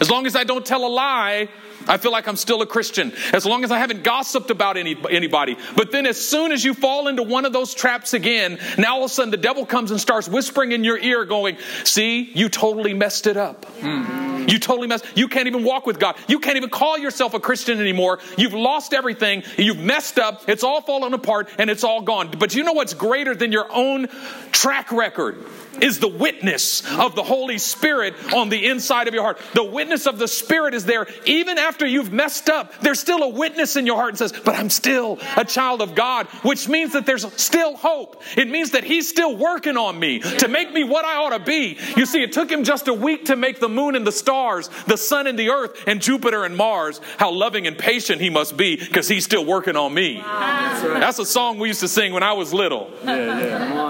As 0.00 0.10
long 0.10 0.26
as 0.26 0.36
I 0.36 0.44
don't 0.44 0.64
tell 0.64 0.84
a 0.86 0.88
lie, 0.88 1.48
I 1.88 1.96
feel 1.96 2.12
like 2.12 2.28
I'm 2.28 2.36
still 2.36 2.62
a 2.62 2.66
Christian. 2.66 3.12
As 3.32 3.46
long 3.46 3.64
as 3.64 3.70
I 3.70 3.78
haven't 3.78 4.04
gossiped 4.04 4.50
about 4.50 4.76
any, 4.76 4.96
anybody. 5.10 5.56
But 5.76 5.90
then, 5.90 6.06
as 6.06 6.20
soon 6.20 6.52
as 6.52 6.64
you 6.64 6.74
fall 6.74 7.08
into 7.08 7.22
one 7.22 7.44
of 7.44 7.52
those 7.52 7.74
traps 7.74 8.14
again, 8.14 8.58
now 8.76 8.96
all 8.96 9.04
of 9.04 9.10
a 9.10 9.14
sudden 9.14 9.30
the 9.30 9.36
devil 9.36 9.66
comes 9.66 9.90
and 9.90 10.00
starts 10.00 10.28
whispering 10.28 10.72
in 10.72 10.84
your 10.84 10.98
ear, 10.98 11.24
going, 11.24 11.56
See, 11.84 12.30
you 12.34 12.48
totally 12.48 12.94
messed 12.94 13.26
it 13.26 13.36
up. 13.36 13.66
You 13.82 14.58
totally 14.58 14.86
messed. 14.86 15.04
You 15.14 15.28
can't 15.28 15.46
even 15.46 15.62
walk 15.62 15.86
with 15.86 15.98
God. 15.98 16.16
You 16.26 16.38
can't 16.38 16.56
even 16.56 16.70
call 16.70 16.96
yourself 16.96 17.34
a 17.34 17.40
Christian 17.40 17.80
anymore. 17.80 18.18
You've 18.38 18.54
lost 18.54 18.94
everything. 18.94 19.42
You've 19.56 19.78
messed 19.78 20.18
up. 20.18 20.48
It's 20.48 20.64
all 20.64 20.80
fallen 20.80 21.12
apart 21.12 21.48
and 21.58 21.68
it's 21.68 21.84
all 21.84 22.00
gone. 22.00 22.30
But 22.38 22.54
you 22.54 22.62
know 22.62 22.72
what's 22.72 22.94
greater 22.94 23.34
than 23.34 23.52
your 23.52 23.66
own 23.70 24.08
track 24.50 24.90
record? 24.90 25.44
Is 25.80 26.00
the 26.00 26.08
witness 26.08 26.82
of 26.98 27.14
the 27.14 27.22
Holy 27.22 27.58
Spirit 27.58 28.14
on 28.34 28.48
the 28.48 28.66
inside 28.66 29.08
of 29.08 29.14
your 29.14 29.22
heart. 29.22 29.38
The 29.54 29.64
witness 29.64 30.06
of 30.06 30.18
the 30.18 30.28
Spirit 30.28 30.74
is 30.74 30.84
there 30.84 31.06
even 31.24 31.58
after 31.58 31.86
you've 31.86 32.12
messed 32.12 32.48
up. 32.48 32.72
There's 32.80 33.00
still 33.00 33.22
a 33.22 33.28
witness 33.28 33.76
in 33.76 33.86
your 33.86 33.96
heart 33.96 34.10
and 34.10 34.18
says, 34.18 34.32
But 34.32 34.56
I'm 34.56 34.70
still 34.70 35.18
a 35.36 35.44
child 35.44 35.82
of 35.82 35.94
God, 35.94 36.26
which 36.42 36.68
means 36.68 36.92
that 36.92 37.06
there's 37.06 37.30
still 37.40 37.76
hope. 37.76 38.22
It 38.36 38.48
means 38.48 38.72
that 38.72 38.84
He's 38.84 39.08
still 39.08 39.36
working 39.36 39.76
on 39.76 39.98
me 39.98 40.20
to 40.20 40.48
make 40.48 40.72
me 40.72 40.84
what 40.84 41.04
I 41.04 41.16
ought 41.16 41.36
to 41.36 41.38
be. 41.38 41.78
You 41.96 42.06
see, 42.06 42.22
it 42.22 42.32
took 42.32 42.50
Him 42.50 42.64
just 42.64 42.88
a 42.88 42.94
week 42.94 43.26
to 43.26 43.36
make 43.36 43.60
the 43.60 43.68
moon 43.68 43.94
and 43.94 44.06
the 44.06 44.12
stars, 44.12 44.68
the 44.86 44.96
sun 44.96 45.26
and 45.26 45.38
the 45.38 45.50
earth, 45.50 45.84
and 45.86 46.00
Jupiter 46.00 46.44
and 46.44 46.56
Mars. 46.56 47.00
How 47.18 47.30
loving 47.30 47.66
and 47.66 47.78
patient 47.78 48.20
He 48.20 48.30
must 48.30 48.56
be 48.56 48.76
because 48.76 49.08
He's 49.08 49.24
still 49.24 49.44
working 49.44 49.76
on 49.76 49.94
me. 49.94 50.20
That's 50.22 51.18
a 51.18 51.26
song 51.26 51.58
we 51.58 51.68
used 51.68 51.80
to 51.80 51.88
sing 51.88 52.12
when 52.12 52.22
I 52.22 52.32
was 52.32 52.52
little. 52.52 52.90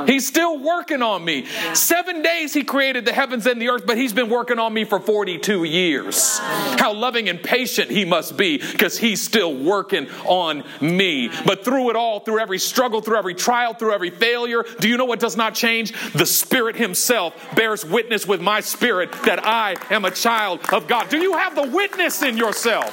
He's 0.06 0.26
still 0.26 0.58
working 0.58 1.02
on 1.02 1.24
me. 1.24 1.46
Seven 1.78 2.22
days 2.22 2.52
he 2.52 2.64
created 2.64 3.04
the 3.04 3.12
heavens 3.12 3.46
and 3.46 3.62
the 3.62 3.68
earth, 3.68 3.84
but 3.86 3.96
he's 3.96 4.12
been 4.12 4.28
working 4.28 4.58
on 4.58 4.74
me 4.74 4.84
for 4.84 4.98
42 4.98 5.62
years. 5.62 6.38
How 6.40 6.92
loving 6.92 7.28
and 7.28 7.40
patient 7.40 7.88
he 7.88 8.04
must 8.04 8.36
be 8.36 8.58
because 8.58 8.98
he's 8.98 9.22
still 9.22 9.54
working 9.54 10.08
on 10.24 10.64
me. 10.80 11.30
But 11.46 11.64
through 11.64 11.90
it 11.90 11.96
all, 11.96 12.18
through 12.18 12.40
every 12.40 12.58
struggle, 12.58 13.00
through 13.00 13.16
every 13.16 13.34
trial, 13.34 13.74
through 13.74 13.92
every 13.92 14.10
failure, 14.10 14.64
do 14.80 14.88
you 14.88 14.96
know 14.96 15.04
what 15.04 15.20
does 15.20 15.36
not 15.36 15.54
change? 15.54 15.92
The 16.12 16.26
Spirit 16.26 16.74
himself 16.74 17.34
bears 17.54 17.84
witness 17.84 18.26
with 18.26 18.40
my 18.40 18.58
spirit 18.58 19.12
that 19.24 19.46
I 19.46 19.76
am 19.90 20.04
a 20.04 20.10
child 20.10 20.60
of 20.72 20.88
God. 20.88 21.08
Do 21.08 21.18
you 21.18 21.38
have 21.38 21.54
the 21.54 21.68
witness 21.68 22.22
in 22.22 22.36
yourself? 22.36 22.92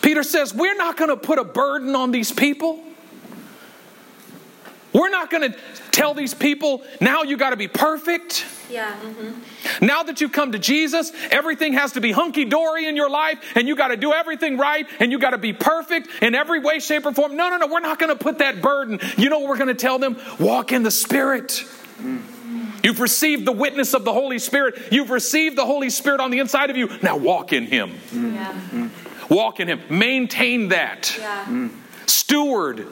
Peter 0.00 0.22
says, 0.22 0.54
We're 0.54 0.76
not 0.76 0.96
going 0.96 1.10
to 1.10 1.16
put 1.16 1.38
a 1.38 1.44
burden 1.44 1.94
on 1.94 2.10
these 2.10 2.32
people. 2.32 2.82
We're 4.92 5.10
not 5.10 5.30
going 5.30 5.52
to 5.52 5.58
tell 5.90 6.14
these 6.14 6.34
people, 6.34 6.82
now 7.00 7.22
you 7.22 7.36
got 7.36 7.50
to 7.50 7.56
be 7.56 7.68
perfect. 7.68 8.46
Yeah. 8.70 8.94
Mm-hmm. 9.00 9.84
Now 9.84 10.02
that 10.02 10.20
you've 10.20 10.32
come 10.32 10.52
to 10.52 10.58
Jesus, 10.58 11.12
everything 11.30 11.74
has 11.74 11.92
to 11.92 12.00
be 12.00 12.12
hunky 12.12 12.44
dory 12.44 12.86
in 12.86 12.96
your 12.96 13.10
life, 13.10 13.38
and 13.54 13.68
you 13.68 13.76
got 13.76 13.88
to 13.88 13.96
do 13.96 14.12
everything 14.12 14.56
right, 14.56 14.86
and 15.00 15.12
you 15.12 15.18
got 15.18 15.30
to 15.30 15.38
be 15.38 15.52
perfect 15.52 16.08
in 16.22 16.34
every 16.34 16.60
way, 16.60 16.78
shape, 16.78 17.06
or 17.06 17.12
form. 17.12 17.36
No, 17.36 17.50
no, 17.50 17.58
no, 17.58 17.66
we're 17.66 17.80
not 17.80 17.98
going 17.98 18.16
to 18.16 18.22
put 18.22 18.38
that 18.38 18.62
burden. 18.62 19.00
You 19.16 19.28
know 19.28 19.38
what 19.40 19.48
we're 19.48 19.58
going 19.58 19.68
to 19.68 19.74
tell 19.74 19.98
them? 19.98 20.18
Walk 20.38 20.72
in 20.72 20.82
the 20.82 20.90
Spirit. 20.90 21.64
Mm. 22.00 22.22
You've 22.84 23.00
received 23.00 23.44
the 23.44 23.52
witness 23.52 23.92
of 23.92 24.04
the 24.04 24.12
Holy 24.12 24.38
Spirit. 24.38 24.92
You've 24.92 25.10
received 25.10 25.56
the 25.56 25.66
Holy 25.66 25.90
Spirit 25.90 26.20
on 26.20 26.30
the 26.30 26.38
inside 26.38 26.70
of 26.70 26.76
you. 26.76 26.88
Now 27.02 27.16
walk 27.16 27.52
in 27.52 27.66
Him. 27.66 27.94
Mm. 28.10 28.34
Yeah. 28.34 28.88
Walk 29.28 29.60
in 29.60 29.68
Him. 29.68 29.82
Maintain 29.90 30.68
that. 30.68 31.14
Yeah. 31.18 31.68
Steward 32.06 32.86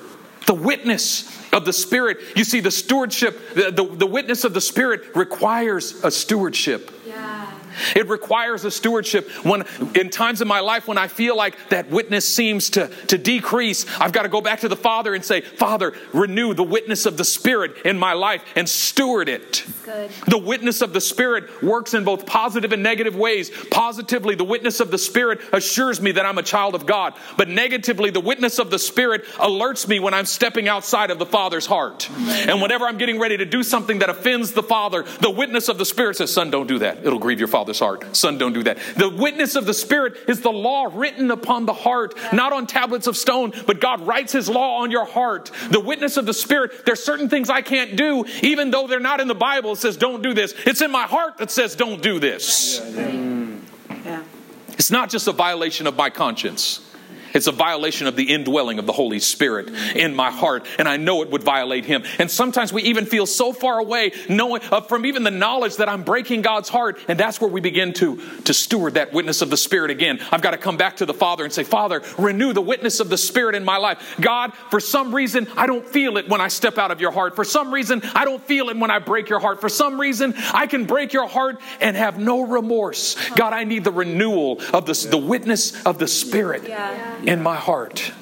the 0.46 0.54
witness 0.54 1.30
of 1.52 1.64
the 1.64 1.72
Spirit. 1.72 2.18
You 2.34 2.44
see, 2.44 2.60
the 2.60 2.70
stewardship, 2.70 3.54
the, 3.54 3.70
the, 3.70 3.84
the 3.84 4.06
witness 4.06 4.44
of 4.44 4.54
the 4.54 4.60
Spirit 4.60 5.14
requires 5.14 6.04
a 6.04 6.10
stewardship. 6.10 6.90
Yeah. 7.06 7.50
It 7.94 8.08
requires 8.08 8.64
a 8.64 8.70
stewardship. 8.70 9.28
When 9.44 9.64
in 9.94 10.10
times 10.10 10.40
of 10.40 10.48
my 10.48 10.60
life 10.60 10.88
when 10.88 10.98
I 10.98 11.08
feel 11.08 11.36
like 11.36 11.56
that 11.70 11.90
witness 11.90 12.26
seems 12.26 12.70
to, 12.70 12.88
to 13.06 13.18
decrease, 13.18 13.86
I've 13.98 14.12
got 14.12 14.22
to 14.22 14.28
go 14.28 14.40
back 14.40 14.60
to 14.60 14.68
the 14.68 14.76
Father 14.76 15.14
and 15.14 15.24
say, 15.24 15.40
Father, 15.40 15.92
renew 16.12 16.54
the 16.54 16.62
witness 16.62 17.06
of 17.06 17.16
the 17.16 17.24
Spirit 17.24 17.84
in 17.84 17.98
my 17.98 18.12
life 18.12 18.42
and 18.54 18.68
steward 18.68 19.28
it. 19.28 19.64
Good. 19.84 20.10
The 20.28 20.38
witness 20.38 20.82
of 20.82 20.92
the 20.92 21.00
Spirit 21.00 21.62
works 21.62 21.94
in 21.94 22.04
both 22.04 22.26
positive 22.26 22.72
and 22.72 22.82
negative 22.82 23.16
ways. 23.16 23.50
Positively, 23.70 24.34
the 24.34 24.44
witness 24.44 24.80
of 24.80 24.90
the 24.90 24.98
Spirit 24.98 25.40
assures 25.52 26.00
me 26.00 26.12
that 26.12 26.26
I'm 26.26 26.38
a 26.38 26.42
child 26.42 26.74
of 26.74 26.86
God. 26.86 27.14
But 27.36 27.48
negatively, 27.48 28.10
the 28.10 28.20
witness 28.20 28.58
of 28.58 28.70
the 28.70 28.78
Spirit 28.78 29.24
alerts 29.36 29.86
me 29.88 30.00
when 30.00 30.14
I'm 30.14 30.26
stepping 30.26 30.68
outside 30.68 31.10
of 31.10 31.18
the 31.18 31.26
Father's 31.26 31.66
heart. 31.66 32.08
And 32.10 32.60
whenever 32.62 32.86
I'm 32.86 32.98
getting 32.98 33.18
ready 33.18 33.36
to 33.36 33.44
do 33.44 33.62
something 33.62 34.00
that 34.00 34.10
offends 34.10 34.52
the 34.52 34.62
Father, 34.62 35.04
the 35.20 35.30
witness 35.30 35.68
of 35.68 35.78
the 35.78 35.84
Spirit 35.84 36.16
says, 36.16 36.32
Son, 36.32 36.50
don't 36.50 36.66
do 36.66 36.78
that. 36.80 37.04
It'll 37.04 37.18
grieve 37.18 37.38
your 37.38 37.48
Father's 37.66 37.80
heart. 37.80 38.16
Son, 38.16 38.38
don't 38.38 38.52
do 38.52 38.62
that. 38.62 38.78
The 38.96 39.08
witness 39.08 39.56
of 39.56 39.66
the 39.66 39.74
Spirit 39.74 40.16
is 40.28 40.40
the 40.40 40.52
law 40.52 40.88
written 40.92 41.32
upon 41.32 41.66
the 41.66 41.72
heart, 41.72 42.14
not 42.32 42.52
on 42.52 42.68
tablets 42.68 43.08
of 43.08 43.16
stone, 43.16 43.52
but 43.66 43.80
God 43.80 44.06
writes 44.06 44.32
His 44.32 44.48
law 44.48 44.82
on 44.82 44.92
your 44.92 45.04
heart. 45.04 45.50
The 45.70 45.80
witness 45.80 46.16
of 46.16 46.26
the 46.26 46.34
Spirit, 46.34 46.86
there's 46.86 47.02
certain 47.02 47.28
things 47.28 47.50
I 47.50 47.62
can't 47.62 47.96
do, 47.96 48.24
even 48.42 48.70
though 48.70 48.86
they're 48.86 49.00
not 49.00 49.18
in 49.18 49.26
the 49.26 49.34
Bible. 49.34 49.72
It 49.72 49.78
says, 49.78 49.96
don't 49.96 50.22
do 50.22 50.32
this. 50.32 50.54
It's 50.64 50.80
in 50.80 50.92
my 50.92 51.04
heart 51.04 51.38
that 51.38 51.50
says, 51.50 51.74
don't 51.74 52.00
do 52.00 52.20
this. 52.20 52.80
Yeah. 52.94 54.22
It's 54.68 54.92
not 54.92 55.10
just 55.10 55.26
a 55.26 55.32
violation 55.32 55.88
of 55.88 55.96
my 55.96 56.10
conscience. 56.10 56.88
It's 57.34 57.46
a 57.46 57.52
violation 57.52 58.06
of 58.06 58.16
the 58.16 58.32
indwelling 58.32 58.78
of 58.78 58.86
the 58.86 58.92
Holy 58.92 59.18
Spirit 59.18 59.68
in 59.94 60.14
my 60.14 60.30
heart, 60.30 60.66
and 60.78 60.88
I 60.88 60.96
know 60.96 61.22
it 61.22 61.30
would 61.30 61.42
violate 61.42 61.84
Him. 61.84 62.04
And 62.18 62.30
sometimes 62.30 62.72
we 62.72 62.82
even 62.82 63.06
feel 63.06 63.26
so 63.26 63.52
far 63.52 63.78
away, 63.78 64.12
knowing 64.28 64.62
uh, 64.70 64.80
from 64.82 65.06
even 65.06 65.22
the 65.22 65.30
knowledge 65.30 65.76
that 65.76 65.88
I'm 65.88 66.02
breaking 66.02 66.42
God's 66.42 66.68
heart, 66.68 66.98
and 67.08 67.18
that's 67.18 67.40
where 67.40 67.50
we 67.50 67.60
begin 67.60 67.92
to 67.94 68.16
to 68.44 68.54
steward 68.54 68.94
that 68.94 69.12
witness 69.12 69.42
of 69.42 69.50
the 69.50 69.56
Spirit 69.56 69.90
again. 69.90 70.20
I've 70.30 70.42
got 70.42 70.52
to 70.52 70.58
come 70.58 70.76
back 70.76 70.96
to 70.98 71.06
the 71.06 71.14
Father 71.14 71.44
and 71.44 71.52
say, 71.52 71.64
Father, 71.64 72.02
renew 72.18 72.52
the 72.52 72.62
witness 72.62 73.00
of 73.00 73.08
the 73.08 73.18
Spirit 73.18 73.54
in 73.54 73.64
my 73.64 73.76
life. 73.76 74.16
God, 74.20 74.52
for 74.70 74.80
some 74.80 75.14
reason 75.14 75.48
I 75.56 75.66
don't 75.66 75.86
feel 75.86 76.16
it 76.16 76.28
when 76.28 76.40
I 76.40 76.48
step 76.48 76.78
out 76.78 76.90
of 76.90 77.00
Your 77.00 77.12
heart. 77.12 77.36
For 77.36 77.44
some 77.44 77.72
reason 77.72 78.02
I 78.14 78.24
don't 78.24 78.42
feel 78.42 78.68
it 78.68 78.76
when 78.76 78.90
I 78.90 78.98
break 78.98 79.28
Your 79.28 79.40
heart. 79.40 79.60
For 79.60 79.68
some 79.68 80.00
reason 80.00 80.34
I 80.52 80.66
can 80.66 80.84
break 80.84 81.12
Your 81.12 81.28
heart 81.28 81.60
and 81.80 81.96
have 81.96 82.18
no 82.18 82.46
remorse. 82.46 83.16
God, 83.30 83.52
I 83.52 83.64
need 83.64 83.84
the 83.84 83.92
renewal 83.92 84.60
of 84.72 84.86
the 84.86 84.96
the 85.10 85.18
witness 85.18 85.84
of 85.84 85.98
the 85.98 86.08
Spirit 86.08 86.64
Yeah. 86.66 87.25
In 87.26 87.42
my 87.42 87.56
heart. 87.56 88.12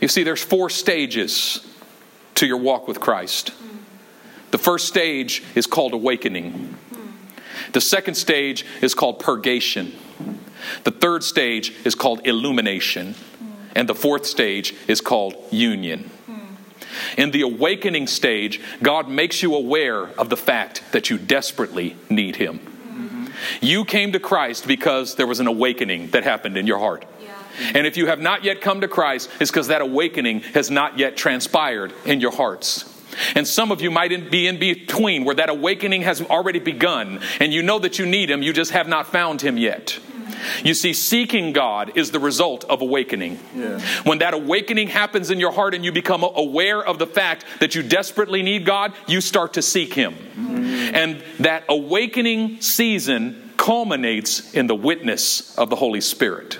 You 0.00 0.08
see, 0.08 0.22
there's 0.22 0.42
four 0.42 0.70
stages 0.70 1.66
to 2.36 2.46
your 2.46 2.58
walk 2.58 2.86
with 2.86 3.00
Christ. 3.00 3.52
The 4.50 4.58
first 4.58 4.86
stage 4.86 5.42
is 5.54 5.66
called 5.66 5.92
awakening. 5.92 6.76
The 7.72 7.80
second 7.80 8.14
stage 8.14 8.64
is 8.80 8.94
called 8.94 9.18
purgation. 9.18 9.92
The 10.84 10.90
third 10.90 11.24
stage 11.24 11.74
is 11.84 11.94
called 11.94 12.26
illumination. 12.26 13.14
And 13.74 13.88
the 13.88 13.94
fourth 13.94 14.26
stage 14.26 14.74
is 14.86 15.00
called 15.00 15.34
union. 15.50 16.10
In 17.16 17.30
the 17.30 17.42
awakening 17.42 18.06
stage, 18.06 18.60
God 18.82 19.08
makes 19.08 19.42
you 19.42 19.54
aware 19.54 20.08
of 20.18 20.30
the 20.30 20.36
fact 20.36 20.82
that 20.92 21.10
you 21.10 21.18
desperately 21.18 21.96
need 22.08 22.36
Him. 22.36 22.60
You 23.60 23.84
came 23.84 24.12
to 24.12 24.20
Christ 24.20 24.66
because 24.66 25.14
there 25.14 25.26
was 25.26 25.40
an 25.40 25.46
awakening 25.46 26.10
that 26.10 26.24
happened 26.24 26.56
in 26.56 26.66
your 26.66 26.78
heart. 26.78 27.04
And 27.74 27.86
if 27.86 27.96
you 27.96 28.06
have 28.06 28.20
not 28.20 28.44
yet 28.44 28.60
come 28.60 28.80
to 28.82 28.88
Christ, 28.88 29.30
it's 29.40 29.50
because 29.50 29.68
that 29.68 29.80
awakening 29.80 30.40
has 30.54 30.70
not 30.70 30.98
yet 30.98 31.16
transpired 31.16 31.92
in 32.04 32.20
your 32.20 32.30
hearts. 32.30 32.94
And 33.34 33.48
some 33.48 33.72
of 33.72 33.80
you 33.80 33.90
might 33.90 34.30
be 34.30 34.46
in 34.46 34.58
between 34.58 35.24
where 35.24 35.34
that 35.34 35.48
awakening 35.48 36.02
has 36.02 36.20
already 36.22 36.60
begun 36.60 37.20
and 37.40 37.52
you 37.52 37.62
know 37.62 37.78
that 37.80 37.98
you 37.98 38.06
need 38.06 38.30
Him, 38.30 38.42
you 38.42 38.52
just 38.52 38.70
have 38.70 38.86
not 38.86 39.08
found 39.08 39.40
Him 39.42 39.56
yet. 39.56 39.98
You 40.64 40.74
see, 40.74 40.92
seeking 40.92 41.52
God 41.52 41.92
is 41.96 42.10
the 42.10 42.20
result 42.20 42.64
of 42.64 42.80
awakening. 42.80 43.38
Yeah. 43.54 43.80
When 44.04 44.18
that 44.18 44.34
awakening 44.34 44.88
happens 44.88 45.30
in 45.30 45.40
your 45.40 45.52
heart 45.52 45.74
and 45.74 45.84
you 45.84 45.92
become 45.92 46.22
aware 46.22 46.84
of 46.84 46.98
the 46.98 47.06
fact 47.06 47.44
that 47.60 47.74
you 47.74 47.82
desperately 47.82 48.42
need 48.42 48.64
God, 48.64 48.92
you 49.06 49.20
start 49.20 49.54
to 49.54 49.62
seek 49.62 49.94
Him. 49.94 50.14
Mm-hmm. 50.14 50.94
And 50.94 51.24
that 51.40 51.64
awakening 51.68 52.60
season 52.60 53.52
culminates 53.56 54.54
in 54.54 54.66
the 54.66 54.74
witness 54.74 55.56
of 55.58 55.70
the 55.70 55.76
Holy 55.76 56.00
Spirit. 56.00 56.58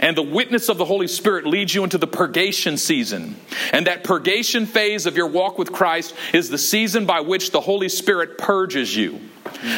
And 0.00 0.16
the 0.16 0.22
witness 0.22 0.68
of 0.68 0.78
the 0.78 0.84
Holy 0.84 1.08
Spirit 1.08 1.46
leads 1.46 1.74
you 1.74 1.84
into 1.84 1.98
the 1.98 2.06
purgation 2.06 2.76
season. 2.76 3.36
And 3.72 3.86
that 3.86 4.04
purgation 4.04 4.66
phase 4.66 5.06
of 5.06 5.16
your 5.16 5.26
walk 5.26 5.58
with 5.58 5.72
Christ 5.72 6.14
is 6.32 6.50
the 6.50 6.58
season 6.58 7.06
by 7.06 7.20
which 7.20 7.50
the 7.50 7.60
Holy 7.60 7.88
Spirit 7.88 8.38
purges 8.38 8.94
you 8.96 9.20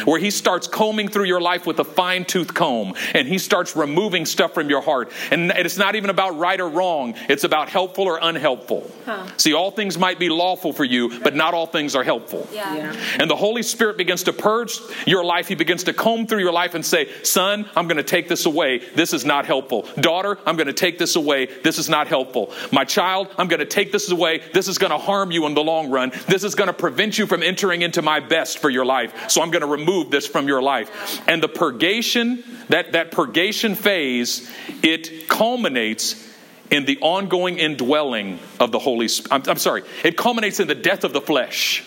where 0.05 0.19
he 0.19 0.31
starts 0.31 0.67
combing 0.67 1.07
through 1.07 1.25
your 1.25 1.41
life 1.41 1.65
with 1.65 1.79
a 1.79 1.83
fine 1.83 2.25
tooth 2.25 2.53
comb 2.53 2.93
and 3.13 3.27
he 3.27 3.37
starts 3.37 3.75
removing 3.75 4.25
stuff 4.25 4.53
from 4.53 4.69
your 4.69 4.81
heart. 4.81 5.11
And 5.31 5.51
it's 5.51 5.77
not 5.77 5.95
even 5.95 6.09
about 6.09 6.37
right 6.37 6.59
or 6.59 6.69
wrong, 6.69 7.15
it's 7.29 7.43
about 7.43 7.69
helpful 7.69 8.05
or 8.05 8.19
unhelpful. 8.21 8.89
Huh. 9.05 9.27
See, 9.37 9.53
all 9.53 9.71
things 9.71 9.97
might 9.97 10.19
be 10.19 10.29
lawful 10.29 10.73
for 10.73 10.83
you, 10.83 11.19
but 11.19 11.35
not 11.35 11.53
all 11.53 11.65
things 11.65 11.95
are 11.95 12.03
helpful. 12.03 12.47
Yeah. 12.51 12.75
yeah. 12.75 13.15
And 13.19 13.29
the 13.29 13.35
Holy 13.35 13.63
Spirit 13.63 13.97
begins 13.97 14.23
to 14.23 14.33
purge 14.33 14.79
your 15.05 15.23
life. 15.23 15.47
He 15.47 15.55
begins 15.55 15.83
to 15.85 15.93
comb 15.93 16.27
through 16.27 16.39
your 16.39 16.51
life 16.51 16.73
and 16.73 16.85
say, 16.85 17.09
Son, 17.23 17.69
I'm 17.75 17.87
going 17.87 17.97
to 17.97 18.03
take 18.03 18.27
this 18.27 18.45
away. 18.45 18.79
This 18.95 19.13
is 19.13 19.25
not 19.25 19.45
helpful. 19.45 19.87
Daughter, 19.99 20.37
I'm 20.45 20.55
going 20.55 20.67
to 20.67 20.73
take 20.73 20.97
this 20.97 21.15
away. 21.15 21.45
This 21.45 21.77
is 21.77 21.89
not 21.89 22.07
helpful. 22.07 22.53
My 22.71 22.83
child, 22.83 23.29
I'm 23.37 23.47
going 23.47 23.59
to 23.59 23.65
take 23.65 23.91
this 23.91 24.11
away. 24.11 24.41
This 24.53 24.67
is 24.67 24.77
going 24.77 24.91
to 24.91 24.97
harm 24.97 25.31
you 25.31 25.45
in 25.45 25.53
the 25.53 25.63
long 25.63 25.89
run. 25.89 26.11
This 26.27 26.43
is 26.43 26.55
going 26.55 26.67
to 26.67 26.73
prevent 26.73 27.17
you 27.17 27.25
from 27.25 27.43
entering 27.43 27.81
into 27.81 28.01
my 28.01 28.19
best 28.19 28.59
for 28.59 28.69
your 28.69 28.85
life. 28.85 29.29
So 29.29 29.41
I'm 29.41 29.51
going 29.51 29.56
to 29.61 29.67
remove 29.67 30.11
this 30.11 30.27
from 30.27 30.47
your 30.47 30.61
life. 30.61 31.21
And 31.27 31.41
the 31.41 31.47
purgation, 31.47 32.43
that, 32.69 32.93
that 32.93 33.11
purgation 33.11 33.75
phase, 33.75 34.49
it 34.83 35.27
culminates 35.27 36.23
in 36.69 36.85
the 36.85 36.97
ongoing 37.01 37.57
indwelling 37.57 38.39
of 38.59 38.71
the 38.71 38.79
Holy 38.79 39.07
Spirit. 39.07 39.33
I'm, 39.33 39.51
I'm, 39.51 39.57
sorry, 39.57 39.83
it 40.03 40.17
culminates 40.17 40.59
in 40.59 40.67
the 40.67 40.75
death 40.75 41.03
of 41.03 41.13
the 41.13 41.21
flesh. 41.21 41.83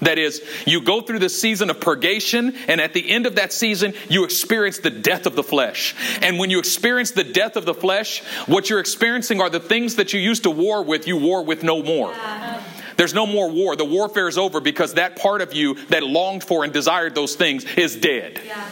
That 0.00 0.18
is, 0.18 0.42
you 0.64 0.82
go 0.82 1.00
through 1.00 1.18
this 1.18 1.40
season 1.40 1.70
of 1.70 1.80
purgation, 1.80 2.54
and 2.68 2.80
at 2.80 2.92
the 2.92 3.10
end 3.10 3.26
of 3.26 3.34
that 3.34 3.52
season, 3.52 3.94
you 4.08 4.24
experience 4.24 4.78
the 4.78 4.90
death 4.90 5.26
of 5.26 5.34
the 5.34 5.42
flesh. 5.42 5.94
And 6.22 6.38
when 6.38 6.50
you 6.50 6.60
experience 6.60 7.10
the 7.12 7.24
death 7.24 7.56
of 7.56 7.64
the 7.64 7.74
flesh, 7.74 8.22
what 8.46 8.70
you're 8.70 8.78
experiencing 8.78 9.40
are 9.40 9.50
the 9.50 9.60
things 9.60 9.96
that 9.96 10.12
you 10.12 10.20
used 10.20 10.44
to 10.44 10.50
war 10.50 10.84
with, 10.84 11.08
you 11.08 11.16
war 11.16 11.42
with 11.42 11.64
no 11.64 11.82
more. 11.82 12.12
Yeah. 12.12 12.57
There's 12.98 13.14
no 13.14 13.26
more 13.26 13.48
war. 13.48 13.76
The 13.76 13.84
warfare 13.84 14.26
is 14.26 14.36
over 14.36 14.60
because 14.60 14.94
that 14.94 15.14
part 15.14 15.40
of 15.40 15.54
you 15.54 15.74
that 15.86 16.02
longed 16.02 16.42
for 16.42 16.64
and 16.64 16.72
desired 16.72 17.14
those 17.14 17.36
things 17.36 17.64
is 17.76 17.96
dead. 17.96 18.40
Yeah. 18.44 18.68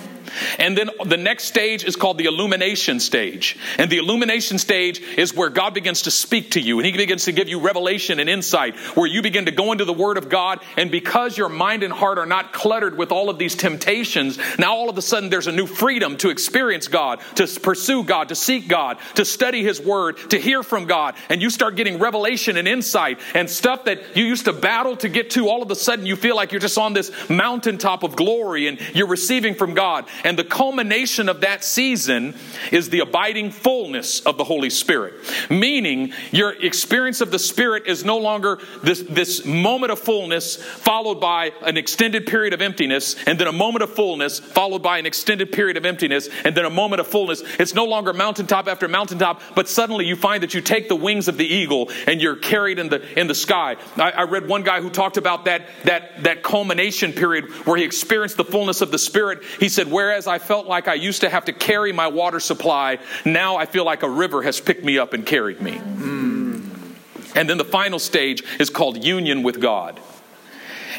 And 0.59 0.77
then 0.77 0.91
the 1.05 1.17
next 1.17 1.45
stage 1.45 1.85
is 1.85 1.97
called 1.97 2.19
the 2.19 2.27
illumination 2.27 3.01
stage. 3.01 3.57
And 3.79 3.91
the 3.91 3.99
illumination 3.99 4.59
stage 4.59 5.01
is 5.01 5.35
where 5.35 5.51
God 5.51 5.75
begins 5.75 6.03
to 6.03 6.11
speak 6.11 6.53
to 6.53 6.61
you 6.61 6.79
and 6.79 6.87
He 6.87 6.93
begins 6.93 7.25
to 7.25 7.33
give 7.33 7.49
you 7.49 7.61
revelation 7.61 8.21
and 8.21 8.29
insight, 8.29 8.77
where 8.97 9.07
you 9.07 9.23
begin 9.23 9.47
to 9.47 9.53
go 9.53 9.73
into 9.73 9.85
the 9.85 9.93
Word 9.93 10.19
of 10.19 10.29
God. 10.29 10.61
And 10.77 10.91
because 10.91 11.37
your 11.37 11.49
mind 11.49 11.83
and 11.83 11.93
heart 11.93 12.19
are 12.19 12.27
not 12.27 12.53
cluttered 12.53 12.97
with 12.97 13.13
all 13.13 13.31
of 13.31 13.39
these 13.39 13.55
temptations, 13.55 14.39
now 14.59 14.75
all 14.75 14.89
of 14.89 14.99
a 14.99 15.03
sudden 15.03 15.31
there's 15.31 15.47
a 15.47 15.53
new 15.53 15.67
freedom 15.67 16.17
to 16.19 16.31
experience 16.31 16.89
God, 16.89 17.21
to 17.37 17.47
pursue 17.61 18.05
God, 18.05 18.29
to 18.29 18.35
seek 18.35 18.69
God, 18.69 18.99
to 19.15 19.25
study 19.25 19.63
His 19.63 19.81
Word, 19.81 20.19
to 20.31 20.39
hear 20.39 20.63
from 20.63 20.87
God. 20.87 21.15
And 21.29 21.43
you 21.43 21.51
start 21.51 21.77
getting 21.77 21.99
revelation 21.99 22.57
and 22.57 22.69
insight 22.69 23.21
and 23.35 23.49
stuff 23.49 23.85
that 23.85 24.17
you 24.17 24.25
used 24.25 24.47
to 24.47 24.53
battle 24.53 24.97
to 24.99 25.09
get 25.09 25.31
to. 25.31 25.49
All 25.49 25.63
of 25.63 25.71
a 25.71 25.77
sudden 25.77 26.07
you 26.07 26.17
feel 26.17 26.37
like 26.37 26.53
you're 26.53 26.61
just 26.61 26.79
on 26.79 26.93
this 26.93 27.11
mountaintop 27.29 28.03
of 28.03 28.17
glory 28.17 28.67
and 28.67 28.81
you're 28.95 29.07
receiving 29.07 29.55
from 29.55 29.75
God. 29.75 30.07
And 30.25 30.39
the 30.39 30.45
culmination 30.45 31.29
of 31.29 31.41
that 31.41 31.65
season 31.65 32.35
is 32.73 32.91
the 32.91 33.01
abiding 33.01 33.51
fullness 33.51 34.21
of 34.21 34.39
the 34.39 34.45
Holy 34.45 34.71
Spirit. 34.71 35.15
Meaning, 35.51 36.13
your 36.33 36.51
experience 36.51 37.21
of 37.21 37.31
the 37.31 37.39
Spirit 37.39 37.87
is 37.87 38.05
no 38.05 38.19
longer 38.19 38.59
this, 38.83 39.03
this 39.03 39.45
moment 39.45 39.93
of 39.93 39.99
fullness 39.99 40.57
followed 40.57 41.21
by 41.21 41.53
an 41.63 41.77
extended 41.77 42.27
period 42.27 42.53
of 42.53 42.63
emptiness, 42.63 43.17
and 43.27 43.39
then 43.39 43.47
a 43.47 43.53
moment 43.53 43.83
of 43.83 43.95
fullness 43.95 44.39
followed 44.41 44.83
by 44.83 44.99
an 44.99 45.07
extended 45.07 45.53
period 45.53 45.77
of 45.77 45.85
emptiness, 45.85 46.29
and 46.45 46.57
then 46.57 46.65
a 46.65 46.71
moment 46.71 47.01
of 47.01 47.07
fullness. 47.07 47.43
It's 47.59 47.75
no 47.75 47.85
longer 47.85 48.13
mountaintop 48.13 48.69
after 48.69 48.89
mountaintop, 48.89 49.41
but 49.55 49.69
suddenly 49.69 50.07
you 50.07 50.17
find 50.17 50.43
that 50.43 50.55
you 50.55 50.61
take 50.61 50.89
the 50.89 50.97
wings 50.97 51.29
of 51.29 51.37
the 51.37 51.47
eagle 51.47 51.91
and 52.07 52.21
you're 52.21 52.37
carried 52.37 52.79
in 52.79 52.89
the 52.89 53.03
in 53.19 53.27
the 53.27 53.35
sky. 53.35 53.77
I, 53.97 54.11
I 54.11 54.23
read 54.23 54.49
one 54.49 54.63
guy 54.63 54.81
who 54.81 54.91
talked 54.91 55.17
about 55.17 55.45
that 55.45 55.69
that 55.85 56.25
that 56.25 56.43
culmination 56.43 57.13
period 57.13 57.51
where 57.67 57.77
he 57.77 57.85
experienced 57.85 58.37
the 58.37 58.45
fullness 58.45 58.81
of 58.81 58.91
the 58.91 58.99
Spirit. 58.99 59.43
He 59.61 59.69
said, 59.69 59.91
"Whereas 59.91 60.06
whereas 60.07 60.29
I 60.29 60.39
felt 60.39 60.69
like 60.69 60.87
I 60.87 60.95
used 60.95 61.23
to 61.23 61.29
have 61.29 61.47
to 61.47 61.53
carry 61.53 61.93
my 61.93 62.07
water 62.07 62.39
supply, 62.39 63.01
now 63.25 63.57
I 63.57 63.67
feel 63.67 63.85
like 63.85 64.05
a 64.05 64.09
river 64.09 64.41
has 64.41 64.61
picked 64.61 64.85
me 64.85 64.99
up 64.99 65.15
and 65.15 65.27
carried 65.27 65.61
me. 65.61 65.73
Mm. 65.73 66.95
And 67.35 67.51
then 67.51 67.59
the 67.59 67.65
final 67.65 67.99
stage 67.99 68.45
is 68.61 68.71
called 68.71 69.03
union 69.03 69.43
with 69.43 69.61
God. 69.61 69.99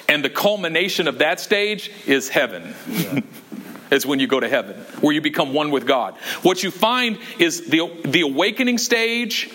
And 0.09 0.25
the 0.25 0.29
culmination 0.29 1.07
of 1.07 1.19
that 1.19 1.39
stage 1.39 1.89
is 2.05 2.27
heaven. 2.27 2.75
Yeah. 2.89 3.21
is 3.91 4.05
when 4.05 4.19
you 4.19 4.27
go 4.27 4.41
to 4.41 4.49
heaven, 4.49 4.75
where 4.99 5.15
you 5.15 5.21
become 5.21 5.53
one 5.53 5.71
with 5.71 5.87
God. 5.87 6.15
What 6.41 6.61
you 6.61 6.69
find 6.69 7.17
is 7.39 7.69
the, 7.69 7.89
the 8.03 8.21
awakening 8.21 8.77
stage 8.77 9.49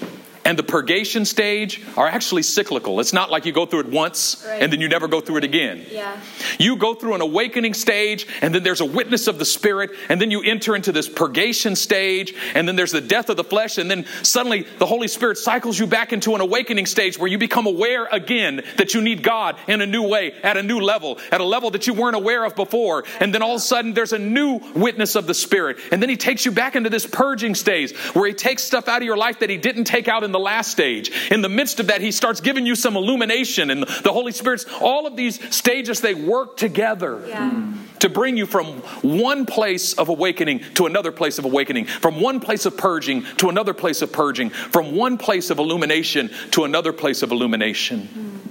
and 0.45 0.59
the 0.59 0.63
purgation 0.63 1.25
stage 1.25 1.83
are 1.97 2.07
actually 2.07 2.43
cyclical. 2.43 3.01
It's 3.01 3.13
not 3.13 3.31
like 3.31 3.47
you 3.47 3.53
go 3.53 3.67
through 3.67 3.81
it 3.81 3.87
once 3.87 4.45
right. 4.47 4.63
and 4.63 4.73
then 4.73 4.81
you 4.81 4.89
never 4.89 5.09
go 5.09 5.21
through 5.21 5.39
it 5.39 5.45
again. 5.45 5.85
Yeah. 5.91 6.21
You 6.59 6.77
go 6.77 6.95
through 6.95 7.15
an 7.15 7.21
awakening 7.21 7.75
stage 7.75 8.27
and 8.41 8.55
then 8.55 8.63
there's 8.63 8.81
a 8.81 8.85
witness 8.85 9.29
of 9.29 9.39
the 9.39 9.45
Spirit 9.45 9.91
and 10.09 10.21
then 10.21 10.31
you 10.31 10.43
enter 10.43 10.75
into 10.75 10.93
this 10.93 11.09
purgation 11.09 11.77
stage 11.77 12.35
and 12.55 12.67
then 12.67 12.77
there's 12.77 12.93
the 12.93 13.01
death 13.01 13.29
of 13.29 13.37
the 13.37 13.45
flesh 13.45 13.79
and 13.79 13.91
then 13.91 14.05
suddenly 14.23 14.67
the 14.79 14.87
Holy 14.87 15.09
Spirit 15.09 15.39
cycles 15.39 15.79
you 15.79 15.87
back 15.87 16.13
into 16.13 16.35
an 16.35 16.41
awakening 16.41 16.87
stage 16.87 17.19
where 17.19 17.29
you 17.29 17.39
become 17.39 17.67
aware 17.67 18.07
again 18.07 18.63
that 18.79 18.95
you 18.95 19.01
need 19.01 19.23
God 19.23 19.57
in 19.69 19.81
a 19.81 19.87
new 19.87 20.09
way, 20.09 20.33
at 20.43 20.57
a 20.57 20.63
new 20.63 20.81
level, 20.81 21.19
at 21.31 21.41
a 21.41 21.45
level 21.45 21.71
that 21.71 21.87
you 21.87 21.95
weren't 21.95 22.17
aware 22.17 22.45
of 22.45 22.57
before. 22.57 23.05
And 23.21 23.35
then 23.35 23.43
all 23.43 23.55
of 23.55 23.59
a 23.59 23.61
sudden 23.61 23.95
there's 23.95 24.13
a 24.13 24.19
new 24.19 24.61
witness 24.75 25.15
of 25.15 25.27
the 25.27 25.35
Spirit. 25.35 25.79
And 25.93 26.03
then 26.03 26.09
He 26.09 26.17
takes 26.17 26.45
you 26.45 26.51
back 26.51 26.75
into 26.75 26.91
this 26.91 27.07
purging 27.07 27.55
stage 27.55 27.97
where 28.15 28.27
He 28.27 28.35
takes 28.35 28.63
stuff 28.63 28.89
out 28.89 29.03
of 29.03 29.07
your 29.07 29.17
life 29.17 29.39
that 29.41 29.51
He 29.51 29.57
didn't 29.57 29.85
take 29.85 30.09
out 30.09 30.25
in 30.25 30.32
the 30.33 30.39
last 30.39 30.71
stage. 30.71 31.13
In 31.31 31.43
the 31.43 31.49
midst 31.49 31.81
of 31.81 31.87
that, 31.89 32.01
he 32.01 32.11
starts 32.11 32.41
giving 32.41 32.67
you 32.67 32.75
some 32.75 32.97
illumination, 32.97 33.71
and 33.71 33.83
the 33.83 34.13
Holy 34.13 34.33
Spirit's, 34.33 34.67
all 34.81 35.07
of 35.07 35.17
these 35.17 35.55
stages, 35.55 36.01
they 36.01 36.15
work 36.15 36.57
together. 36.57 37.25
Yeah. 37.27 37.75
To 38.01 38.09
bring 38.09 38.37
you 38.37 38.47
from 38.47 38.67
one 39.03 39.47
place 39.47 39.95
of 39.95 40.09
awakening 40.09 40.65
to 40.75 40.87
another 40.87 41.13
place 41.13 41.39
of 41.39 41.45
awakening, 41.45 41.87
from 41.87 42.21
one 42.21 42.41
place 42.41 42.67
of 42.67 42.77
purging 42.77 43.23
to 43.37 43.49
another 43.49 43.75
place 43.75 44.03
of 44.03 44.13
purging, 44.13 44.51
from 44.51 44.97
one 44.97 45.19
place 45.19 45.51
of 45.51 45.61
illumination 45.61 46.31
to 46.51 46.65
another 46.65 46.93
place 46.93 47.23
of 47.23 47.31
illumination. 47.31 48.09
Mm. 48.13 48.51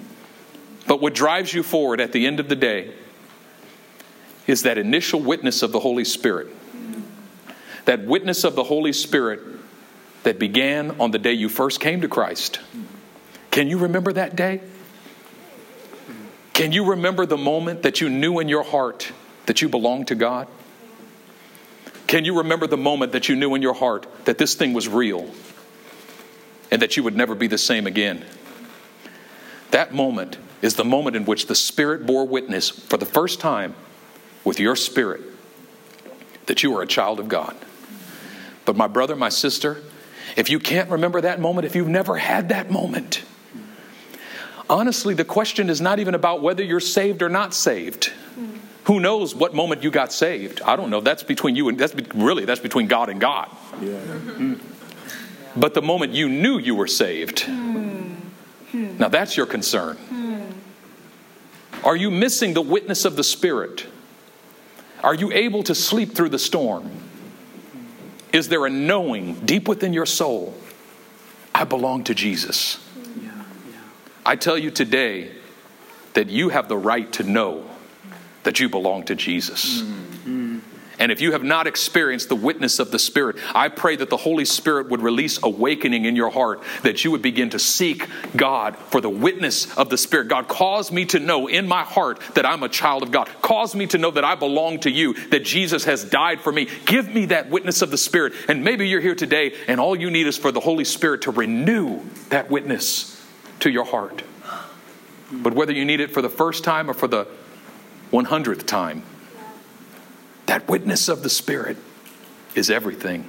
But 0.87 1.01
what 1.01 1.13
drives 1.13 1.53
you 1.53 1.63
forward 1.63 1.99
at 1.99 2.13
the 2.13 2.27
end 2.27 2.39
of 2.39 2.47
the 2.47 2.55
day 2.55 2.93
is 4.47 4.63
that 4.63 4.77
initial 4.77 5.19
witness 5.19 5.63
of 5.63 5.71
the 5.71 5.79
Holy 5.79 6.05
Spirit. 6.05 6.47
That 7.85 8.05
witness 8.05 8.43
of 8.43 8.55
the 8.55 8.63
Holy 8.63 8.93
Spirit 8.93 9.39
that 10.23 10.39
began 10.39 10.99
on 10.99 11.11
the 11.11 11.19
day 11.19 11.33
you 11.33 11.49
first 11.49 11.79
came 11.79 12.01
to 12.01 12.07
Christ. 12.07 12.59
Can 13.49 13.67
you 13.67 13.79
remember 13.79 14.13
that 14.13 14.35
day? 14.35 14.61
Can 16.53 16.71
you 16.71 16.91
remember 16.91 17.25
the 17.25 17.37
moment 17.37 17.83
that 17.83 18.01
you 18.01 18.09
knew 18.09 18.39
in 18.39 18.47
your 18.47 18.63
heart 18.63 19.11
that 19.45 19.61
you 19.61 19.69
belonged 19.69 20.07
to 20.07 20.15
God? 20.15 20.47
Can 22.07 22.25
you 22.25 22.37
remember 22.37 22.67
the 22.67 22.77
moment 22.77 23.13
that 23.13 23.29
you 23.29 23.35
knew 23.35 23.55
in 23.55 23.61
your 23.61 23.73
heart 23.73 24.05
that 24.25 24.37
this 24.37 24.53
thing 24.55 24.73
was 24.73 24.87
real 24.87 25.29
and 26.69 26.81
that 26.81 26.97
you 26.97 27.03
would 27.03 27.15
never 27.15 27.35
be 27.35 27.47
the 27.47 27.57
same 27.57 27.87
again? 27.87 28.25
That 29.71 29.93
moment 29.93 30.37
is 30.61 30.75
the 30.75 30.83
moment 30.83 31.15
in 31.15 31.25
which 31.25 31.47
the 31.47 31.55
Spirit 31.55 32.05
bore 32.05 32.27
witness 32.27 32.69
for 32.69 32.97
the 32.97 33.05
first 33.05 33.39
time 33.39 33.73
with 34.43 34.59
your 34.59 34.75
spirit 34.75 35.21
that 36.47 36.63
you 36.63 36.75
are 36.75 36.81
a 36.81 36.87
child 36.87 37.19
of 37.19 37.27
God. 37.27 37.55
But, 38.65 38.75
my 38.75 38.87
brother, 38.87 39.15
my 39.15 39.29
sister, 39.29 39.81
if 40.35 40.49
you 40.49 40.59
can't 40.59 40.89
remember 40.89 41.21
that 41.21 41.39
moment, 41.39 41.65
if 41.65 41.75
you've 41.75 41.87
never 41.87 42.17
had 42.17 42.49
that 42.49 42.71
moment, 42.71 43.23
honestly, 44.69 45.13
the 45.13 45.25
question 45.25 45.69
is 45.69 45.81
not 45.81 45.99
even 45.99 46.15
about 46.15 46.41
whether 46.41 46.63
you're 46.63 46.79
saved 46.79 47.21
or 47.21 47.29
not 47.29 47.53
saved. 47.53 48.11
Who 48.85 48.99
knows 48.99 49.35
what 49.35 49.53
moment 49.53 49.83
you 49.83 49.91
got 49.91 50.11
saved? 50.11 50.61
I 50.61 50.75
don't 50.75 50.89
know. 50.89 51.01
That's 51.01 51.23
between 51.23 51.55
you 51.55 51.69
and 51.69 51.77
that's 51.77 51.93
really 52.15 52.45
that's 52.45 52.59
between 52.59 52.87
God 52.87 53.09
and 53.09 53.21
God. 53.21 53.49
Yeah. 53.79 54.55
but 55.55 55.73
the 55.73 55.81
moment 55.81 56.13
you 56.13 56.27
knew 56.27 56.57
you 56.57 56.73
were 56.73 56.87
saved. 56.87 57.47
Now 57.47 59.09
that's 59.09 59.37
your 59.37 59.45
concern. 59.45 59.97
Are 61.83 61.95
you 61.95 62.11
missing 62.11 62.53
the 62.53 62.61
witness 62.61 63.05
of 63.05 63.15
the 63.15 63.23
Spirit? 63.23 63.85
Are 65.03 65.15
you 65.15 65.31
able 65.31 65.63
to 65.63 65.75
sleep 65.75 66.13
through 66.13 66.29
the 66.29 66.39
storm? 66.39 66.91
Is 68.31 68.47
there 68.49 68.65
a 68.65 68.69
knowing 68.69 69.35
deep 69.45 69.67
within 69.67 69.93
your 69.93 70.05
soul? 70.05 70.55
I 71.53 71.65
belong 71.65 72.05
to 72.05 72.15
Jesus. 72.15 72.79
I 74.25 74.35
tell 74.35 74.57
you 74.57 74.71
today 74.71 75.31
that 76.13 76.29
you 76.29 76.49
have 76.49 76.67
the 76.69 76.77
right 76.77 77.11
to 77.13 77.23
know 77.23 77.69
that 78.43 78.59
you 78.59 78.69
belong 78.69 79.03
to 79.05 79.15
Jesus. 79.15 79.81
Mm. 79.81 80.10
And 81.01 81.11
if 81.11 81.19
you 81.19 81.31
have 81.31 81.43
not 81.43 81.65
experienced 81.65 82.29
the 82.29 82.35
witness 82.35 82.77
of 82.77 82.91
the 82.91 82.99
Spirit, 82.99 83.37
I 83.55 83.69
pray 83.69 83.95
that 83.95 84.11
the 84.11 84.17
Holy 84.17 84.45
Spirit 84.45 84.89
would 84.89 85.01
release 85.01 85.39
awakening 85.41 86.05
in 86.05 86.15
your 86.15 86.29
heart, 86.29 86.61
that 86.83 87.03
you 87.03 87.09
would 87.09 87.23
begin 87.23 87.49
to 87.49 87.59
seek 87.59 88.07
God 88.35 88.77
for 88.77 89.01
the 89.01 89.09
witness 89.09 89.75
of 89.79 89.89
the 89.89 89.97
Spirit. 89.97 90.27
God, 90.27 90.47
cause 90.47 90.91
me 90.91 91.05
to 91.05 91.19
know 91.19 91.47
in 91.47 91.67
my 91.67 91.81
heart 91.81 92.19
that 92.35 92.45
I'm 92.45 92.61
a 92.61 92.69
child 92.69 93.01
of 93.01 93.09
God. 93.09 93.27
Cause 93.41 93.73
me 93.73 93.87
to 93.87 93.97
know 93.97 94.11
that 94.11 94.23
I 94.23 94.35
belong 94.35 94.79
to 94.81 94.91
you, 94.91 95.13
that 95.29 95.43
Jesus 95.43 95.85
has 95.85 96.03
died 96.03 96.39
for 96.39 96.51
me. 96.51 96.67
Give 96.85 97.11
me 97.11 97.25
that 97.25 97.49
witness 97.49 97.81
of 97.81 97.89
the 97.89 97.97
Spirit. 97.97 98.33
And 98.47 98.63
maybe 98.63 98.87
you're 98.87 99.01
here 99.01 99.15
today 99.15 99.55
and 99.67 99.79
all 99.79 99.95
you 99.95 100.11
need 100.11 100.27
is 100.27 100.37
for 100.37 100.51
the 100.51 100.59
Holy 100.59 100.85
Spirit 100.85 101.23
to 101.23 101.31
renew 101.31 102.01
that 102.29 102.51
witness 102.51 103.25
to 103.61 103.71
your 103.71 103.85
heart. 103.85 104.21
But 105.31 105.53
whether 105.53 105.73
you 105.73 105.83
need 105.83 105.99
it 105.99 106.11
for 106.11 106.21
the 106.21 106.29
first 106.29 106.63
time 106.63 106.91
or 106.91 106.93
for 106.93 107.07
the 107.07 107.25
100th 108.11 108.67
time, 108.67 109.01
that 110.51 110.67
witness 110.67 111.07
of 111.07 111.23
the 111.23 111.29
Spirit 111.29 111.77
is 112.55 112.69
everything. 112.69 113.25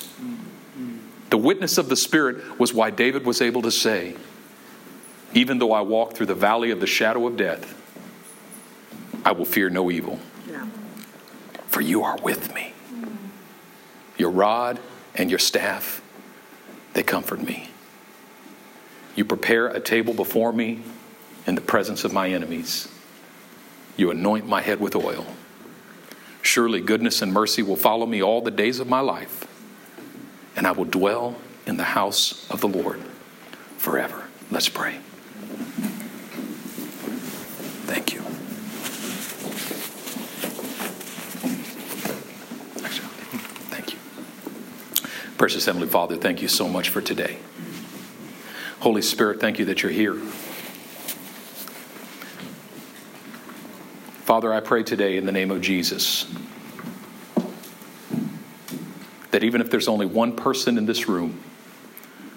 The 1.31 1.39
witness 1.39 1.79
of 1.79 1.89
the 1.89 1.95
Spirit 1.95 2.59
was 2.59 2.75
why 2.75 2.91
David 2.91 3.25
was 3.25 3.41
able 3.41 3.63
to 3.63 3.71
say, 3.71 4.17
Even 5.33 5.59
though 5.59 5.71
I 5.71 5.83
walk 5.83 6.15
through 6.15 6.27
the 6.27 6.35
valley 6.35 6.73
of 6.73 6.81
the 6.81 6.87
shadow 6.89 7.29
of 7.29 7.37
death, 7.37 7.81
I 9.25 9.31
will 9.31 9.45
fear 9.45 9.71
no 9.71 9.89
evil, 9.89 10.19
for 11.69 11.81
you 11.81 12.03
are 12.03 12.19
with 12.25 12.53
me. 12.57 12.75
Your 14.19 14.31
rod 14.31 14.81
and 15.15 15.31
your 15.31 15.39
staff, 15.39 16.03
they 16.95 17.05
comfort 17.05 17.41
me. 17.41 17.69
You 19.15 19.25
prepare 19.25 19.69
a 19.69 19.79
table 19.79 20.13
before 20.13 20.53
me 20.53 20.83
in 21.47 21.55
the 21.55 21.61
presence 21.61 22.03
of 22.03 22.13
my 22.13 22.31
enemies. 22.31 22.89
You 23.97 24.11
anoint 24.11 24.49
my 24.49 24.61
head 24.61 24.81
with 24.81 24.97
oil. 24.97 25.25
Surely 26.43 26.81
goodness 26.81 27.23
and 27.23 27.33
mercy 27.33 27.63
will 27.63 27.77
follow 27.77 28.05
me 28.05 28.21
all 28.23 28.43
the 28.43 28.51
days 28.51 28.81
of 28.81 28.89
my 28.89 29.01
life, 29.01 29.47
and 30.57 30.67
I 30.67 30.73
will 30.73 30.85
dwell 30.85 31.37
in 31.67 31.77
the 31.77 31.85
house 31.85 32.51
of 32.51 32.61
the 32.61 32.69
Lord 32.69 33.01
forever. 33.79 34.25
Let's 34.51 34.69
pray. 34.69 34.99
Thank 37.87 38.13
you. 38.13 38.21
Thank 43.71 43.93
you. 43.93 43.99
Precious 45.39 45.65
Heavenly 45.65 45.89
Father, 45.89 46.17
thank 46.17 46.43
you 46.43 46.49
so 46.49 46.69
much 46.69 46.89
for 46.89 47.01
today. 47.01 47.39
Holy 48.81 49.03
Spirit, 49.03 49.41
thank 49.41 49.61
you 49.61 49.65
that 49.67 49.83
you're 49.83 49.93
here. 49.93 50.19
Father, 54.23 54.55
I 54.55 54.61
pray 54.61 54.85
today 54.85 55.17
in 55.17 55.27
the 55.27 55.33
name 55.33 55.51
of 55.51 55.61
Jesus 55.61 56.33
that 59.33 59.43
even 59.43 59.61
if 59.61 59.69
there's 59.69 59.89
only 59.89 60.07
one 60.07 60.37
person 60.37 60.79
in 60.79 60.87
this 60.87 61.09
room 61.09 61.41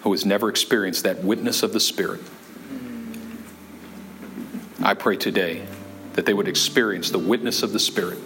who 0.02 0.12
has 0.12 0.26
never 0.26 0.50
experienced 0.50 1.04
that 1.04 1.24
witness 1.24 1.62
of 1.62 1.74
the 1.74 1.80
Spirit, 1.80 2.22
I 4.82 4.96
pray 4.96 5.16
today 5.16 5.68
that 6.14 6.26
they 6.26 6.34
would 6.34 6.48
experience 6.48 7.12
the 7.12 7.20
witness 7.20 7.62
of 7.62 7.72
the 7.72 7.80
Spirit. 7.80 8.18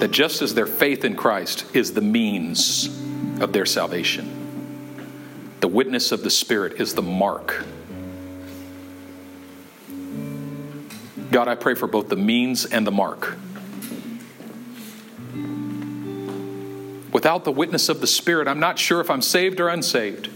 That 0.00 0.10
just 0.10 0.42
as 0.42 0.54
their 0.54 0.66
faith 0.66 1.06
in 1.06 1.16
Christ 1.16 1.64
is 1.74 1.94
the 1.94 2.02
means 2.02 2.86
of 3.40 3.54
their 3.54 3.66
salvation, 3.66 5.06
the 5.60 5.68
witness 5.68 6.12
of 6.12 6.22
the 6.22 6.30
Spirit 6.30 6.80
is 6.82 6.92
the 6.92 7.02
mark. 7.02 7.64
God, 11.30 11.48
I 11.48 11.54
pray 11.54 11.74
for 11.74 11.86
both 11.86 12.08
the 12.08 12.16
means 12.16 12.64
and 12.64 12.86
the 12.86 12.90
mark. 12.90 13.36
Without 17.12 17.44
the 17.44 17.52
witness 17.52 17.88
of 17.88 18.00
the 18.00 18.06
Spirit, 18.06 18.48
I'm 18.48 18.60
not 18.60 18.78
sure 18.78 19.00
if 19.00 19.10
I'm 19.10 19.22
saved 19.22 19.60
or 19.60 19.68
unsaved. 19.68 20.30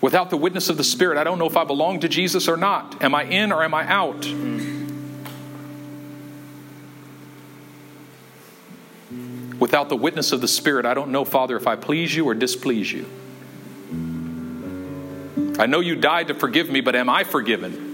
Without 0.00 0.30
the 0.30 0.36
witness 0.36 0.68
of 0.68 0.76
the 0.76 0.84
Spirit, 0.84 1.18
I 1.18 1.24
don't 1.24 1.38
know 1.38 1.46
if 1.46 1.56
I 1.56 1.64
belong 1.64 2.00
to 2.00 2.08
Jesus 2.08 2.48
or 2.48 2.56
not. 2.56 3.02
Am 3.02 3.14
I 3.14 3.24
in 3.24 3.52
or 3.52 3.62
am 3.62 3.74
I 3.74 3.86
out? 3.86 4.26
Without 9.58 9.90
the 9.90 9.96
witness 9.96 10.32
of 10.32 10.40
the 10.40 10.48
Spirit, 10.48 10.86
I 10.86 10.94
don't 10.94 11.10
know, 11.10 11.24
Father, 11.26 11.56
if 11.56 11.66
I 11.66 11.76
please 11.76 12.14
you 12.14 12.24
or 12.24 12.34
displease 12.34 12.90
you. 12.90 13.04
I 15.58 15.66
know 15.66 15.80
you 15.80 15.96
died 15.96 16.28
to 16.28 16.34
forgive 16.34 16.70
me, 16.70 16.80
but 16.80 16.96
am 16.96 17.10
I 17.10 17.24
forgiven? 17.24 17.89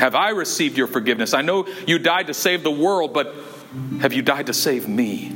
Have 0.00 0.14
I 0.14 0.30
received 0.30 0.78
your 0.78 0.86
forgiveness? 0.86 1.34
I 1.34 1.42
know 1.42 1.66
you 1.86 1.98
died 1.98 2.28
to 2.28 2.34
save 2.34 2.62
the 2.62 2.70
world, 2.70 3.12
but 3.12 3.34
have 4.00 4.14
you 4.14 4.22
died 4.22 4.46
to 4.46 4.54
save 4.54 4.88
me? 4.88 5.28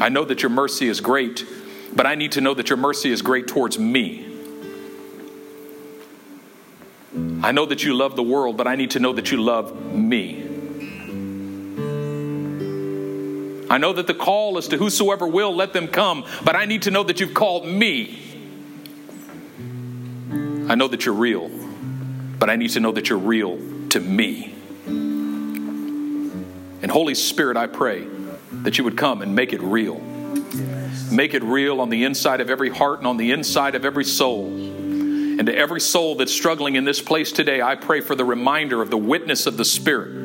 I 0.00 0.08
know 0.08 0.24
that 0.24 0.42
your 0.42 0.48
mercy 0.48 0.88
is 0.88 1.02
great, 1.02 1.44
but 1.94 2.06
I 2.06 2.14
need 2.14 2.32
to 2.32 2.40
know 2.40 2.54
that 2.54 2.70
your 2.70 2.78
mercy 2.78 3.10
is 3.10 3.20
great 3.20 3.48
towards 3.48 3.78
me. 3.78 4.34
I 7.42 7.52
know 7.52 7.66
that 7.66 7.84
you 7.84 7.92
love 7.92 8.16
the 8.16 8.22
world, 8.22 8.56
but 8.56 8.66
I 8.66 8.76
need 8.76 8.92
to 8.92 8.98
know 8.98 9.12
that 9.12 9.30
you 9.30 9.42
love 9.42 9.92
me. 9.92 10.46
I 13.68 13.76
know 13.76 13.92
that 13.92 14.06
the 14.06 14.14
call 14.14 14.56
is 14.56 14.68
to 14.68 14.78
whosoever 14.78 15.26
will, 15.26 15.54
let 15.54 15.74
them 15.74 15.86
come, 15.86 16.24
but 16.46 16.56
I 16.56 16.64
need 16.64 16.80
to 16.82 16.90
know 16.90 17.02
that 17.02 17.20
you've 17.20 17.34
called 17.34 17.66
me. 17.66 18.29
I 20.70 20.76
know 20.76 20.86
that 20.86 21.04
you're 21.04 21.16
real, 21.16 21.50
but 22.38 22.48
I 22.48 22.54
need 22.54 22.70
to 22.70 22.80
know 22.80 22.92
that 22.92 23.08
you're 23.08 23.18
real 23.18 23.58
to 23.88 23.98
me. 23.98 24.54
And 24.86 26.88
Holy 26.88 27.16
Spirit, 27.16 27.56
I 27.56 27.66
pray 27.66 28.06
that 28.52 28.78
you 28.78 28.84
would 28.84 28.96
come 28.96 29.20
and 29.20 29.34
make 29.34 29.52
it 29.52 29.60
real. 29.62 29.98
Make 31.10 31.34
it 31.34 31.42
real 31.42 31.80
on 31.80 31.90
the 31.90 32.04
inside 32.04 32.40
of 32.40 32.50
every 32.50 32.70
heart 32.70 32.98
and 32.98 33.08
on 33.08 33.16
the 33.16 33.32
inside 33.32 33.74
of 33.74 33.84
every 33.84 34.04
soul. 34.04 34.46
And 34.46 35.46
to 35.46 35.56
every 35.56 35.80
soul 35.80 36.14
that's 36.14 36.32
struggling 36.32 36.76
in 36.76 36.84
this 36.84 37.02
place 37.02 37.32
today, 37.32 37.60
I 37.60 37.74
pray 37.74 38.00
for 38.00 38.14
the 38.14 38.24
reminder 38.24 38.80
of 38.80 38.90
the 38.90 38.96
witness 38.96 39.46
of 39.46 39.56
the 39.56 39.64
Spirit. 39.64 40.19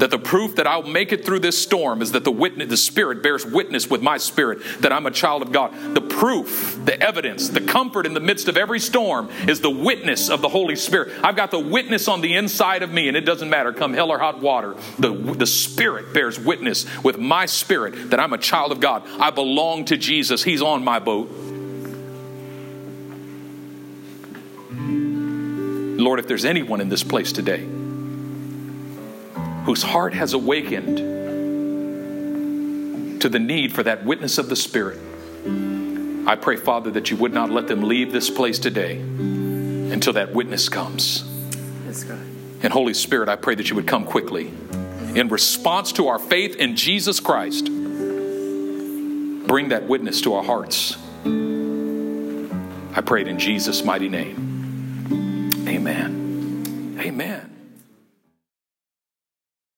That 0.00 0.10
the 0.10 0.18
proof 0.18 0.56
that 0.56 0.66
I'll 0.66 0.82
make 0.82 1.12
it 1.12 1.26
through 1.26 1.40
this 1.40 1.60
storm 1.60 2.00
is 2.00 2.12
that 2.12 2.24
the 2.24 2.32
witness, 2.32 2.70
the 2.70 2.76
Spirit 2.78 3.22
bears 3.22 3.44
witness 3.44 3.90
with 3.90 4.00
my 4.00 4.16
spirit 4.16 4.60
that 4.80 4.94
I'm 4.94 5.04
a 5.04 5.10
child 5.10 5.42
of 5.42 5.52
God. 5.52 5.74
The 5.94 6.00
proof, 6.00 6.80
the 6.86 6.98
evidence, 6.98 7.50
the 7.50 7.60
comfort 7.60 8.06
in 8.06 8.14
the 8.14 8.20
midst 8.20 8.48
of 8.48 8.56
every 8.56 8.80
storm 8.80 9.28
is 9.46 9.60
the 9.60 9.68
witness 9.68 10.30
of 10.30 10.40
the 10.40 10.48
Holy 10.48 10.74
Spirit. 10.74 11.12
I've 11.22 11.36
got 11.36 11.50
the 11.50 11.58
witness 11.58 12.08
on 12.08 12.22
the 12.22 12.34
inside 12.34 12.82
of 12.82 12.90
me, 12.90 13.08
and 13.08 13.16
it 13.16 13.26
doesn't 13.26 13.50
matter, 13.50 13.74
come 13.74 13.92
hell 13.92 14.10
or 14.10 14.18
hot 14.18 14.40
water. 14.40 14.74
The, 14.98 15.12
the 15.12 15.46
Spirit 15.46 16.14
bears 16.14 16.40
witness 16.40 16.86
with 17.04 17.18
my 17.18 17.44
spirit 17.44 18.08
that 18.08 18.18
I'm 18.18 18.32
a 18.32 18.38
child 18.38 18.72
of 18.72 18.80
God. 18.80 19.02
I 19.06 19.30
belong 19.30 19.84
to 19.86 19.98
Jesus. 19.98 20.42
He's 20.42 20.62
on 20.62 20.82
my 20.82 20.98
boat. 20.98 21.30
Lord, 26.00 26.18
if 26.18 26.26
there's 26.26 26.46
anyone 26.46 26.80
in 26.80 26.88
this 26.88 27.04
place 27.04 27.32
today 27.32 27.79
whose 29.64 29.82
heart 29.82 30.14
has 30.14 30.32
awakened 30.32 30.98
to 33.20 33.28
the 33.28 33.38
need 33.38 33.72
for 33.72 33.82
that 33.82 34.04
witness 34.04 34.38
of 34.38 34.48
the 34.48 34.56
Spirit, 34.56 34.98
I 36.26 36.36
pray, 36.36 36.56
Father, 36.56 36.90
that 36.92 37.10
you 37.10 37.16
would 37.16 37.32
not 37.32 37.50
let 37.50 37.66
them 37.68 37.82
leave 37.82 38.12
this 38.12 38.30
place 38.30 38.58
today 38.58 39.00
until 39.00 40.12
that 40.14 40.32
witness 40.32 40.68
comes. 40.68 41.24
Yes, 41.86 42.04
God. 42.04 42.20
And 42.62 42.72
Holy 42.72 42.94
Spirit, 42.94 43.28
I 43.28 43.36
pray 43.36 43.54
that 43.54 43.70
you 43.70 43.76
would 43.76 43.86
come 43.86 44.04
quickly 44.04 44.52
in 45.14 45.28
response 45.28 45.92
to 45.92 46.08
our 46.08 46.18
faith 46.18 46.56
in 46.56 46.76
Jesus 46.76 47.20
Christ. 47.20 47.66
Bring 49.46 49.70
that 49.70 49.84
witness 49.88 50.20
to 50.22 50.34
our 50.34 50.44
hearts. 50.44 50.96
I 52.94 53.00
pray 53.02 53.22
it 53.22 53.28
in 53.28 53.38
Jesus' 53.38 53.84
mighty 53.84 54.08
name. 54.08 55.66
Amen. 55.66 56.98
Amen. 57.00 57.49